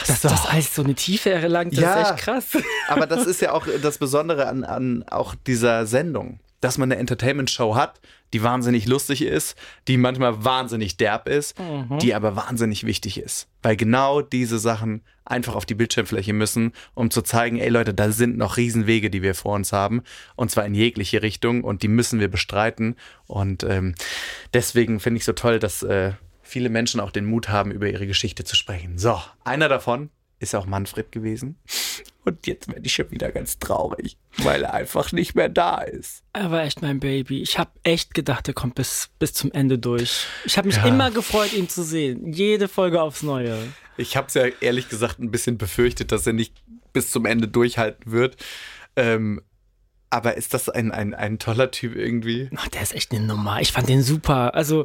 Dass 0.06 0.20
so. 0.20 0.28
das 0.28 0.46
alles 0.46 0.74
so 0.74 0.84
eine 0.84 0.94
Tiefe 0.94 1.30
erlangt, 1.30 1.72
das 1.72 1.80
ja, 1.80 2.02
ist 2.02 2.10
echt 2.10 2.18
krass. 2.18 2.44
Aber 2.88 3.06
das 3.06 3.26
ist 3.26 3.40
ja 3.40 3.52
auch 3.52 3.66
das 3.82 3.96
Besondere 3.96 4.46
an, 4.46 4.62
an 4.62 5.02
auch 5.08 5.34
dieser 5.34 5.86
Sendung, 5.86 6.40
dass 6.64 6.78
man 6.78 6.90
eine 6.90 6.98
Entertainment-Show 6.98 7.74
hat, 7.74 8.00
die 8.32 8.42
wahnsinnig 8.42 8.86
lustig 8.86 9.22
ist, 9.22 9.54
die 9.86 9.98
manchmal 9.98 10.44
wahnsinnig 10.44 10.96
derb 10.96 11.28
ist, 11.28 11.58
mhm. 11.58 11.98
die 11.98 12.14
aber 12.14 12.36
wahnsinnig 12.36 12.84
wichtig 12.84 13.18
ist. 13.18 13.48
Weil 13.62 13.76
genau 13.76 14.22
diese 14.22 14.58
Sachen 14.58 15.02
einfach 15.26 15.54
auf 15.56 15.66
die 15.66 15.74
Bildschirmfläche 15.74 16.32
müssen, 16.32 16.72
um 16.94 17.10
zu 17.10 17.20
zeigen, 17.20 17.58
ey 17.58 17.68
Leute, 17.68 17.92
da 17.92 18.10
sind 18.10 18.38
noch 18.38 18.56
Riesenwege, 18.56 19.10
die 19.10 19.20
wir 19.20 19.34
vor 19.34 19.54
uns 19.54 19.72
haben. 19.72 20.02
Und 20.36 20.50
zwar 20.50 20.64
in 20.64 20.74
jegliche 20.74 21.20
Richtung 21.20 21.64
und 21.64 21.82
die 21.82 21.88
müssen 21.88 22.18
wir 22.18 22.28
bestreiten. 22.28 22.96
Und 23.26 23.62
ähm, 23.64 23.94
deswegen 24.54 25.00
finde 25.00 25.18
ich 25.18 25.26
so 25.26 25.34
toll, 25.34 25.58
dass 25.58 25.82
äh, 25.82 26.12
viele 26.40 26.70
Menschen 26.70 26.98
auch 26.98 27.10
den 27.10 27.26
Mut 27.26 27.50
haben, 27.50 27.72
über 27.72 27.90
ihre 27.90 28.06
Geschichte 28.06 28.44
zu 28.44 28.56
sprechen. 28.56 28.96
So, 28.96 29.20
einer 29.44 29.68
davon 29.68 30.08
ist 30.38 30.54
auch 30.54 30.64
Manfred 30.64 31.12
gewesen. 31.12 31.56
Und 32.24 32.46
jetzt 32.46 32.68
werde 32.68 32.86
ich 32.86 32.94
schon 32.94 33.10
wieder 33.10 33.30
ganz 33.30 33.58
traurig, 33.58 34.16
weil 34.38 34.62
er 34.62 34.72
einfach 34.72 35.12
nicht 35.12 35.34
mehr 35.34 35.48
da 35.50 35.78
ist. 35.82 36.22
Er 36.32 36.50
war 36.50 36.62
echt 36.62 36.80
mein 36.80 36.98
Baby. 36.98 37.42
Ich 37.42 37.58
habe 37.58 37.70
echt 37.82 38.14
gedacht, 38.14 38.48
er 38.48 38.54
kommt 38.54 38.76
bis, 38.76 39.10
bis 39.18 39.34
zum 39.34 39.52
Ende 39.52 39.78
durch. 39.78 40.26
Ich 40.44 40.56
habe 40.56 40.68
mich 40.68 40.78
ja. 40.78 40.86
immer 40.86 41.10
gefreut, 41.10 41.52
ihn 41.52 41.68
zu 41.68 41.82
sehen. 41.84 42.32
Jede 42.32 42.68
Folge 42.68 43.02
aufs 43.02 43.22
Neue. 43.22 43.58
Ich 43.96 44.16
habe 44.16 44.28
es 44.28 44.34
ja 44.34 44.46
ehrlich 44.60 44.88
gesagt 44.88 45.18
ein 45.18 45.30
bisschen 45.30 45.58
befürchtet, 45.58 46.12
dass 46.12 46.26
er 46.26 46.32
nicht 46.32 46.54
bis 46.92 47.10
zum 47.10 47.26
Ende 47.26 47.46
durchhalten 47.46 48.10
wird. 48.10 48.36
Ähm, 48.96 49.42
aber 50.08 50.36
ist 50.36 50.54
das 50.54 50.68
ein, 50.68 50.92
ein, 50.92 51.12
ein 51.12 51.38
toller 51.38 51.72
Typ 51.72 51.96
irgendwie? 51.96 52.48
Ach, 52.56 52.68
der 52.68 52.82
ist 52.82 52.94
echt 52.94 53.12
eine 53.12 53.26
Nummer. 53.26 53.60
Ich 53.60 53.72
fand 53.72 53.88
den 53.88 54.02
super. 54.02 54.54
Also 54.54 54.84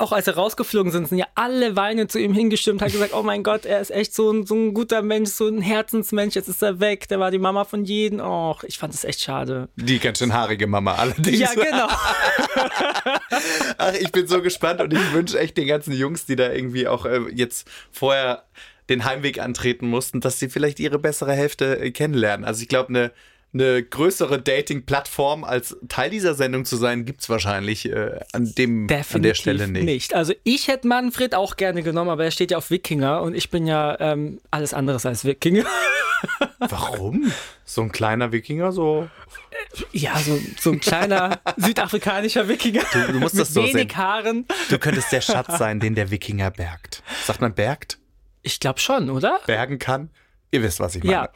auch 0.00 0.12
als 0.12 0.26
er 0.26 0.34
rausgeflogen 0.34 0.90
sind, 0.90 1.08
sind 1.08 1.18
ja 1.18 1.26
alle 1.34 1.76
weinend 1.76 2.10
zu 2.10 2.18
ihm 2.18 2.32
hingestimmt, 2.32 2.82
hat 2.82 2.92
gesagt, 2.92 3.14
oh 3.14 3.22
mein 3.22 3.42
Gott, 3.42 3.66
er 3.66 3.80
ist 3.80 3.90
echt 3.90 4.14
so 4.14 4.30
ein, 4.32 4.46
so 4.46 4.54
ein 4.54 4.74
guter 4.74 5.02
Mensch, 5.02 5.30
so 5.30 5.46
ein 5.46 5.60
Herzensmensch, 5.60 6.34
jetzt 6.34 6.48
ist 6.48 6.62
er 6.62 6.80
weg, 6.80 7.08
der 7.08 7.20
war 7.20 7.30
die 7.30 7.38
Mama 7.38 7.64
von 7.64 7.84
jedem. 7.84 8.20
Och, 8.20 8.64
ich 8.64 8.78
fand 8.78 8.94
es 8.94 9.04
echt 9.04 9.20
schade. 9.20 9.68
Die 9.76 9.98
ganz 9.98 10.18
schön 10.18 10.32
haarige 10.32 10.66
Mama 10.66 10.94
allerdings. 10.94 11.38
Ja, 11.38 11.52
genau. 11.54 11.88
Ach, 13.78 13.92
ich 13.94 14.10
bin 14.10 14.26
so 14.26 14.42
gespannt 14.42 14.80
und 14.80 14.92
ich 14.92 15.12
wünsche 15.12 15.38
echt 15.38 15.56
den 15.56 15.66
ganzen 15.66 15.92
Jungs, 15.92 16.26
die 16.26 16.36
da 16.36 16.50
irgendwie 16.50 16.88
auch 16.88 17.04
äh, 17.04 17.20
jetzt 17.34 17.68
vorher 17.90 18.44
den 18.88 19.04
Heimweg 19.04 19.38
antreten 19.38 19.88
mussten, 19.88 20.20
dass 20.20 20.38
sie 20.38 20.48
vielleicht 20.48 20.80
ihre 20.80 20.98
bessere 20.98 21.32
Hälfte 21.32 21.78
äh, 21.78 21.90
kennenlernen. 21.90 22.44
Also 22.44 22.62
ich 22.62 22.68
glaube, 22.68 22.88
eine 22.88 23.12
eine 23.52 23.82
größere 23.82 24.40
Dating-Plattform 24.40 25.42
als 25.42 25.76
Teil 25.88 26.10
dieser 26.10 26.34
Sendung 26.34 26.64
zu 26.64 26.76
sein, 26.76 27.04
gibt 27.04 27.22
es 27.22 27.28
wahrscheinlich 27.28 27.86
äh, 27.86 28.20
an, 28.32 28.52
dem, 28.54 28.86
Definitiv 28.86 29.14
an 29.16 29.22
der 29.22 29.34
Stelle 29.34 29.68
nicht. 29.68 29.84
nicht. 29.84 30.14
Also 30.14 30.34
ich 30.44 30.68
hätte 30.68 30.86
Manfred 30.86 31.34
auch 31.34 31.56
gerne 31.56 31.82
genommen, 31.82 32.10
aber 32.10 32.24
er 32.24 32.30
steht 32.30 32.52
ja 32.52 32.58
auf 32.58 32.70
Wikinger 32.70 33.22
und 33.22 33.34
ich 33.34 33.50
bin 33.50 33.66
ja 33.66 33.98
ähm, 33.98 34.40
alles 34.50 34.72
anderes 34.72 35.04
als 35.04 35.24
Wikinger. 35.24 35.64
Warum? 36.60 37.32
So 37.64 37.82
ein 37.82 37.90
kleiner 37.90 38.30
Wikinger, 38.30 38.70
so. 38.70 39.08
Ja, 39.92 40.16
so, 40.18 40.38
so 40.60 40.70
ein 40.70 40.80
kleiner 40.80 41.40
südafrikanischer 41.56 42.46
Wikinger. 42.46 42.82
Du, 42.92 43.12
du 43.12 43.18
musst 43.18 43.38
das 43.38 43.52
so 43.52 43.62
wenig 43.62 43.74
sehen. 43.74 43.96
Haaren. 43.96 44.46
Du 44.68 44.78
könntest 44.78 45.10
der 45.10 45.22
Schatz 45.22 45.58
sein, 45.58 45.80
den 45.80 45.94
der 45.94 46.10
Wikinger 46.10 46.50
bergt. 46.50 47.02
Sagt 47.24 47.40
man 47.40 47.54
bergt? 47.54 47.98
Ich 48.42 48.60
glaube 48.60 48.78
schon, 48.78 49.10
oder? 49.10 49.40
Bergen 49.46 49.78
kann. 49.78 50.10
Ihr 50.50 50.62
wisst, 50.62 50.80
was 50.80 50.94
ich 50.94 51.02
meine. 51.02 51.14
Ja. 51.14 51.32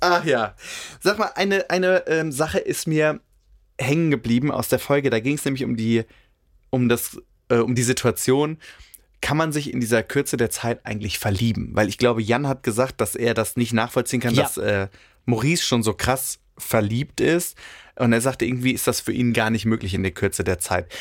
Ach 0.00 0.24
ja. 0.24 0.54
Sag 1.00 1.18
mal, 1.18 1.30
eine, 1.34 1.70
eine 1.70 2.06
ähm, 2.06 2.32
Sache 2.32 2.58
ist 2.58 2.86
mir 2.86 3.20
hängen 3.78 4.10
geblieben 4.10 4.50
aus 4.50 4.68
der 4.68 4.78
Folge. 4.78 5.10
Da 5.10 5.20
ging 5.20 5.36
es 5.36 5.44
nämlich 5.44 5.64
um 5.64 5.76
die, 5.76 6.04
um 6.70 6.88
das, 6.88 7.20
äh, 7.48 7.56
um 7.56 7.74
die 7.74 7.82
Situation. 7.82 8.58
Kann 9.20 9.36
man 9.36 9.52
sich 9.52 9.72
in 9.72 9.80
dieser 9.80 10.02
Kürze 10.02 10.36
der 10.36 10.50
Zeit 10.50 10.84
eigentlich 10.84 11.18
verlieben? 11.18 11.70
Weil 11.72 11.88
ich 11.88 11.98
glaube, 11.98 12.22
Jan 12.22 12.46
hat 12.46 12.62
gesagt, 12.62 13.00
dass 13.00 13.14
er 13.14 13.34
das 13.34 13.56
nicht 13.56 13.72
nachvollziehen 13.72 14.20
kann, 14.20 14.34
ja. 14.34 14.42
dass 14.42 14.56
äh, 14.56 14.88
Maurice 15.24 15.64
schon 15.64 15.82
so 15.82 15.94
krass 15.94 16.38
verliebt 16.58 17.20
ist. 17.20 17.56
Und 17.96 18.12
er 18.12 18.20
sagte, 18.20 18.44
irgendwie 18.44 18.72
ist 18.72 18.86
das 18.86 19.00
für 19.00 19.12
ihn 19.12 19.32
gar 19.32 19.50
nicht 19.50 19.64
möglich 19.64 19.94
in 19.94 20.02
der 20.02 20.12
Kürze 20.12 20.44
der 20.44 20.58
Zeit. 20.58 20.92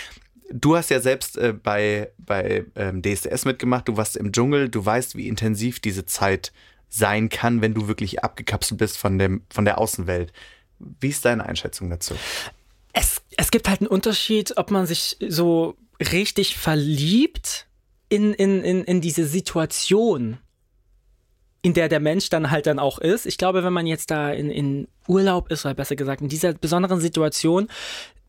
Du 0.52 0.76
hast 0.76 0.90
ja 0.90 1.00
selbst 1.00 1.38
äh, 1.38 1.54
bei, 1.54 2.12
bei 2.18 2.66
ähm, 2.76 3.02
DSDS 3.02 3.46
mitgemacht, 3.46 3.88
du 3.88 3.98
warst 3.98 4.16
im 4.16 4.32
Dschungel, 4.32 4.70
du 4.70 4.86
weißt, 4.86 5.16
wie 5.16 5.28
intensiv 5.28 5.80
diese 5.80 6.06
Zeit 6.06 6.54
sein 6.96 7.30
kann, 7.30 7.62
wenn 7.62 7.74
du 7.74 7.88
wirklich 7.88 8.24
abgekapselt 8.24 8.78
bist 8.78 8.98
von, 8.98 9.20
dem, 9.20 9.44
von 9.50 9.66
der 9.66 9.80
Außenwelt. 9.80 10.32
Wie 10.80 11.10
ist 11.10 11.26
deine 11.26 11.46
Einschätzung 11.46 11.90
dazu? 11.90 12.16
Es, 12.94 13.22
es 13.36 13.52
gibt 13.52 13.68
halt 13.68 13.82
einen 13.82 13.90
Unterschied, 13.90 14.58
ob 14.58 14.72
man 14.72 14.86
sich 14.86 15.18
so 15.28 15.76
richtig 16.00 16.56
verliebt 16.56 17.68
in, 18.08 18.34
in, 18.34 18.62
in, 18.64 18.84
in 18.86 19.02
diese 19.02 19.26
Situation, 19.26 20.38
in 21.62 21.74
der 21.74 21.90
der 21.90 22.00
Mensch 22.00 22.30
dann 22.30 22.50
halt 22.50 22.66
dann 22.68 22.80
auch 22.80 23.00
ist. 23.00 23.26
Ich 23.26 23.38
glaube, 23.38 23.64
wenn 23.64 23.74
man 23.74 23.88
jetzt 23.88 24.10
da 24.12 24.32
in, 24.32 24.50
in 24.50 24.88
Urlaub 25.08 25.52
ist, 25.52 25.66
oder 25.66 25.74
besser 25.74 25.98
gesagt, 25.98 26.22
in 26.22 26.30
dieser 26.30 26.54
besonderen 26.54 27.02
Situation, 27.02 27.68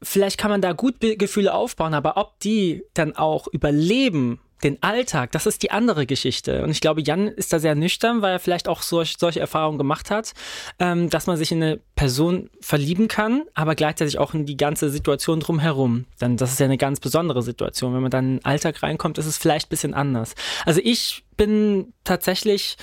vielleicht 0.03 0.39
kann 0.39 0.51
man 0.51 0.61
da 0.61 0.73
gut 0.73 0.97
Gefühle 1.01 1.55
aufbauen, 1.55 1.95
aber 1.95 2.17
ob 2.17 2.41
die 2.41 2.83
dann 2.95 3.15
auch 3.15 3.47
überleben, 3.47 4.41
den 4.63 4.83
Alltag, 4.83 5.33
das 5.33 5.47
ist 5.47 5.63
die 5.63 5.71
andere 5.71 6.07
Geschichte. 6.07 6.63
Und 6.63 6.71
ich 6.71 6.81
glaube, 6.81 7.03
Jan 7.03 7.29
ist 7.29 7.53
da 7.53 7.59
sehr 7.59 7.75
nüchtern, 7.75 8.23
weil 8.23 8.33
er 8.33 8.39
vielleicht 8.39 8.69
auch 8.69 8.83
solch, 8.83 9.17
solche 9.19 9.41
Erfahrungen 9.41 9.79
gemacht 9.79 10.11
hat, 10.11 10.33
ähm, 10.79 11.11
dass 11.11 11.27
man 11.27 11.37
sich 11.37 11.53
in 11.53 11.63
eine 11.63 11.81
Person 11.95 12.49
verlieben 12.61 13.09
kann, 13.09 13.43
aber 13.55 13.75
gleichzeitig 13.75 14.19
auch 14.19 14.35
in 14.35 14.47
die 14.47 14.57
ganze 14.57 14.91
Situation 14.91 15.41
drumherum. 15.41 16.07
Dann, 16.19 16.37
das 16.37 16.53
ist 16.53 16.61
ja 16.61 16.67
eine 16.67 16.79
ganz 16.79 17.01
besondere 17.01 17.43
Situation. 17.43 17.95
Wenn 17.95 18.03
man 18.03 18.11
dann 18.11 18.25
in 18.25 18.37
den 18.39 18.45
Alltag 18.45 18.83
reinkommt, 18.83 19.19
ist 19.19 19.27
es 19.27 19.39
vielleicht 19.39 19.67
ein 19.67 19.71
bisschen 19.71 19.95
anders. 19.95 20.35
Also 20.65 20.81
ich 20.83 21.25
bin 21.37 21.93
tatsächlich, 22.05 22.77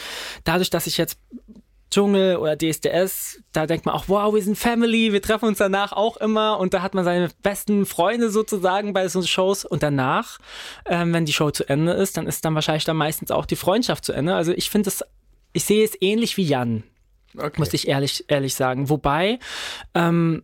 dadurch, 0.44 0.70
dass 0.70 0.88
ich 0.88 0.98
jetzt 0.98 1.18
Dschungel 1.94 2.38
oder 2.38 2.58
DSDS, 2.58 3.42
da 3.52 3.68
denkt 3.68 3.86
man 3.86 3.94
auch, 3.94 4.06
wow, 4.08 4.34
wir 4.34 4.42
sind 4.42 4.58
Family, 4.58 5.14
wir 5.14 5.22
treffen 5.22 5.46
uns 5.46 5.60
danach 5.60 5.92
auch 5.92 6.18
immer 6.18 6.60
und 6.60 6.74
da 6.74 6.82
hat 6.82 6.96
man 6.96 7.06
seine 7.06 7.30
besten 7.44 7.86
Freunde 7.86 8.32
sozusagen 8.32 8.94
bei 8.94 9.08
so 9.08 9.22
Shows 9.22 9.64
und 9.64 9.84
danach, 9.84 10.40
ähm, 10.86 11.14
wenn 11.14 11.26
die 11.26 11.34
Show 11.34 11.52
zu 11.52 11.70
Ende 11.70 11.94
ist, 11.94 12.18
dann 12.18 12.26
ist 12.26 12.44
dann 12.46 12.56
wahrscheinlich 12.56 12.86
dann 12.86 12.98
meistens 12.98 13.30
auch 13.30 13.46
die 13.46 13.56
Freundschaft 13.56 14.06
zu 14.06 14.12
Ende. 14.12 14.34
Also 14.34 14.54
ich 14.54 14.72
finde 14.72 14.90
es, 14.90 15.04
ich 15.54 15.66
sehe 15.66 15.86
es 15.86 15.96
ähnlich 16.02 16.36
wie 16.38 16.44
Jan, 16.44 16.84
okay. 17.38 17.60
muss 17.60 17.74
ich 17.74 17.88
ehrlich, 17.88 18.26
ehrlich 18.28 18.56
sagen. 18.56 18.90
Wobei, 18.90 19.38
ähm, 19.94 20.44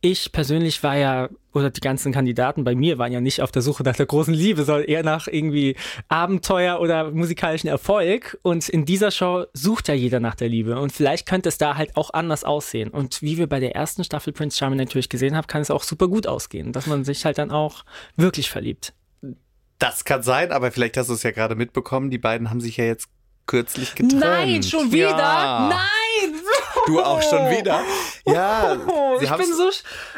ich 0.00 0.32
persönlich 0.32 0.82
war 0.82 0.96
ja, 0.96 1.28
oder 1.52 1.70
die 1.70 1.80
ganzen 1.80 2.12
Kandidaten 2.12 2.64
bei 2.64 2.74
mir 2.74 2.98
waren 2.98 3.12
ja 3.12 3.20
nicht 3.20 3.42
auf 3.42 3.52
der 3.52 3.62
Suche 3.62 3.82
nach 3.82 3.96
der 3.96 4.06
großen 4.06 4.32
Liebe, 4.32 4.64
sondern 4.64 4.84
eher 4.84 5.02
nach 5.02 5.26
irgendwie 5.26 5.76
Abenteuer 6.08 6.80
oder 6.80 7.10
musikalischen 7.10 7.68
Erfolg. 7.68 8.38
Und 8.42 8.68
in 8.68 8.84
dieser 8.84 9.10
Show 9.10 9.44
sucht 9.52 9.88
ja 9.88 9.94
jeder 9.94 10.20
nach 10.20 10.34
der 10.34 10.48
Liebe. 10.48 10.78
Und 10.78 10.92
vielleicht 10.92 11.26
könnte 11.26 11.48
es 11.48 11.58
da 11.58 11.76
halt 11.76 11.96
auch 11.96 12.14
anders 12.14 12.44
aussehen. 12.44 12.90
Und 12.90 13.20
wie 13.20 13.36
wir 13.36 13.46
bei 13.46 13.60
der 13.60 13.74
ersten 13.74 14.04
Staffel 14.04 14.32
Prince 14.32 14.56
Charming 14.56 14.78
natürlich 14.78 15.08
gesehen 15.08 15.36
haben, 15.36 15.46
kann 15.46 15.62
es 15.62 15.70
auch 15.70 15.82
super 15.82 16.08
gut 16.08 16.26
ausgehen, 16.26 16.72
dass 16.72 16.86
man 16.86 17.04
sich 17.04 17.24
halt 17.24 17.38
dann 17.38 17.50
auch 17.50 17.84
wirklich 18.16 18.48
verliebt. 18.48 18.94
Das 19.78 20.04
kann 20.04 20.22
sein, 20.22 20.52
aber 20.52 20.70
vielleicht 20.70 20.96
hast 20.96 21.08
du 21.08 21.14
es 21.14 21.22
ja 21.22 21.30
gerade 21.30 21.56
mitbekommen. 21.56 22.10
Die 22.10 22.18
beiden 22.18 22.50
haben 22.50 22.60
sich 22.60 22.76
ja 22.76 22.84
jetzt 22.84 23.08
kürzlich 23.46 23.94
getrennt. 23.94 24.20
Nein, 24.20 24.62
schon 24.62 24.92
wieder? 24.92 25.10
Ja. 25.10 25.68
Nein! 25.70 26.40
Du 26.86 27.00
auch 27.00 27.22
schon 27.22 27.50
wieder? 27.58 27.82
Ja. 28.26 28.76
Oh, 28.86 29.18
ich 29.20 29.30
bin 29.30 29.54
so. 29.54 29.70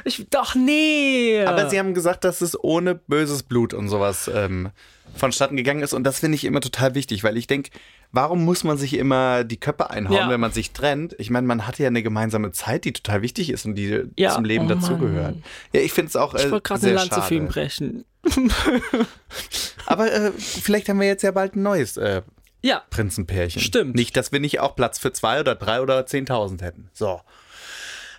Ich, 0.05 0.27
doch, 0.31 0.55
nee. 0.55 1.45
Aber 1.45 1.69
sie 1.69 1.79
haben 1.79 1.95
gesagt, 1.95 2.25
dass 2.25 2.41
es 2.41 2.63
ohne 2.63 2.95
böses 2.95 3.43
Blut 3.43 3.75
und 3.75 3.89
sowas 3.89 4.31
ähm, 4.33 4.71
vonstatten 5.15 5.57
gegangen 5.57 5.83
ist. 5.83 5.93
Und 5.93 6.05
das 6.05 6.21
finde 6.21 6.37
ich 6.37 6.45
immer 6.45 6.61
total 6.61 6.95
wichtig, 6.95 7.25
weil 7.25 7.37
ich 7.37 7.47
denke, 7.47 7.71
warum 8.13 8.45
muss 8.45 8.65
man 8.65 8.79
sich 8.79 8.95
immer 8.95 9.45
die 9.45 9.59
Köpfe 9.59 9.91
einhauen, 9.91 10.17
ja. 10.17 10.31
wenn 10.31 10.41
man 10.41 10.53
sich 10.53 10.73
trennt? 10.73 11.15
Ich 11.19 11.31
meine, 11.31 11.47
man 11.47 11.67
hatte 11.67 11.83
ja 11.83 11.89
eine 11.89 12.03
gemeinsame 12.03 12.53
Zeit, 12.53 12.85
die 12.85 12.93
total 12.93 13.23
wichtig 13.23 13.51
ist 13.51 13.65
und 13.67 13.75
die 13.75 14.05
ja. 14.17 14.31
zum 14.31 14.45
Leben 14.45 14.67
oh, 14.67 14.69
dazugehört. 14.69 15.37
Ja, 15.73 15.81
ich 15.81 15.93
finde 15.93 16.09
es 16.09 16.17
auch. 16.17 16.35
Äh, 16.35 16.45
ich 16.45 16.51
wollte 16.51 16.69
gerade 16.69 16.87
eine 16.87 16.97
Lanze 16.97 17.23
für 17.23 17.35
ihn 17.35 17.49
brechen. 17.49 18.05
Aber 19.87 20.13
äh, 20.13 20.33
vielleicht 20.33 20.89
haben 20.89 21.01
wir 21.01 21.07
jetzt 21.07 21.23
ja 21.23 21.33
bald 21.33 21.57
ein 21.57 21.63
neues 21.63 21.97
äh, 21.97 22.23
ja. 22.63 22.83
Prinzenpärchen. 22.91 23.61
Stimmt. 23.61 23.95
Nicht, 23.95 24.17
dass 24.17 24.33
wir 24.33 24.41
nicht 24.41 24.61
auch 24.61 24.77
Platz 24.77 24.99
für 24.99 25.13
zwei 25.13 25.41
oder 25.41 25.55
drei 25.55 25.81
oder 25.81 26.07
zehntausend 26.07 26.63
hätten. 26.63 26.89
So. 26.93 27.21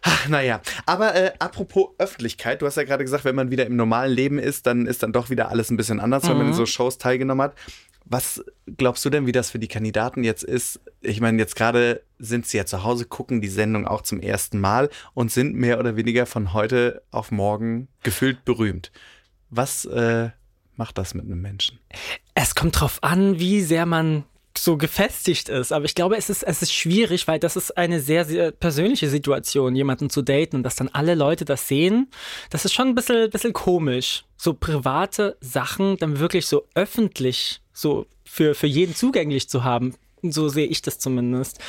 Ach, 0.03 0.27
naja, 0.27 0.61
aber 0.85 1.15
äh, 1.15 1.31
apropos 1.39 1.91
Öffentlichkeit, 1.97 2.61
du 2.61 2.65
hast 2.65 2.75
ja 2.75 2.83
gerade 2.83 3.05
gesagt, 3.05 3.23
wenn 3.23 3.35
man 3.35 3.51
wieder 3.51 3.65
im 3.65 3.77
normalen 3.77 4.11
Leben 4.11 4.37
ist, 4.37 4.67
dann 4.67 4.85
ist 4.85 5.01
dann 5.01 5.13
doch 5.13 5.29
wieder 5.29 5.49
alles 5.49 5.71
ein 5.71 5.77
bisschen 5.77 6.01
anders, 6.01 6.23
mhm. 6.23 6.29
wenn 6.29 6.37
man 6.37 6.45
in 6.47 6.51
mhm. 6.51 6.57
so 6.57 6.65
Shows 6.65 6.97
teilgenommen 6.97 7.43
hat. 7.43 7.55
Was 8.05 8.43
glaubst 8.77 9.05
du 9.05 9.09
denn, 9.09 9.27
wie 9.27 9.31
das 9.31 9.51
für 9.51 9.59
die 9.59 9.69
Kandidaten 9.69 10.25
jetzt 10.25 10.43
ist? 10.43 10.81
Ich 10.99 11.21
meine, 11.21 11.37
jetzt 11.39 11.55
gerade 11.55 12.01
sind 12.19 12.45
sie 12.45 12.57
ja 12.57 12.65
zu 12.65 12.83
Hause, 12.83 13.05
gucken 13.05 13.39
die 13.39 13.47
Sendung 13.47 13.87
auch 13.87 14.01
zum 14.01 14.19
ersten 14.19 14.59
Mal 14.59 14.89
und 15.13 15.31
sind 15.31 15.55
mehr 15.55 15.79
oder 15.79 15.95
weniger 15.95 16.25
von 16.25 16.53
heute 16.53 17.01
auf 17.11 17.31
morgen 17.31 17.87
gefühlt 18.03 18.43
berühmt. 18.43 18.91
Was 19.49 19.85
äh, 19.85 20.31
macht 20.75 20.97
das 20.97 21.13
mit 21.13 21.25
einem 21.25 21.41
Menschen? 21.41 21.79
Es 22.33 22.55
kommt 22.55 22.79
drauf 22.79 22.99
an, 23.01 23.39
wie 23.39 23.61
sehr 23.61 23.85
man 23.85 24.25
so 24.63 24.77
gefestigt 24.77 25.49
ist. 25.49 25.73
Aber 25.73 25.83
ich 25.83 25.93
glaube, 25.93 26.15
es 26.15 26.29
ist, 26.29 26.41
es 26.41 26.61
ist 26.61 26.73
schwierig, 26.73 27.27
weil 27.27 27.37
das 27.37 27.57
ist 27.57 27.75
eine 27.77 27.99
sehr, 27.99 28.23
sehr 28.23 28.51
persönliche 28.51 29.09
Situation, 29.09 29.75
jemanden 29.75 30.09
zu 30.09 30.21
daten 30.21 30.57
und 30.57 30.63
dass 30.63 30.75
dann 30.75 30.87
alle 30.93 31.15
Leute 31.15 31.43
das 31.43 31.67
sehen. 31.67 32.09
Das 32.49 32.63
ist 32.63 32.73
schon 32.73 32.87
ein 32.87 32.95
bisschen, 32.95 33.29
bisschen 33.29 33.51
komisch. 33.51 34.23
So 34.37 34.53
private 34.53 35.35
Sachen 35.41 35.97
dann 35.97 36.19
wirklich 36.19 36.47
so 36.47 36.65
öffentlich, 36.75 37.59
so 37.73 38.05
für, 38.23 38.55
für 38.55 38.67
jeden 38.67 38.95
zugänglich 38.95 39.49
zu 39.49 39.65
haben. 39.65 39.95
So 40.21 40.47
sehe 40.47 40.67
ich 40.67 40.81
das 40.81 40.97
zumindest. 40.97 41.59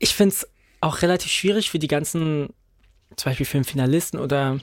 Ich 0.00 0.12
finde 0.12 0.34
es 0.34 0.48
auch 0.80 1.02
relativ 1.02 1.30
schwierig 1.30 1.70
für 1.70 1.78
die 1.78 1.86
ganzen, 1.86 2.48
zum 3.14 3.30
Beispiel 3.30 3.46
für 3.46 3.58
den 3.58 3.64
Finalisten 3.64 4.18
oder 4.18 4.58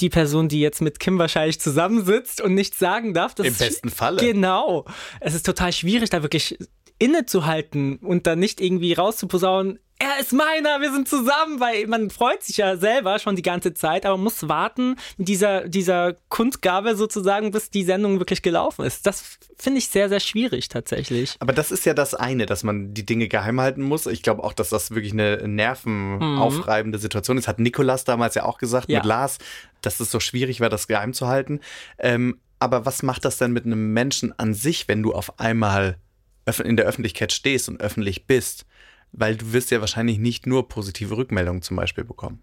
die 0.00 0.08
Person, 0.08 0.48
die 0.48 0.60
jetzt 0.60 0.80
mit 0.80 0.98
Kim 0.98 1.18
wahrscheinlich 1.18 1.60
zusammensitzt 1.60 2.40
und 2.40 2.54
nichts 2.54 2.78
sagen 2.78 3.12
darf. 3.12 3.34
Im 3.38 3.54
besten 3.54 3.90
Falle. 3.90 4.20
Genau. 4.20 4.86
Es 5.20 5.34
ist 5.34 5.44
total 5.44 5.74
schwierig, 5.74 6.08
da 6.08 6.22
wirklich 6.22 6.58
innezuhalten 6.98 7.96
und 7.96 8.26
dann 8.26 8.38
nicht 8.38 8.60
irgendwie 8.60 8.94
rauszuposaunen, 8.94 9.78
er 9.98 10.20
ist 10.20 10.32
meiner, 10.32 10.80
wir 10.82 10.92
sind 10.92 11.08
zusammen, 11.08 11.58
weil 11.58 11.86
man 11.86 12.10
freut 12.10 12.42
sich 12.42 12.58
ja 12.58 12.76
selber 12.76 13.18
schon 13.18 13.34
die 13.34 13.42
ganze 13.42 13.72
Zeit, 13.72 14.04
aber 14.04 14.16
man 14.16 14.24
muss 14.24 14.46
warten 14.46 14.96
mit 15.16 15.28
dieser, 15.28 15.68
dieser 15.68 16.16
Kundgabe 16.28 16.96
sozusagen, 16.96 17.50
bis 17.50 17.70
die 17.70 17.82
Sendung 17.82 18.18
wirklich 18.18 18.42
gelaufen 18.42 18.84
ist. 18.84 19.06
Das 19.06 19.38
finde 19.56 19.78
ich 19.78 19.88
sehr, 19.88 20.10
sehr 20.10 20.20
schwierig 20.20 20.68
tatsächlich. 20.68 21.36
Aber 21.38 21.54
das 21.54 21.70
ist 21.70 21.86
ja 21.86 21.94
das 21.94 22.14
eine, 22.14 22.44
dass 22.44 22.62
man 22.62 22.92
die 22.92 23.06
Dinge 23.06 23.28
geheim 23.28 23.58
halten 23.58 23.82
muss. 23.82 24.06
Ich 24.06 24.22
glaube 24.22 24.44
auch, 24.44 24.52
dass 24.52 24.68
das 24.68 24.90
wirklich 24.90 25.12
eine 25.12 25.48
nervenaufreibende 25.48 26.98
Situation 26.98 27.38
ist. 27.38 27.48
Hat 27.48 27.58
Nikolas 27.58 28.04
damals 28.04 28.34
ja 28.34 28.44
auch 28.44 28.58
gesagt 28.58 28.90
ja. 28.90 28.98
mit 28.98 29.06
Lars, 29.06 29.38
dass 29.80 29.98
es 30.00 30.10
so 30.10 30.20
schwierig 30.20 30.60
war, 30.60 30.68
das 30.68 30.88
geheim 30.88 31.14
zu 31.14 31.26
halten. 31.26 31.60
Ähm, 31.98 32.38
aber 32.58 32.84
was 32.84 33.02
macht 33.02 33.24
das 33.24 33.38
denn 33.38 33.52
mit 33.52 33.64
einem 33.64 33.94
Menschen 33.94 34.38
an 34.38 34.52
sich, 34.52 34.88
wenn 34.88 35.02
du 35.02 35.14
auf 35.14 35.38
einmal 35.38 35.96
in 36.64 36.76
der 36.76 36.86
Öffentlichkeit 36.86 37.32
stehst 37.32 37.68
und 37.68 37.80
öffentlich 37.80 38.26
bist? 38.26 38.66
Weil 39.12 39.36
du 39.36 39.52
wirst 39.52 39.70
ja 39.70 39.80
wahrscheinlich 39.80 40.18
nicht 40.18 40.46
nur 40.46 40.68
positive 40.68 41.16
Rückmeldungen 41.16 41.62
zum 41.62 41.76
Beispiel 41.76 42.04
bekommen. 42.04 42.42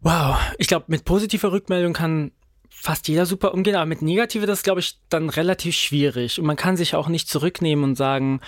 Wow, 0.00 0.36
ich 0.58 0.66
glaube, 0.66 0.86
mit 0.88 1.04
positiver 1.04 1.52
Rückmeldung 1.52 1.92
kann 1.92 2.32
fast 2.78 3.08
jeder 3.08 3.26
super 3.26 3.54
umgehen, 3.54 3.74
aber 3.74 3.86
mit 3.86 4.02
negative, 4.02 4.46
das 4.46 4.62
glaube 4.62 4.80
ich 4.80 4.98
dann 5.08 5.30
relativ 5.30 5.74
schwierig. 5.74 6.38
Und 6.38 6.46
man 6.46 6.56
kann 6.56 6.76
sich 6.76 6.94
auch 6.94 7.08
nicht 7.08 7.28
zurücknehmen 7.28 7.84
und 7.84 7.94
sagen, 7.96 8.40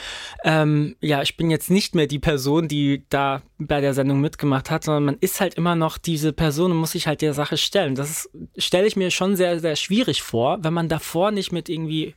ähm, 0.45 0.97
ja, 1.01 1.23
ich 1.23 1.37
bin 1.37 1.51
jetzt 1.51 1.71
nicht 1.71 1.95
mehr 1.95 2.07
die 2.07 2.19
Person, 2.19 2.69
die 2.69 3.05
da 3.09 3.43
bei 3.59 3.81
der 3.81 3.95
Sendung 3.95 4.21
mitgemacht 4.21 4.71
hat, 4.71 4.85
sondern 4.85 5.05
man 5.05 5.17
ist 5.21 5.41
halt 5.41 5.55
immer 5.55 5.75
noch 5.75 5.99
diese 5.99 6.33
Person 6.33 6.71
und 6.73 6.77
muss 6.77 6.93
sich 6.93 7.07
halt 7.07 7.23
der 7.23 7.35
Sache 7.35 7.57
stellen. 7.57 7.95
Das 7.95 8.29
stelle 8.57 8.87
ich 8.87 8.97
mir 8.97 9.11
schon 9.11 9.35
sehr, 9.35 9.61
sehr 9.61 9.77
schwierig 9.77 10.23
vor, 10.23 10.59
wenn 10.63 10.75
man 10.75 10.89
davor 10.89 11.31
nicht 11.31 11.51
mit 11.51 11.69
irgendwie 11.69 12.15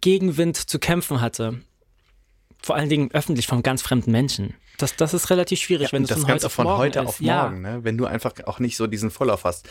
Gegenwind 0.00 0.56
zu 0.56 0.78
kämpfen 0.78 1.20
hatte 1.20 1.60
vor 2.64 2.76
allen 2.76 2.88
Dingen 2.88 3.10
öffentlich 3.12 3.46
von 3.46 3.62
ganz 3.62 3.82
fremden 3.82 4.10
Menschen. 4.10 4.54
Das, 4.78 4.96
das 4.96 5.12
ist 5.12 5.30
relativ 5.30 5.60
schwierig, 5.60 5.88
ja, 5.88 5.92
wenn 5.92 6.04
das 6.04 6.18
von 6.18 6.26
Ganze 6.26 6.46
heute 6.46 6.54
von 6.54 6.64
morgen 6.64 6.78
heute 6.78 6.98
ist. 7.00 7.06
auf 7.06 7.20
morgen, 7.20 7.64
ja. 7.64 7.76
ne? 7.76 7.84
wenn 7.84 7.98
du 7.98 8.06
einfach 8.06 8.32
auch 8.46 8.58
nicht 8.58 8.76
so 8.76 8.86
diesen 8.86 9.10
Vorlauf 9.10 9.44
hast. 9.44 9.68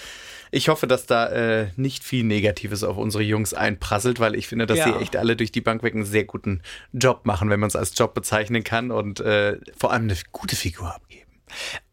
Ich 0.52 0.69
hoffe, 0.69 0.86
dass 0.86 1.08
da 1.08 1.28
äh, 1.28 1.67
nicht 1.76 2.04
viel 2.04 2.24
Negatives 2.24 2.84
auf 2.84 2.98
unsere 2.98 3.24
Jungs 3.24 3.54
einprasselt, 3.54 4.19
weil 4.19 4.36
ich 4.36 4.48
finde, 4.48 4.67
dass 4.67 4.78
ja. 4.78 4.86
sie 4.86 4.93
echt 5.02 5.17
alle 5.17 5.36
durch 5.36 5.52
die 5.52 5.60
Bank 5.62 5.82
weg 5.82 5.96
einen 5.96 6.06
sehr 6.06 6.24
guten 6.24 6.62
Job 6.93 7.26
machen, 7.26 7.50
wenn 7.50 7.60
man 7.60 7.67
es 7.67 7.76
als 7.76 7.98
Job 7.98 8.13
bezeichnen 8.13 8.63
kann 8.63 8.91
und 8.91 9.19
äh, 9.19 9.58
vor 9.76 9.91
allem 9.91 10.04
eine 10.04 10.15
gute 10.32 10.56
Figur 10.56 10.93
abgeben. 10.93 11.32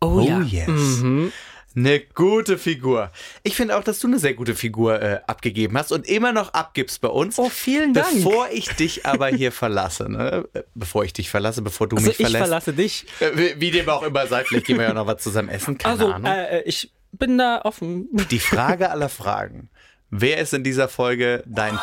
Oh, 0.01 0.21
oh 0.21 0.21
ja. 0.21 0.43
yes. 0.43 0.69
Mhm. 0.69 1.33
Eine 1.77 2.01
gute 2.01 2.59
Figur. 2.59 3.13
Ich 3.45 3.55
finde 3.55 3.77
auch, 3.77 3.85
dass 3.85 4.01
du 4.01 4.09
eine 4.09 4.19
sehr 4.19 4.35
gute 4.35 4.57
Figur 4.57 5.01
äh, 5.01 5.21
abgegeben 5.29 5.79
hast 5.79 5.93
und 5.93 6.09
immer 6.09 6.33
noch 6.33 6.53
abgibst 6.53 7.01
bei 7.01 7.09
uns. 7.09 7.39
Oh, 7.39 7.49
vielen 7.49 7.95
Dank. 7.95 8.13
Bevor 8.13 8.49
ich 8.51 8.69
dich 8.71 9.07
aber 9.07 9.29
hier 9.29 9.53
verlasse, 9.53 10.11
ne? 10.11 10.49
Bevor 10.75 11.05
ich 11.05 11.13
dich 11.13 11.31
verlasse, 11.31 11.63
bevor 11.63 11.89
du 11.89 11.97
also 11.97 12.09
mich 12.09 12.17
verlässt. 12.17 12.35
ich 12.35 12.39
verlasse 12.39 12.73
dich. 12.73 13.07
Äh, 13.21 13.31
wie, 13.35 13.61
wie 13.61 13.71
dem 13.71 13.89
auch 13.89 14.03
immer 14.03 14.27
seid, 14.27 14.49
vielleicht 14.49 14.67
gehen 14.67 14.79
wir 14.79 14.87
ja 14.87 14.95
noch 14.95 15.07
was 15.07 15.23
zusammen 15.23 15.49
essen, 15.49 15.79
keine 15.79 15.93
also, 15.93 16.13
Ahnung. 16.13 16.33
Äh, 16.33 16.63
ich 16.63 16.91
bin 17.13 17.39
da 17.39 17.61
offen. 17.63 18.09
Die 18.31 18.41
Frage 18.41 18.91
aller 18.91 19.09
Fragen. 19.09 19.71
Wer 20.11 20.39
ist 20.39 20.53
in 20.53 20.65
dieser 20.65 20.89
Folge 20.89 21.45
dein 21.47 21.79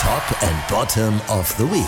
Top 0.00 0.42
and 0.42 0.68
Bottom 0.68 1.18
of 1.28 1.48
the 1.56 1.64
Week? 1.64 1.84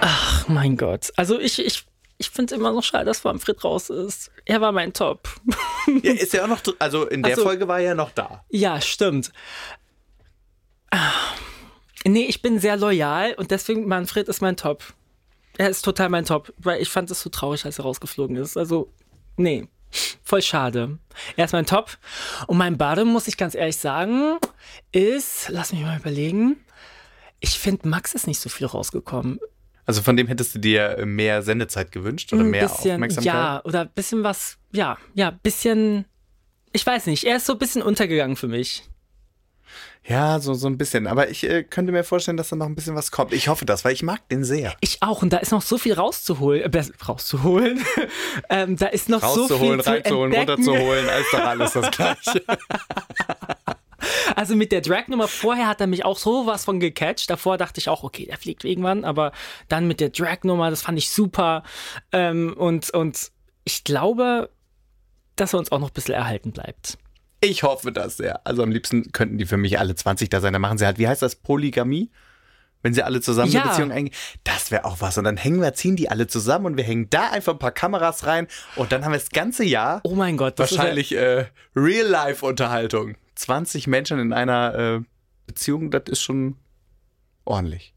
Ach, 0.00 0.48
mein 0.48 0.78
Gott. 0.78 1.12
Also 1.16 1.38
ich, 1.38 1.58
ich 1.64 1.84
ich 2.20 2.28
finde 2.28 2.54
immer 2.54 2.70
noch 2.70 2.82
schade, 2.84 3.06
dass 3.06 3.24
Manfred 3.24 3.64
raus 3.64 3.88
ist. 3.88 4.30
Er 4.44 4.60
war 4.60 4.72
mein 4.72 4.92
Top. 4.92 5.28
Ja, 6.02 6.12
ist 6.12 6.34
ja 6.34 6.44
auch 6.44 6.48
noch, 6.48 6.60
also 6.78 7.06
in 7.06 7.22
der 7.22 7.32
Ach 7.32 7.36
so. 7.38 7.42
Folge 7.42 7.66
war 7.66 7.78
er 7.78 7.86
ja 7.86 7.94
noch 7.94 8.10
da. 8.10 8.44
Ja, 8.50 8.80
stimmt. 8.80 9.32
Ah. 10.90 11.10
Nee, 12.04 12.26
ich 12.26 12.42
bin 12.42 12.60
sehr 12.60 12.76
loyal 12.76 13.32
und 13.34 13.50
deswegen 13.50 13.88
Manfred 13.88 14.28
ist 14.28 14.42
mein 14.42 14.58
Top. 14.58 14.84
Er 15.56 15.70
ist 15.70 15.82
total 15.82 16.10
mein 16.10 16.26
Top, 16.26 16.52
weil 16.58 16.82
ich 16.82 16.90
fand 16.90 17.10
es 17.10 17.22
so 17.22 17.30
traurig, 17.30 17.64
als 17.64 17.78
er 17.78 17.84
rausgeflogen 17.86 18.36
ist. 18.36 18.58
Also, 18.58 18.92
nee, 19.36 19.68
voll 20.22 20.42
schade. 20.42 20.98
Er 21.36 21.46
ist 21.46 21.52
mein 21.52 21.66
Top. 21.66 21.96
Und 22.46 22.58
mein 22.58 22.76
Bade, 22.76 23.06
muss 23.06 23.26
ich 23.26 23.38
ganz 23.38 23.54
ehrlich 23.54 23.78
sagen, 23.78 24.38
ist, 24.92 25.48
lass 25.48 25.72
mich 25.72 25.80
mal 25.82 25.98
überlegen, 25.98 26.62
ich 27.40 27.58
finde, 27.58 27.88
Max 27.88 28.14
ist 28.14 28.26
nicht 28.26 28.40
so 28.40 28.50
viel 28.50 28.66
rausgekommen. 28.66 29.40
Also 29.86 30.02
von 30.02 30.16
dem 30.16 30.26
hättest 30.28 30.54
du 30.54 30.58
dir 30.58 31.04
mehr 31.04 31.42
Sendezeit 31.42 31.90
gewünscht 31.92 32.32
oder 32.32 32.42
Ein 32.42 32.50
mehr 32.50 32.68
bisschen, 32.68 32.92
Aufmerksamkeit? 32.92 33.24
ja, 33.34 33.62
oder 33.64 33.80
ein 33.82 33.90
bisschen 33.94 34.22
was, 34.22 34.58
ja, 34.72 34.98
ja, 35.14 35.30
bisschen, 35.30 36.04
ich 36.72 36.86
weiß 36.86 37.06
nicht, 37.06 37.24
er 37.24 37.36
ist 37.36 37.46
so 37.46 37.54
ein 37.54 37.58
bisschen 37.58 37.82
untergegangen 37.82 38.36
für 38.36 38.48
mich. 38.48 38.84
Ja, 40.06 40.40
so, 40.40 40.54
so 40.54 40.66
ein 40.66 40.78
bisschen. 40.78 41.06
Aber 41.06 41.28
ich 41.28 41.44
äh, 41.48 41.62
könnte 41.62 41.92
mir 41.92 42.04
vorstellen, 42.04 42.38
dass 42.38 42.48
da 42.48 42.56
noch 42.56 42.66
ein 42.66 42.74
bisschen 42.74 42.96
was 42.96 43.10
kommt. 43.10 43.34
Ich 43.34 43.48
hoffe 43.48 43.66
das, 43.66 43.84
weil 43.84 43.92
ich 43.92 44.02
mag 44.02 44.26
den 44.30 44.44
sehr. 44.44 44.74
Ich 44.80 45.02
auch, 45.02 45.22
und 45.22 45.32
da 45.32 45.36
ist 45.36 45.52
noch 45.52 45.60
so 45.62 45.76
viel 45.76 45.92
rauszuholen, 45.92 46.72
äh, 46.72 46.84
rauszuholen. 47.06 47.84
ähm, 48.48 48.76
da 48.76 48.86
ist 48.86 49.08
noch 49.10 49.20
so 49.20 49.42
Rauszuholen, 49.42 49.82
viel 49.82 49.92
reinzuholen, 49.92 50.32
zu 50.32 50.38
entdecken. 50.38 50.66
runterzuholen, 50.68 51.06
ist 51.20 51.32
doch 51.32 51.44
alles 51.44 51.72
das 51.74 51.90
Gleiche. 51.90 52.42
Also 54.36 54.56
mit 54.56 54.72
der 54.72 54.80
Drag-Nummer 54.80 55.28
vorher 55.28 55.68
hat 55.68 55.80
er 55.80 55.86
mich 55.86 56.04
auch 56.04 56.18
sowas 56.18 56.64
von 56.64 56.80
gecatcht. 56.80 57.28
Davor 57.30 57.58
dachte 57.58 57.80
ich 57.80 57.88
auch, 57.88 58.02
okay, 58.02 58.26
der 58.26 58.36
fliegt 58.38 58.64
irgendwann, 58.64 59.04
aber 59.04 59.32
dann 59.68 59.86
mit 59.86 60.00
der 60.00 60.10
Drag-Nummer, 60.10 60.70
das 60.70 60.82
fand 60.82 60.98
ich 60.98 61.10
super. 61.10 61.62
Ähm, 62.12 62.54
und, 62.56 62.90
und 62.90 63.30
ich 63.64 63.84
glaube, 63.84 64.50
dass 65.36 65.52
er 65.54 65.58
uns 65.58 65.72
auch 65.72 65.78
noch 65.78 65.90
ein 65.90 65.94
bisschen 65.94 66.14
erhalten 66.14 66.52
bleibt. 66.52 66.98
Ich 67.42 67.62
hoffe 67.62 67.90
das 67.92 68.18
sehr. 68.18 68.46
Also 68.46 68.62
am 68.62 68.70
liebsten 68.70 69.12
könnten 69.12 69.38
die 69.38 69.46
für 69.46 69.56
mich 69.56 69.78
alle 69.78 69.94
20 69.94 70.28
da 70.28 70.40
sein. 70.40 70.52
Dann 70.52 70.60
machen 70.60 70.76
sie 70.78 70.84
halt, 70.84 70.98
wie 70.98 71.08
heißt 71.08 71.22
das, 71.22 71.36
Polygamie? 71.36 72.10
Wenn 72.82 72.94
sie 72.94 73.02
alle 73.02 73.20
zusammen 73.20 73.52
Ja. 73.52 73.60
eine 73.62 73.70
Beziehung 73.70 73.92
eingehen. 73.92 74.14
Das 74.44 74.70
wäre 74.70 74.86
auch 74.86 75.00
was. 75.00 75.18
Und 75.18 75.24
dann 75.24 75.36
hängen 75.36 75.60
wir, 75.60 75.74
ziehen 75.74 75.96
die 75.96 76.10
alle 76.10 76.26
zusammen 76.26 76.64
und 76.66 76.76
wir 76.78 76.84
hängen 76.84 77.08
da 77.10 77.30
einfach 77.30 77.52
ein 77.52 77.58
paar 77.58 77.72
Kameras 77.72 78.26
rein. 78.26 78.46
Und 78.76 78.90
dann 78.92 79.04
haben 79.04 79.12
wir 79.12 79.18
das 79.18 79.28
ganze 79.30 79.64
Jahr 79.64 80.00
Oh 80.04 80.14
mein 80.14 80.36
Gott, 80.38 80.58
das 80.58 80.76
wahrscheinlich 80.76 81.14
äh, 81.14 81.46
Real-Life-Unterhaltung. 81.76 83.16
20 83.36 83.86
Menschen 83.86 84.18
in 84.18 84.32
einer 84.32 84.74
äh, 84.74 85.00
Beziehung, 85.46 85.90
das 85.90 86.04
ist 86.08 86.20
schon 86.22 86.56
ordentlich. 87.44 87.94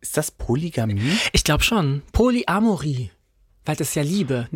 Ist 0.00 0.16
das 0.16 0.30
Polygamie? 0.30 1.00
ich 1.32 1.44
glaube 1.44 1.62
schon, 1.62 2.02
Polyamorie, 2.12 3.10
weil 3.64 3.76
das 3.76 3.88
ist 3.90 3.94
ja 3.94 4.02
Liebe. 4.02 4.48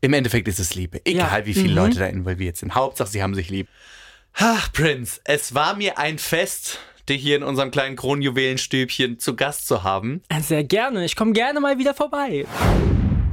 Im 0.00 0.12
Endeffekt 0.12 0.46
ist 0.46 0.58
es 0.60 0.74
Liebe. 0.74 1.00
Egal, 1.04 1.40
Ja. 1.40 1.46
wie 1.46 1.54
viele 1.54 1.70
Mhm. 1.70 1.74
Leute 1.76 1.98
da 1.98 2.06
involviert 2.06 2.56
sind. 2.56 2.74
Hauptsache, 2.74 3.08
sie 3.08 3.22
haben 3.22 3.34
sich 3.34 3.50
lieb. 3.50 3.68
Ach, 4.34 4.72
Prince, 4.72 5.20
es 5.24 5.54
war 5.54 5.74
mir 5.74 5.98
ein 5.98 6.18
Fest, 6.18 6.78
dich 7.08 7.20
hier 7.22 7.36
in 7.36 7.42
unserem 7.42 7.70
kleinen 7.72 7.96
Kronjuwelenstübchen 7.96 9.18
zu 9.18 9.34
Gast 9.34 9.66
zu 9.66 9.82
haben. 9.82 10.22
Sehr 10.40 10.62
gerne, 10.62 11.04
ich 11.04 11.16
komme 11.16 11.32
gerne 11.32 11.58
mal 11.60 11.78
wieder 11.78 11.94
vorbei. 11.94 12.46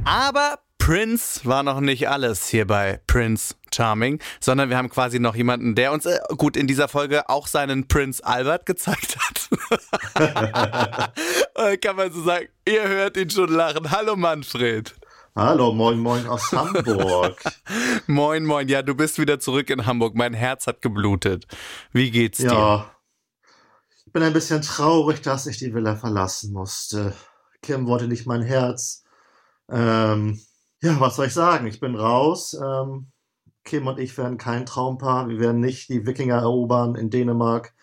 Aber 0.06 0.60
Prince 0.86 1.42
war 1.46 1.64
noch 1.64 1.80
nicht 1.80 2.10
alles 2.10 2.48
hier 2.48 2.68
bei 2.68 3.00
Prince 3.08 3.56
Charming, 3.74 4.20
sondern 4.40 4.70
wir 4.70 4.78
haben 4.78 4.92
quasi 4.92 5.18
noch 5.18 5.36
jemanden, 5.36 5.74
der 5.74 5.92
uns 5.92 6.06
äh, 6.06 6.20
gut 6.38 6.56
in 6.56 6.68
dieser 6.68 6.88
Folge 6.88 7.28
auch 7.28 7.48
seinen 7.48 7.88
Prince 7.88 8.24
Albert 8.24 8.68
gezeigt 8.68 9.18
hat. 9.18 9.50
Kann 11.82 11.96
man 11.96 12.12
so 12.12 12.22
sagen, 12.22 12.50
ihr 12.68 12.88
hört 12.88 13.18
ihn 13.18 13.32
schon 13.32 13.52
lachen. 13.52 13.90
Hallo 13.90 14.16
Manfred. 14.16 14.94
Hallo, 15.36 15.74
moin, 15.74 15.98
moin 15.98 16.28
aus 16.28 16.52
Hamburg. 16.52 17.42
Moin, 18.06 18.46
moin. 18.46 18.68
Ja, 18.68 18.84
du 18.84 18.94
bist 18.94 19.18
wieder 19.18 19.40
zurück 19.40 19.72
in 19.72 19.88
Hamburg. 19.88 20.14
Mein 20.14 20.36
Herz 20.36 20.68
hat 20.68 20.84
geblutet. 20.84 21.48
Wie 21.94 22.12
geht's 22.12 22.38
dir? 22.38 22.52
ja, 22.52 22.92
ich 24.06 24.14
bin 24.14 24.22
ein 24.22 24.34
bisschen 24.34 24.62
traurig, 24.62 25.20
dass 25.22 25.48
ich 25.48 25.58
die 25.58 25.74
Villa 25.74 25.96
verlassen 25.96 26.54
musste. 26.54 27.16
Kim 27.64 27.88
wollte 27.88 28.08
nicht 28.08 28.28
mein 28.28 28.44
Herz. 28.44 29.04
Ähm, 29.68 30.40
ja, 30.86 31.00
was 31.00 31.16
soll 31.16 31.28
ich 31.28 31.34
sagen? 31.34 31.68
Ich 31.68 31.80
bin 31.80 31.96
raus. 31.96 32.54
Ähm, 32.62 33.08
Kim 33.64 33.88
und 33.88 34.00
ich 34.00 34.18
werden 34.18 34.38
kein 34.38 34.66
Traumpaar. 34.66 35.28
Wir 35.28 35.40
werden 35.40 35.60
nicht 35.60 35.90
die 35.90 36.06
Wikinger 36.06 36.36
erobern 36.36 36.96
in 36.96 37.10
Dänemark. 37.10 37.74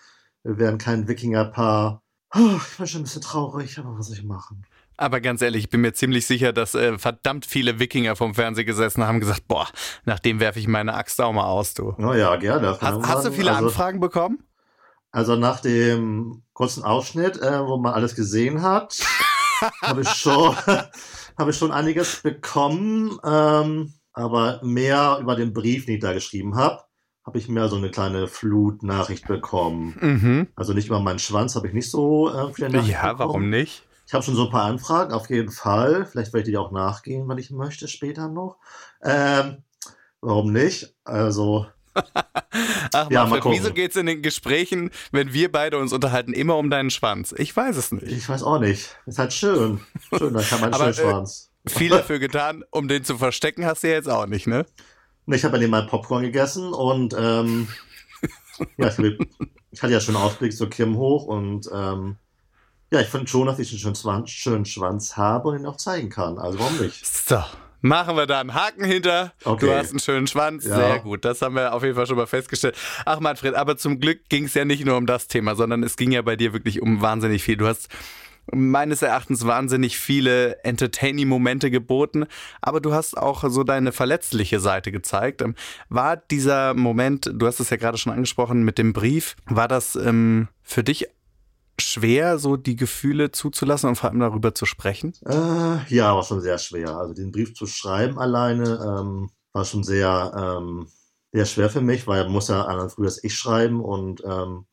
Wir 0.45 0.59
werden 0.59 0.79
kein 0.79 1.09
Wikingerpaar. 1.09 2.03
Oh, 2.35 2.39
ich 2.57 2.77
bin 2.79 2.87
schon 2.87 3.01
ein 3.01 3.05
bisschen 3.05 3.23
traurig, 3.23 3.79
aber 3.79 3.99
was 3.99 4.07
soll 4.07 4.17
ich 4.17 4.25
machen? 4.25 4.65
Aber 4.97 5.21
ganz 5.21 5.43
ehrlich, 5.43 5.65
ich 5.65 5.71
bin 5.71 5.81
mir 5.81 5.93
ziemlich 5.95 6.27
sicher, 6.27 6.53
dass 6.53 6.75
äh, 6.75 6.99
verdammt 6.99 7.45
viele 7.47 7.79
Wikinger 7.79 8.15
vom 8.15 8.35
Fernseher 8.35 8.65
gesessen 8.65 9.03
haben 9.05 9.17
und 9.17 9.21
gesagt, 9.21 9.49
boah, 9.49 9.67
nach 10.05 10.19
dem 10.21 10.39
werfe 10.39 10.59
ich 10.61 10.69
meine 10.69 10.95
Axt 10.95 11.21
auch 11.21 11.33
mal 11.33 11.45
aus, 11.47 11.75
du. 11.75 11.95
Oh 11.99 12.13
ja, 12.15 12.37
gerne. 12.37 12.79
Hast, 12.81 13.09
hast 13.09 13.27
du 13.27 13.33
viele 13.33 13.51
Also- 13.53 13.67
Anfragen 13.67 14.01
bekommen? 14.01 14.45
Also 15.11 15.37
nach 15.37 15.61
dem 15.61 16.43
kurzen 16.55 16.85
Ausschnitt, 16.85 17.37
äh, 17.43 17.67
wo 17.67 17.77
man 17.77 17.93
alles 17.93 18.15
gesehen 18.15 18.63
hat, 18.63 18.99
habe 19.83 20.01
ich 20.03 20.09
schon, 20.09 20.57
habe 21.39 21.51
ich 21.51 21.57
schon 21.57 21.73
einiges 21.73 22.23
bekommen. 22.23 23.19
Ähm, 23.25 23.95
aber 24.13 24.61
mehr 24.63 25.19
über 25.21 25.37
den 25.37 25.53
Brief, 25.53 25.87
den 25.87 25.95
ich 25.97 26.01
da 26.03 26.13
geschrieben 26.13 26.55
habe, 26.57 26.83
habe 27.25 27.39
ich 27.39 27.49
mehr 27.49 27.69
so 27.69 27.77
eine 27.77 27.91
kleine 27.91 28.27
Flutnachricht 28.29 29.27
bekommen. 29.27 29.97
Mhm. 30.01 30.49
Also 30.57 30.73
nicht 30.73 30.89
über 30.89 31.01
meinen 31.01 31.19
Schwanz 31.19 31.55
habe 31.57 31.69
ich 31.69 31.73
nicht 31.75 31.91
so 31.91 32.29
äh, 32.29 32.53
viele 32.53 32.69
Nachrichten 32.71 32.91
Ja, 32.91 33.19
warum 33.19 33.33
bekommen. 33.35 33.51
nicht? 33.51 33.87
Ich 34.07 34.13
habe 34.13 34.25
schon 34.25 34.35
so 34.35 34.47
ein 34.47 34.51
paar 34.51 34.65
Anfragen, 34.65 35.13
auf 35.13 35.31
jeden 35.31 35.51
Fall. 35.53 36.05
Vielleicht 36.05 36.33
werde 36.33 36.49
ich 36.49 36.53
die 36.53 36.59
auch 36.59 36.73
nachgehen, 36.73 37.29
wenn 37.29 37.39
ich 37.39 37.51
möchte, 37.51 37.89
später 37.89 38.29
noch. 38.29 38.59
Ähm, 39.03 39.63
warum 40.21 40.53
nicht? 40.53 40.95
Also, 41.05 41.67
Ach, 41.95 43.11
Ja, 43.11 43.21
mal 43.21 43.25
Manfred, 43.25 43.43
gucken. 43.43 43.59
wieso 43.59 43.73
geht's 43.73 43.97
in 43.97 44.07
den 44.07 44.23
Gesprächen, 44.23 44.91
wenn 45.11 45.33
wir 45.33 45.51
beide 45.51 45.79
uns 45.79 45.93
unterhalten, 45.93 46.33
immer 46.33 46.57
um 46.57 46.71
deinen 46.71 46.91
Schwanz? 46.91 47.35
Ich 47.37 47.57
weiß 47.57 47.77
es 47.77 47.93
nicht. 47.93 48.07
ich 48.07 48.29
weiß 48.29 48.43
auch 48.43 48.59
nicht. 48.59 48.97
Ist 49.07 49.19
halt 49.19 49.33
schön. 49.33 49.81
Schön, 50.17 50.35
da 50.35 50.43
kann 50.43 50.61
man 50.61 50.73
einen 50.75 50.95
schönen 50.95 51.09
äh, 51.09 51.11
Schwanz. 51.13 51.51
Viel 51.67 51.91
dafür 51.91 52.19
getan, 52.19 52.65
um 52.71 52.89
den 52.89 53.05
zu 53.05 53.17
verstecken, 53.19 53.65
hast 53.65 53.83
du 53.85 53.89
ja 53.89 53.95
jetzt 53.95 54.09
auch 54.09 54.27
nicht, 54.27 54.47
ne? 54.47 54.67
Ich 55.27 55.45
habe 55.45 55.55
ja 55.57 55.61
nebenbei 55.61 55.83
Popcorn 55.83 56.23
gegessen 56.25 56.73
und 56.75 57.15
ähm, 57.17 57.69
ja, 58.77 58.89
ich, 58.89 58.99
hab- 58.99 59.27
ich 59.71 59.83
hatte 59.83 59.93
ja 59.93 60.01
schon 60.01 60.17
Ausblick 60.17 60.53
zu 60.53 60.69
Kim 60.69 60.97
hoch 60.97 61.25
und 61.27 61.71
ähm, 61.73 62.17
ja, 62.91 63.01
ich 63.01 63.07
finde 63.07 63.29
schon, 63.29 63.47
dass 63.47 63.59
ich 63.61 63.71
einen 63.71 63.79
schönen 63.79 63.95
Schwanz, 63.95 64.31
schönen 64.31 64.65
Schwanz 64.67 65.17
habe 65.17 65.49
und 65.49 65.61
ihn 65.61 65.67
auch 65.67 65.77
zeigen 65.77 66.11
kann. 66.11 66.39
Also 66.39 66.59
warum 66.59 66.77
nicht? 66.79 67.07
So, 67.07 67.43
machen 67.83 68.17
wir 68.17 68.27
da 68.27 68.41
einen 68.41 68.55
Haken 68.55 68.85
hinter. 68.85 69.33
Okay. 69.45 69.67
Du 69.67 69.77
hast 69.77 69.91
einen 69.91 70.01
schönen 70.01 70.27
Schwanz. 70.27 70.65
Ja. 70.65 70.77
Sehr 70.77 70.99
gut. 71.01 71.25
Das 71.25 71.43
haben 71.43 71.55
wir 71.55 71.75
auf 71.75 71.83
jeden 71.83 71.95
Fall 71.95 72.07
schon 72.07 72.17
mal 72.17 72.27
festgestellt. 72.27 72.77
Ach, 73.05 73.21
Manfred, 73.21 73.55
aber 73.55 73.77
zum 73.77 74.01
Glück 74.01 74.29
ging 74.29 74.45
es 74.45 74.55
ja 74.55 74.65
nicht 74.65 74.85
nur 74.85 74.97
um 74.97 75.07
das 75.07 75.29
Thema, 75.29 75.55
sondern 75.55 75.83
es 75.83 75.97
ging 75.97 76.13
ja 76.13 76.23
bei 76.23 76.37
dir 76.37 76.53
wirklich 76.53 76.81
um 76.81 77.03
wahnsinnig 77.03 77.43
viel. 77.43 77.57
Du 77.57 77.67
hast 77.67 77.89
meines 78.51 79.03
Erachtens 79.03 79.47
wahnsinnig 79.47 79.99
viele 79.99 80.63
Entertaining-Momente 80.65 81.71
geboten, 81.71 82.27
aber 82.61 82.81
du 82.81 82.93
hast 82.93 83.17
auch 83.17 83.45
so 83.49 83.63
deine 83.63 83.93
verletzliche 83.93 84.59
Seite 84.61 84.91
gezeigt. 84.91 85.43
Ähm, 85.43 85.55
War 85.89 86.17
dieser 86.17 86.75
Moment, 86.75 87.31
du 87.33 87.47
hast 87.47 87.61
es 87.61 87.71
ja 87.71 87.77
gerade 87.77 87.99
schon 87.99 88.13
angesprochen 88.13 88.65
mit 88.65 88.79
dem 88.79 88.93
Brief, 88.93 89.37
war 89.47 89.69
das 89.69 89.97
ähm, 89.97 90.49
für 90.63 90.83
dich 90.83 91.07
schwer, 91.79 92.39
so 92.39 92.57
die 92.57 92.77
Gefühle 92.77 93.33
zuzulassen 93.33 93.89
und 93.89 93.97
vor 93.97 94.11
allem 94.11 94.21
darüber 94.21 94.55
zu 94.55 94.67
sprechen? 94.67 95.15
Äh, 95.27 95.95
ja, 95.95 96.15
war 96.15 96.23
schon 96.23 96.41
sehr 96.41 96.59
schwer. 96.59 96.97
Also 96.97 97.15
den 97.15 97.33
Brief 97.33 97.55
zu 97.55 97.67
schreiben 97.67 98.19
alleine 98.19 98.81
ähm, 98.85 99.31
war 99.53 99.65
schon 99.65 99.83
sehr, 99.83 100.33
ähm, 100.37 100.89
sehr 101.33 101.47
schwer 101.47 101.71
für 101.71 101.81
mich, 101.81 102.07
weil 102.07 102.25
man 102.25 102.33
muss 102.33 102.49
ja 102.49 102.63
an 102.65 102.81
ein 102.81 102.91
frühes 102.91 103.23
Ich 103.25 103.35
schreiben 103.35 103.81
und 103.81 104.23
ähm, 104.25 104.67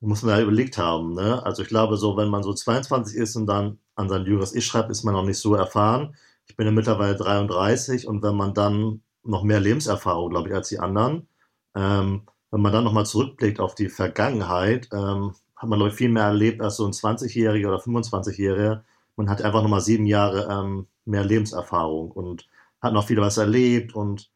muss 0.00 0.22
man 0.22 0.36
ja 0.36 0.42
überlegt 0.42 0.78
haben. 0.78 1.14
Ne? 1.14 1.44
Also 1.44 1.62
ich 1.62 1.68
glaube, 1.68 1.96
so 1.96 2.16
wenn 2.16 2.28
man 2.28 2.42
so 2.42 2.52
22 2.52 3.16
ist 3.16 3.36
und 3.36 3.46
dann 3.46 3.78
an 3.96 4.08
sein 4.08 4.24
jüngeres 4.24 4.54
Ich 4.54 4.66
schreibt, 4.66 4.90
ist 4.90 5.04
man 5.04 5.14
noch 5.14 5.24
nicht 5.24 5.38
so 5.38 5.54
erfahren. 5.54 6.16
Ich 6.46 6.56
bin 6.56 6.66
ja 6.66 6.72
mittlerweile 6.72 7.16
33 7.16 8.06
und 8.06 8.22
wenn 8.22 8.36
man 8.36 8.54
dann 8.54 9.02
noch 9.22 9.42
mehr 9.42 9.60
Lebenserfahrung, 9.60 10.30
glaube 10.30 10.48
ich, 10.48 10.54
als 10.54 10.68
die 10.68 10.78
anderen, 10.78 11.28
ähm, 11.74 12.22
wenn 12.50 12.60
man 12.60 12.72
dann 12.72 12.84
nochmal 12.84 13.06
zurückblickt 13.06 13.60
auf 13.60 13.74
die 13.74 13.88
Vergangenheit, 13.88 14.88
ähm, 14.92 15.34
hat 15.64 15.70
man, 15.70 15.78
glaube 15.78 15.90
ich, 15.90 15.96
viel 15.96 16.10
mehr 16.10 16.24
erlebt 16.24 16.60
als 16.60 16.76
so 16.76 16.84
ein 16.84 16.92
20-Jähriger 16.92 17.68
oder 17.68 17.78
25-Jähriger. 17.78 18.82
Man 19.16 19.30
hat 19.30 19.40
einfach 19.40 19.62
nochmal 19.62 19.80
sieben 19.80 20.04
Jahre 20.04 20.46
ähm, 20.50 20.86
mehr 21.06 21.24
Lebenserfahrung 21.24 22.10
und 22.10 22.46
hat 22.82 22.92
noch 22.92 23.06
viel 23.06 23.16
was 23.16 23.38
erlebt 23.38 23.94
und 23.94 24.30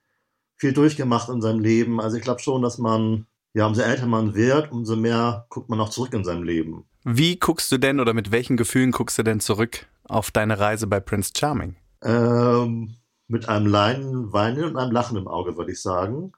viel 0.57 0.73
durchgemacht 0.73 1.29
in 1.29 1.43
seinem 1.43 1.61
Leben. 1.61 2.01
Also 2.01 2.17
ich 2.17 2.23
glaube 2.23 2.41
schon, 2.41 2.63
dass 2.63 2.79
man, 2.79 3.27
ja, 3.53 3.67
umso 3.67 3.83
älter 3.83 4.07
man 4.07 4.35
wird, 4.35 4.73
umso 4.73 4.97
mehr 4.97 5.45
guckt 5.51 5.69
man 5.69 5.81
auch 5.81 5.91
zurück 5.91 6.15
in 6.15 6.25
seinem 6.25 6.45
Leben. 6.45 6.85
Wie 7.05 7.39
guckst 7.39 7.71
du 7.71 7.77
denn 7.77 8.01
oder 8.01 8.15
mit 8.15 8.33
welchen 8.33 8.57
Gefühlen 8.57 8.91
guckst 8.91 9.19
du 9.19 9.23
denn 9.23 9.41
zurück 9.41 9.87
auf 10.05 10.31
deine 10.31 10.59
Reise 10.59 10.87
bei 10.87 10.99
Prince 10.99 11.33
Charming? 11.37 11.77
Ähm, 12.03 12.95
mit 13.27 13.51
einem 13.51 13.67
Leinen, 13.67 14.33
Weinen 14.33 14.65
und 14.65 14.79
einem 14.79 14.93
Lachen 14.93 15.19
im 15.19 15.29
Auge, 15.29 15.59
würde 15.59 15.73
ich 15.73 15.83
sagen. 15.83 16.33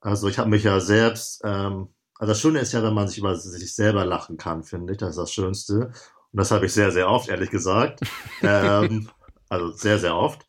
Also 0.00 0.26
ich 0.26 0.40
habe 0.40 0.50
mich 0.50 0.64
ja 0.64 0.80
selbst, 0.80 1.40
ähm, 1.44 1.88
also 2.18 2.32
das 2.32 2.40
Schöne 2.40 2.60
ist 2.60 2.72
ja, 2.72 2.82
wenn 2.82 2.94
man 2.94 3.08
sich 3.08 3.18
über 3.18 3.36
sich 3.36 3.74
selber 3.74 4.04
lachen 4.04 4.36
kann, 4.36 4.62
finde 4.64 4.92
ich. 4.92 4.98
Das 4.98 5.10
ist 5.10 5.18
das 5.18 5.32
Schönste. 5.32 5.86
Und 6.32 6.40
das 6.40 6.50
habe 6.50 6.66
ich 6.66 6.72
sehr, 6.72 6.90
sehr 6.90 7.08
oft, 7.08 7.28
ehrlich 7.28 7.50
gesagt. 7.50 8.00
ähm, 8.42 9.08
Also 9.48 9.72
sehr, 9.72 9.98
sehr 9.98 10.16
oft. 10.16 10.46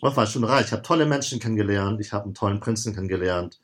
Das 0.00 0.16
war 0.16 0.26
schon 0.26 0.44
reich. 0.44 0.66
Ich 0.66 0.72
habe 0.72 0.82
tolle 0.82 1.06
Menschen 1.06 1.40
kennengelernt. 1.40 2.00
Ich 2.00 2.12
habe 2.12 2.24
einen 2.24 2.34
tollen 2.34 2.60
Prinzen 2.60 2.94
kennengelernt. 2.94 3.60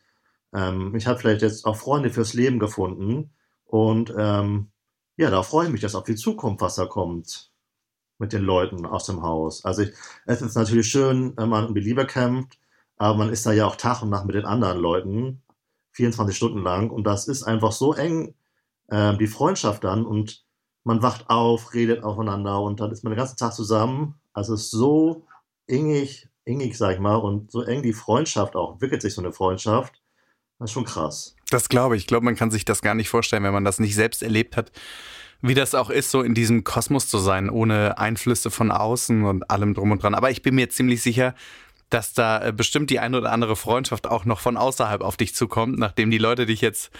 Ähm, 0.52 0.94
ich 0.96 1.06
habe 1.06 1.18
vielleicht 1.18 1.42
jetzt 1.42 1.64
auch 1.64 1.76
Freunde 1.76 2.10
fürs 2.10 2.34
Leben 2.34 2.58
gefunden. 2.58 3.32
Und 3.66 4.12
ähm, 4.18 4.70
ja, 5.16 5.30
da 5.30 5.42
freue 5.42 5.66
ich 5.66 5.72
mich 5.72 5.82
jetzt 5.82 5.94
auf 5.94 6.04
die 6.04 6.16
Zukunft, 6.16 6.60
was 6.60 6.74
da 6.76 6.86
kommt 6.86 7.52
mit 8.18 8.32
den 8.32 8.42
Leuten 8.42 8.86
aus 8.86 9.06
dem 9.06 9.22
Haus. 9.22 9.64
Also 9.64 9.82
ich, 9.82 9.92
es 10.26 10.42
ist 10.42 10.56
natürlich 10.56 10.88
schön, 10.88 11.36
wenn 11.36 11.48
man 11.48 11.66
um 11.66 11.74
die 11.74 11.80
Liebe 11.80 12.06
kämpft, 12.06 12.58
aber 12.96 13.16
man 13.18 13.30
ist 13.30 13.46
da 13.46 13.52
ja 13.52 13.66
auch 13.66 13.76
Tag 13.76 14.02
und 14.02 14.10
Nacht 14.10 14.26
mit 14.26 14.36
den 14.36 14.44
anderen 14.44 14.78
Leuten, 14.78 15.42
24 15.94 16.36
Stunden 16.36 16.62
lang. 16.62 16.90
Und 16.90 17.04
das 17.04 17.28
ist 17.28 17.42
einfach 17.42 17.72
so 17.72 17.94
eng, 17.94 18.34
äh, 18.88 19.16
die 19.16 19.26
Freundschaft 19.26 19.84
dann. 19.84 20.04
Und 20.04 20.44
man 20.84 21.02
wacht 21.02 21.30
auf, 21.30 21.74
redet 21.74 22.02
aufeinander 22.04 22.60
und 22.60 22.80
dann 22.80 22.90
ist 22.90 23.04
man 23.04 23.12
den 23.12 23.18
ganzen 23.18 23.36
Tag 23.36 23.54
zusammen. 23.54 24.14
Also 24.32 24.54
es 24.54 24.64
ist 24.64 24.70
so 24.70 25.26
engig, 25.66 26.28
engig, 26.44 26.76
sag 26.76 26.94
ich 26.94 27.00
mal, 27.00 27.16
und 27.16 27.50
so 27.50 27.62
eng 27.62 27.82
die 27.82 27.94
Freundschaft 27.94 28.54
auch, 28.54 28.72
entwickelt 28.72 29.00
sich 29.00 29.14
so 29.14 29.22
eine 29.22 29.32
Freundschaft. 29.32 30.02
Das 30.58 30.70
ist 30.70 30.74
schon 30.74 30.84
krass. 30.84 31.34
Das 31.50 31.68
glaube 31.68 31.96
ich. 31.96 32.02
Ich 32.02 32.06
glaube, 32.06 32.24
man 32.24 32.36
kann 32.36 32.50
sich 32.50 32.64
das 32.64 32.82
gar 32.82 32.94
nicht 32.94 33.08
vorstellen, 33.08 33.42
wenn 33.42 33.52
man 33.52 33.64
das 33.64 33.80
nicht 33.80 33.94
selbst 33.94 34.22
erlebt 34.22 34.56
hat 34.56 34.72
wie 35.46 35.54
das 35.54 35.74
auch 35.74 35.90
ist, 35.90 36.10
so 36.10 36.22
in 36.22 36.32
diesem 36.32 36.64
Kosmos 36.64 37.06
zu 37.06 37.18
sein, 37.18 37.50
ohne 37.50 37.98
Einflüsse 37.98 38.50
von 38.50 38.70
außen 38.70 39.24
und 39.24 39.50
allem 39.50 39.74
drum 39.74 39.90
und 39.90 40.02
dran. 40.02 40.14
Aber 40.14 40.30
ich 40.30 40.40
bin 40.40 40.54
mir 40.54 40.70
ziemlich 40.70 41.02
sicher, 41.02 41.34
dass 41.90 42.12
da 42.12 42.46
äh, 42.46 42.52
bestimmt 42.52 42.90
die 42.90 42.98
eine 42.98 43.18
oder 43.18 43.32
andere 43.32 43.56
Freundschaft 43.56 44.06
auch 44.06 44.24
noch 44.24 44.40
von 44.40 44.56
außerhalb 44.56 45.02
auf 45.02 45.16
dich 45.16 45.34
zukommt, 45.34 45.78
nachdem 45.78 46.10
die 46.10 46.18
Leute 46.18 46.46
dich 46.46 46.60
jetzt 46.60 46.90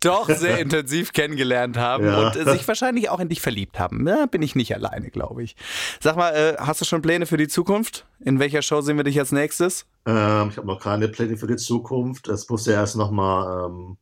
doch 0.00 0.28
sehr 0.28 0.58
intensiv 0.60 1.12
kennengelernt 1.12 1.76
haben 1.76 2.04
ja. 2.04 2.26
und 2.26 2.34
sich 2.34 2.66
wahrscheinlich 2.68 3.08
auch 3.08 3.20
in 3.20 3.28
dich 3.28 3.40
verliebt 3.40 3.78
haben. 3.78 4.06
Ja, 4.06 4.26
bin 4.26 4.42
ich 4.42 4.54
nicht 4.54 4.74
alleine, 4.74 5.10
glaube 5.10 5.42
ich. 5.42 5.56
Sag 6.00 6.16
mal, 6.16 6.30
äh, 6.30 6.56
hast 6.58 6.80
du 6.80 6.84
schon 6.84 7.02
Pläne 7.02 7.26
für 7.26 7.36
die 7.36 7.48
Zukunft? 7.48 8.06
In 8.20 8.38
welcher 8.38 8.62
Show 8.62 8.80
sehen 8.80 8.96
wir 8.96 9.04
dich 9.04 9.18
als 9.18 9.32
nächstes? 9.32 9.86
Ähm, 10.06 10.48
ich 10.50 10.56
habe 10.56 10.66
noch 10.66 10.80
keine 10.80 11.08
Pläne 11.08 11.36
für 11.36 11.46
die 11.46 11.56
Zukunft. 11.56 12.28
Es 12.28 12.48
muss 12.48 12.66
ja 12.66 12.74
erst 12.74 12.96
noch 12.96 13.10
mal, 13.10 13.66
ähm, 13.66 13.96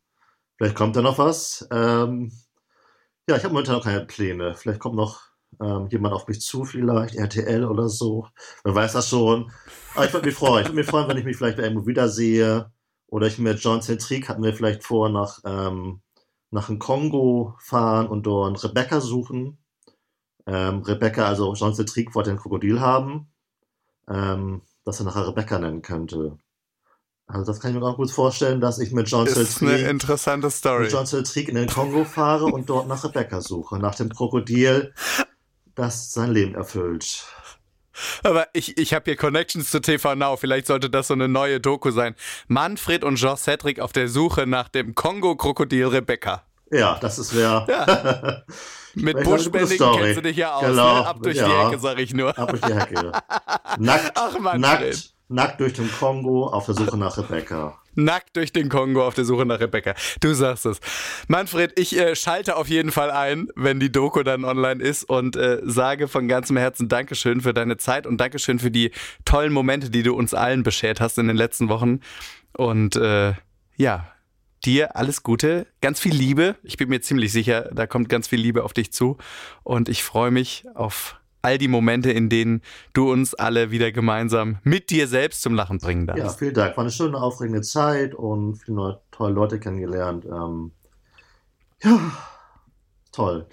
vielleicht 0.57 0.77
kommt 0.77 0.97
da 0.97 1.03
noch 1.03 1.19
was. 1.19 1.67
Ähm, 1.71 2.33
ja, 3.29 3.37
ich 3.37 3.45
habe 3.45 3.53
momentan 3.55 3.77
noch 3.77 3.85
keine 3.85 4.05
Pläne. 4.05 4.55
Vielleicht 4.55 4.81
kommt 4.81 4.97
noch 4.97 5.32
ähm, 5.63 5.89
jemand 5.89 6.15
auf 6.15 6.27
mich 6.27 6.41
zu, 6.41 6.65
vielleicht 6.65 7.15
RTL 7.15 7.65
oder 7.65 7.89
so. 7.89 8.27
Wer 8.65 8.75
weiß 8.75 8.93
das 8.93 9.09
schon. 9.09 9.51
Aber 9.95 10.07
ich 10.07 10.13
würde 10.13 10.27
mich 10.27 10.37
freuen. 10.37 10.63
Ich 10.63 10.69
würde 10.69 10.77
mich 10.77 10.87
freuen, 10.87 11.09
wenn 11.09 11.19
ich 11.19 11.25
mich 11.25 11.37
vielleicht 11.37 11.59
irgendwo 11.59 11.87
wiedersehe. 11.87 12.71
Oder 13.07 13.27
ich 13.27 13.39
mit 13.39 13.61
John 13.61 13.83
Zentric 13.83 14.29
hatten 14.29 14.43
wir 14.43 14.55
vielleicht 14.55 14.85
vor, 14.85 15.09
nach, 15.11 15.41
ähm, 15.45 16.01
nach 16.51 16.67
dem 16.67 16.79
Kongo 16.79 17.55
fahren 17.61 18.07
und 18.07 18.25
dort 18.25 18.63
Rebecca 18.65 19.01
suchen. 19.01 19.59
Ähm, 20.47 20.83
Rebecca, 20.83 21.27
also 21.27 21.53
John 21.55 21.75
Zentric 21.75 22.15
wollte 22.15 22.31
ein 22.31 22.39
Krokodil 22.39 22.81
haben, 22.81 23.31
ähm, 24.09 24.63
das 24.85 24.99
er 24.99 25.07
nachher 25.07 25.29
Rebecca 25.29 25.59
nennen 25.59 25.83
könnte. 25.83 26.39
Also 27.27 27.53
das 27.53 27.61
kann 27.61 27.71
ich 27.71 27.81
mir 27.81 27.87
auch 27.87 27.97
gut 27.97 28.11
vorstellen, 28.11 28.61
dass 28.61 28.79
ich 28.79 28.93
mit 28.93 29.09
John 29.09 29.27
Ist 29.27 29.63
eine 29.63 29.79
interessante 29.79 30.51
Story. 30.51 30.85
Mit 30.85 30.93
John 30.93 31.07
Celtric 31.07 31.49
in 31.49 31.55
den 31.55 31.69
Kongo 31.69 32.05
fahre 32.05 32.47
und 32.47 32.69
dort 32.69 32.89
nach 32.89 33.05
Rebecca 33.05 33.41
suche, 33.41 33.79
nach 33.79 33.95
dem 33.95 34.11
Krokodil, 34.11 34.93
das 35.75 36.13
sein 36.13 36.33
Leben 36.33 36.55
erfüllt. 36.55 37.27
Aber 38.23 38.47
ich, 38.53 38.79
ich 38.79 38.95
habe 38.95 39.05
hier 39.05 39.17
Connections 39.17 39.71
zu 39.71 39.81
TV 39.81 40.15
Now. 40.15 40.37
Vielleicht 40.37 40.67
sollte 40.67 40.89
das 40.89 41.09
so 41.09 41.15
eine 41.15 41.29
neue 41.29 41.61
Doku 41.61 41.91
sein. 41.91 42.15
Manfred 42.49 43.05
und 43.05 43.17
Jean 43.17 43.37
Cedric 43.37 43.81
auf 43.81 43.93
der 43.93 44.09
Suche 44.09 44.47
nach 44.47 44.69
dem 44.69 44.95
Kongo-Krokodil 44.95 45.87
Rebecca. 45.87 46.43
Ja, 46.71 46.99
das 47.01 47.19
ist 47.19 47.35
wer. 47.37 47.67
Ja. 47.69 48.43
Mit 48.95 49.23
Buschbändigen 49.25 49.93
kennst 49.97 50.17
du 50.19 50.23
dich 50.23 50.37
ja 50.37 50.55
aus. 50.55 50.67
Genau. 50.67 51.01
Ne? 51.01 51.07
Ab 51.07 51.19
durch 51.23 51.37
ja. 51.37 51.47
die 51.47 51.69
Ecke, 51.69 51.79
sag 51.81 51.99
ich 51.99 52.15
nur. 52.15 52.37
Ab 52.37 52.51
durch 52.51 52.63
die 52.63 52.75
Hecke. 52.75 53.13
Nackt, 53.79 54.13
Ach, 54.15 54.39
nackt 54.57 55.15
Nackt 55.29 55.61
durch 55.61 55.73
den 55.73 55.91
Kongo 55.91 56.47
auf 56.47 56.67
der 56.67 56.75
Suche 56.75 56.97
nach 56.99 57.17
Rebecca. 57.17 57.82
Nackt 57.95 58.37
durch 58.37 58.53
den 58.53 58.69
Kongo 58.69 59.07
auf 59.07 59.15
der 59.15 59.25
Suche 59.25 59.47
nach 59.47 59.61
Rebecca. 59.61 59.95
Du 60.21 60.33
sagst 60.35 60.67
es. 60.67 60.81
Manfred, 61.29 61.79
ich 61.79 61.99
äh, 61.99 62.17
schalte 62.17 62.57
auf 62.57 62.69
jeden 62.69 62.91
Fall 62.91 63.11
ein, 63.11 63.49
wenn 63.55 63.81
die 63.81 63.93
Doku 63.93 64.23
dann 64.23 64.45
online 64.45 64.83
ist 64.83 65.05
und 65.05 65.37
äh, 65.37 65.61
sage 65.65 66.09
von 66.09 66.29
ganzem 66.29 66.57
Herzen 66.57 66.89
Dankeschön 66.89 67.41
für 67.41 67.53
deine 67.53 67.77
Zeit 67.77 68.07
und 68.07 68.19
Dankeschön 68.19 68.59
für 68.59 68.71
die 68.71 68.93
tollen 69.25 69.53
Momente, 69.53 69.91
die 69.91 70.03
du 70.03 70.15
uns 70.15 70.35
allen 70.35 70.63
beschert 70.63 71.01
hast 71.01 71.19
in 71.19 71.27
den 71.29 71.37
letzten 71.37 71.69
Wochen. 71.69 72.01
Und 72.57 72.97
äh, 72.97 73.35
ja, 73.77 74.13
dir 74.65 74.97
alles 74.97 75.23
Gute, 75.23 75.67
ganz 75.81 76.01
viel 76.01 76.15
Liebe. 76.15 76.57
Ich 76.63 76.77
bin 76.77 76.89
mir 76.89 77.01
ziemlich 77.01 77.33
sicher, 77.33 77.71
da 77.73 77.87
kommt 77.87 78.09
ganz 78.09 78.29
viel 78.29 78.41
Liebe 78.41 78.65
auf 78.65 78.73
dich 78.73 78.93
zu. 78.93 79.19
Und 79.63 79.89
ich 79.89 80.03
freue 80.03 80.31
mich 80.31 80.65
auf 80.75 81.17
all 81.43 81.59
die 81.59 81.69
Momente, 81.69 82.11
in 82.11 82.29
denen 82.29 82.63
du 82.93 83.11
uns 83.11 83.35
alle 83.35 83.71
wieder 83.71 83.93
gemeinsam 83.93 84.59
mit 84.63 84.91
dir 84.91 85.09
selbst 85.09 85.43
zum 85.43 85.55
Lachen 85.55 85.79
bringen 85.79 86.07
darfst. 86.07 86.23
Ja, 86.23 86.31
vielen 86.31 86.55
Dank. 86.55 86.77
War 86.77 86.85
eine 86.85 86.91
schöne, 86.91 87.21
aufregende 87.21 87.63
Zeit 87.63 88.15
und 88.15 88.57
viele 88.57 88.77
neue, 88.77 89.01
tolle 89.11 89.35
Leute 89.35 89.59
kennengelernt. 89.59 90.25
Ähm, 90.25 90.73
ja, 91.83 91.99
toll. 93.11 93.47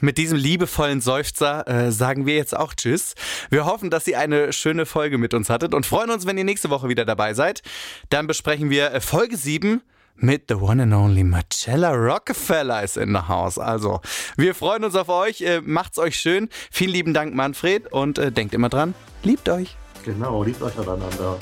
Mit 0.00 0.16
diesem 0.16 0.38
liebevollen 0.38 1.00
Seufzer 1.00 1.66
äh, 1.68 1.92
sagen 1.92 2.24
wir 2.24 2.34
jetzt 2.34 2.56
auch 2.56 2.72
Tschüss. 2.74 3.14
Wir 3.50 3.66
hoffen, 3.66 3.90
dass 3.90 4.06
ihr 4.06 4.18
eine 4.18 4.52
schöne 4.52 4.86
Folge 4.86 5.18
mit 5.18 5.34
uns 5.34 5.50
hattet 5.50 5.74
und 5.74 5.84
freuen 5.84 6.10
uns, 6.10 6.26
wenn 6.26 6.38
ihr 6.38 6.44
nächste 6.44 6.70
Woche 6.70 6.88
wieder 6.88 7.04
dabei 7.04 7.34
seid. 7.34 7.62
Dann 8.08 8.26
besprechen 8.26 8.70
wir 8.70 8.92
äh, 8.92 9.00
Folge 9.00 9.36
7 9.36 9.82
mit 10.16 10.44
The 10.48 10.54
One 10.54 10.82
and 10.82 10.94
Only 10.94 11.24
Marcella 11.24 11.92
Rockefeller 11.92 12.82
ist 12.82 12.96
in 12.96 13.14
the 13.14 13.28
house. 13.28 13.58
Also, 13.58 14.00
wir 14.36 14.54
freuen 14.54 14.84
uns 14.84 14.94
auf 14.94 15.08
euch. 15.08 15.40
Äh, 15.40 15.60
macht's 15.60 15.98
euch 15.98 16.16
schön. 16.16 16.48
Vielen 16.70 16.92
lieben 16.92 17.14
Dank, 17.14 17.34
Manfred. 17.34 17.92
Und 17.92 18.18
äh, 18.18 18.30
denkt 18.30 18.54
immer 18.54 18.68
dran, 18.68 18.94
liebt 19.22 19.48
euch. 19.48 19.76
Genau, 20.04 20.42
liebt 20.42 20.62
euch 20.62 20.76
miteinander. 20.76 21.36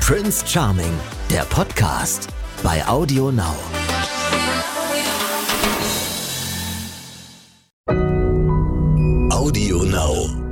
Prince 0.00 0.44
Charming, 0.46 0.92
der 1.30 1.42
Podcast 1.42 2.28
bei 2.62 2.84
Audio 2.86 3.30
Now. 3.30 3.54
Audio 9.30 9.84
Now. 9.84 10.47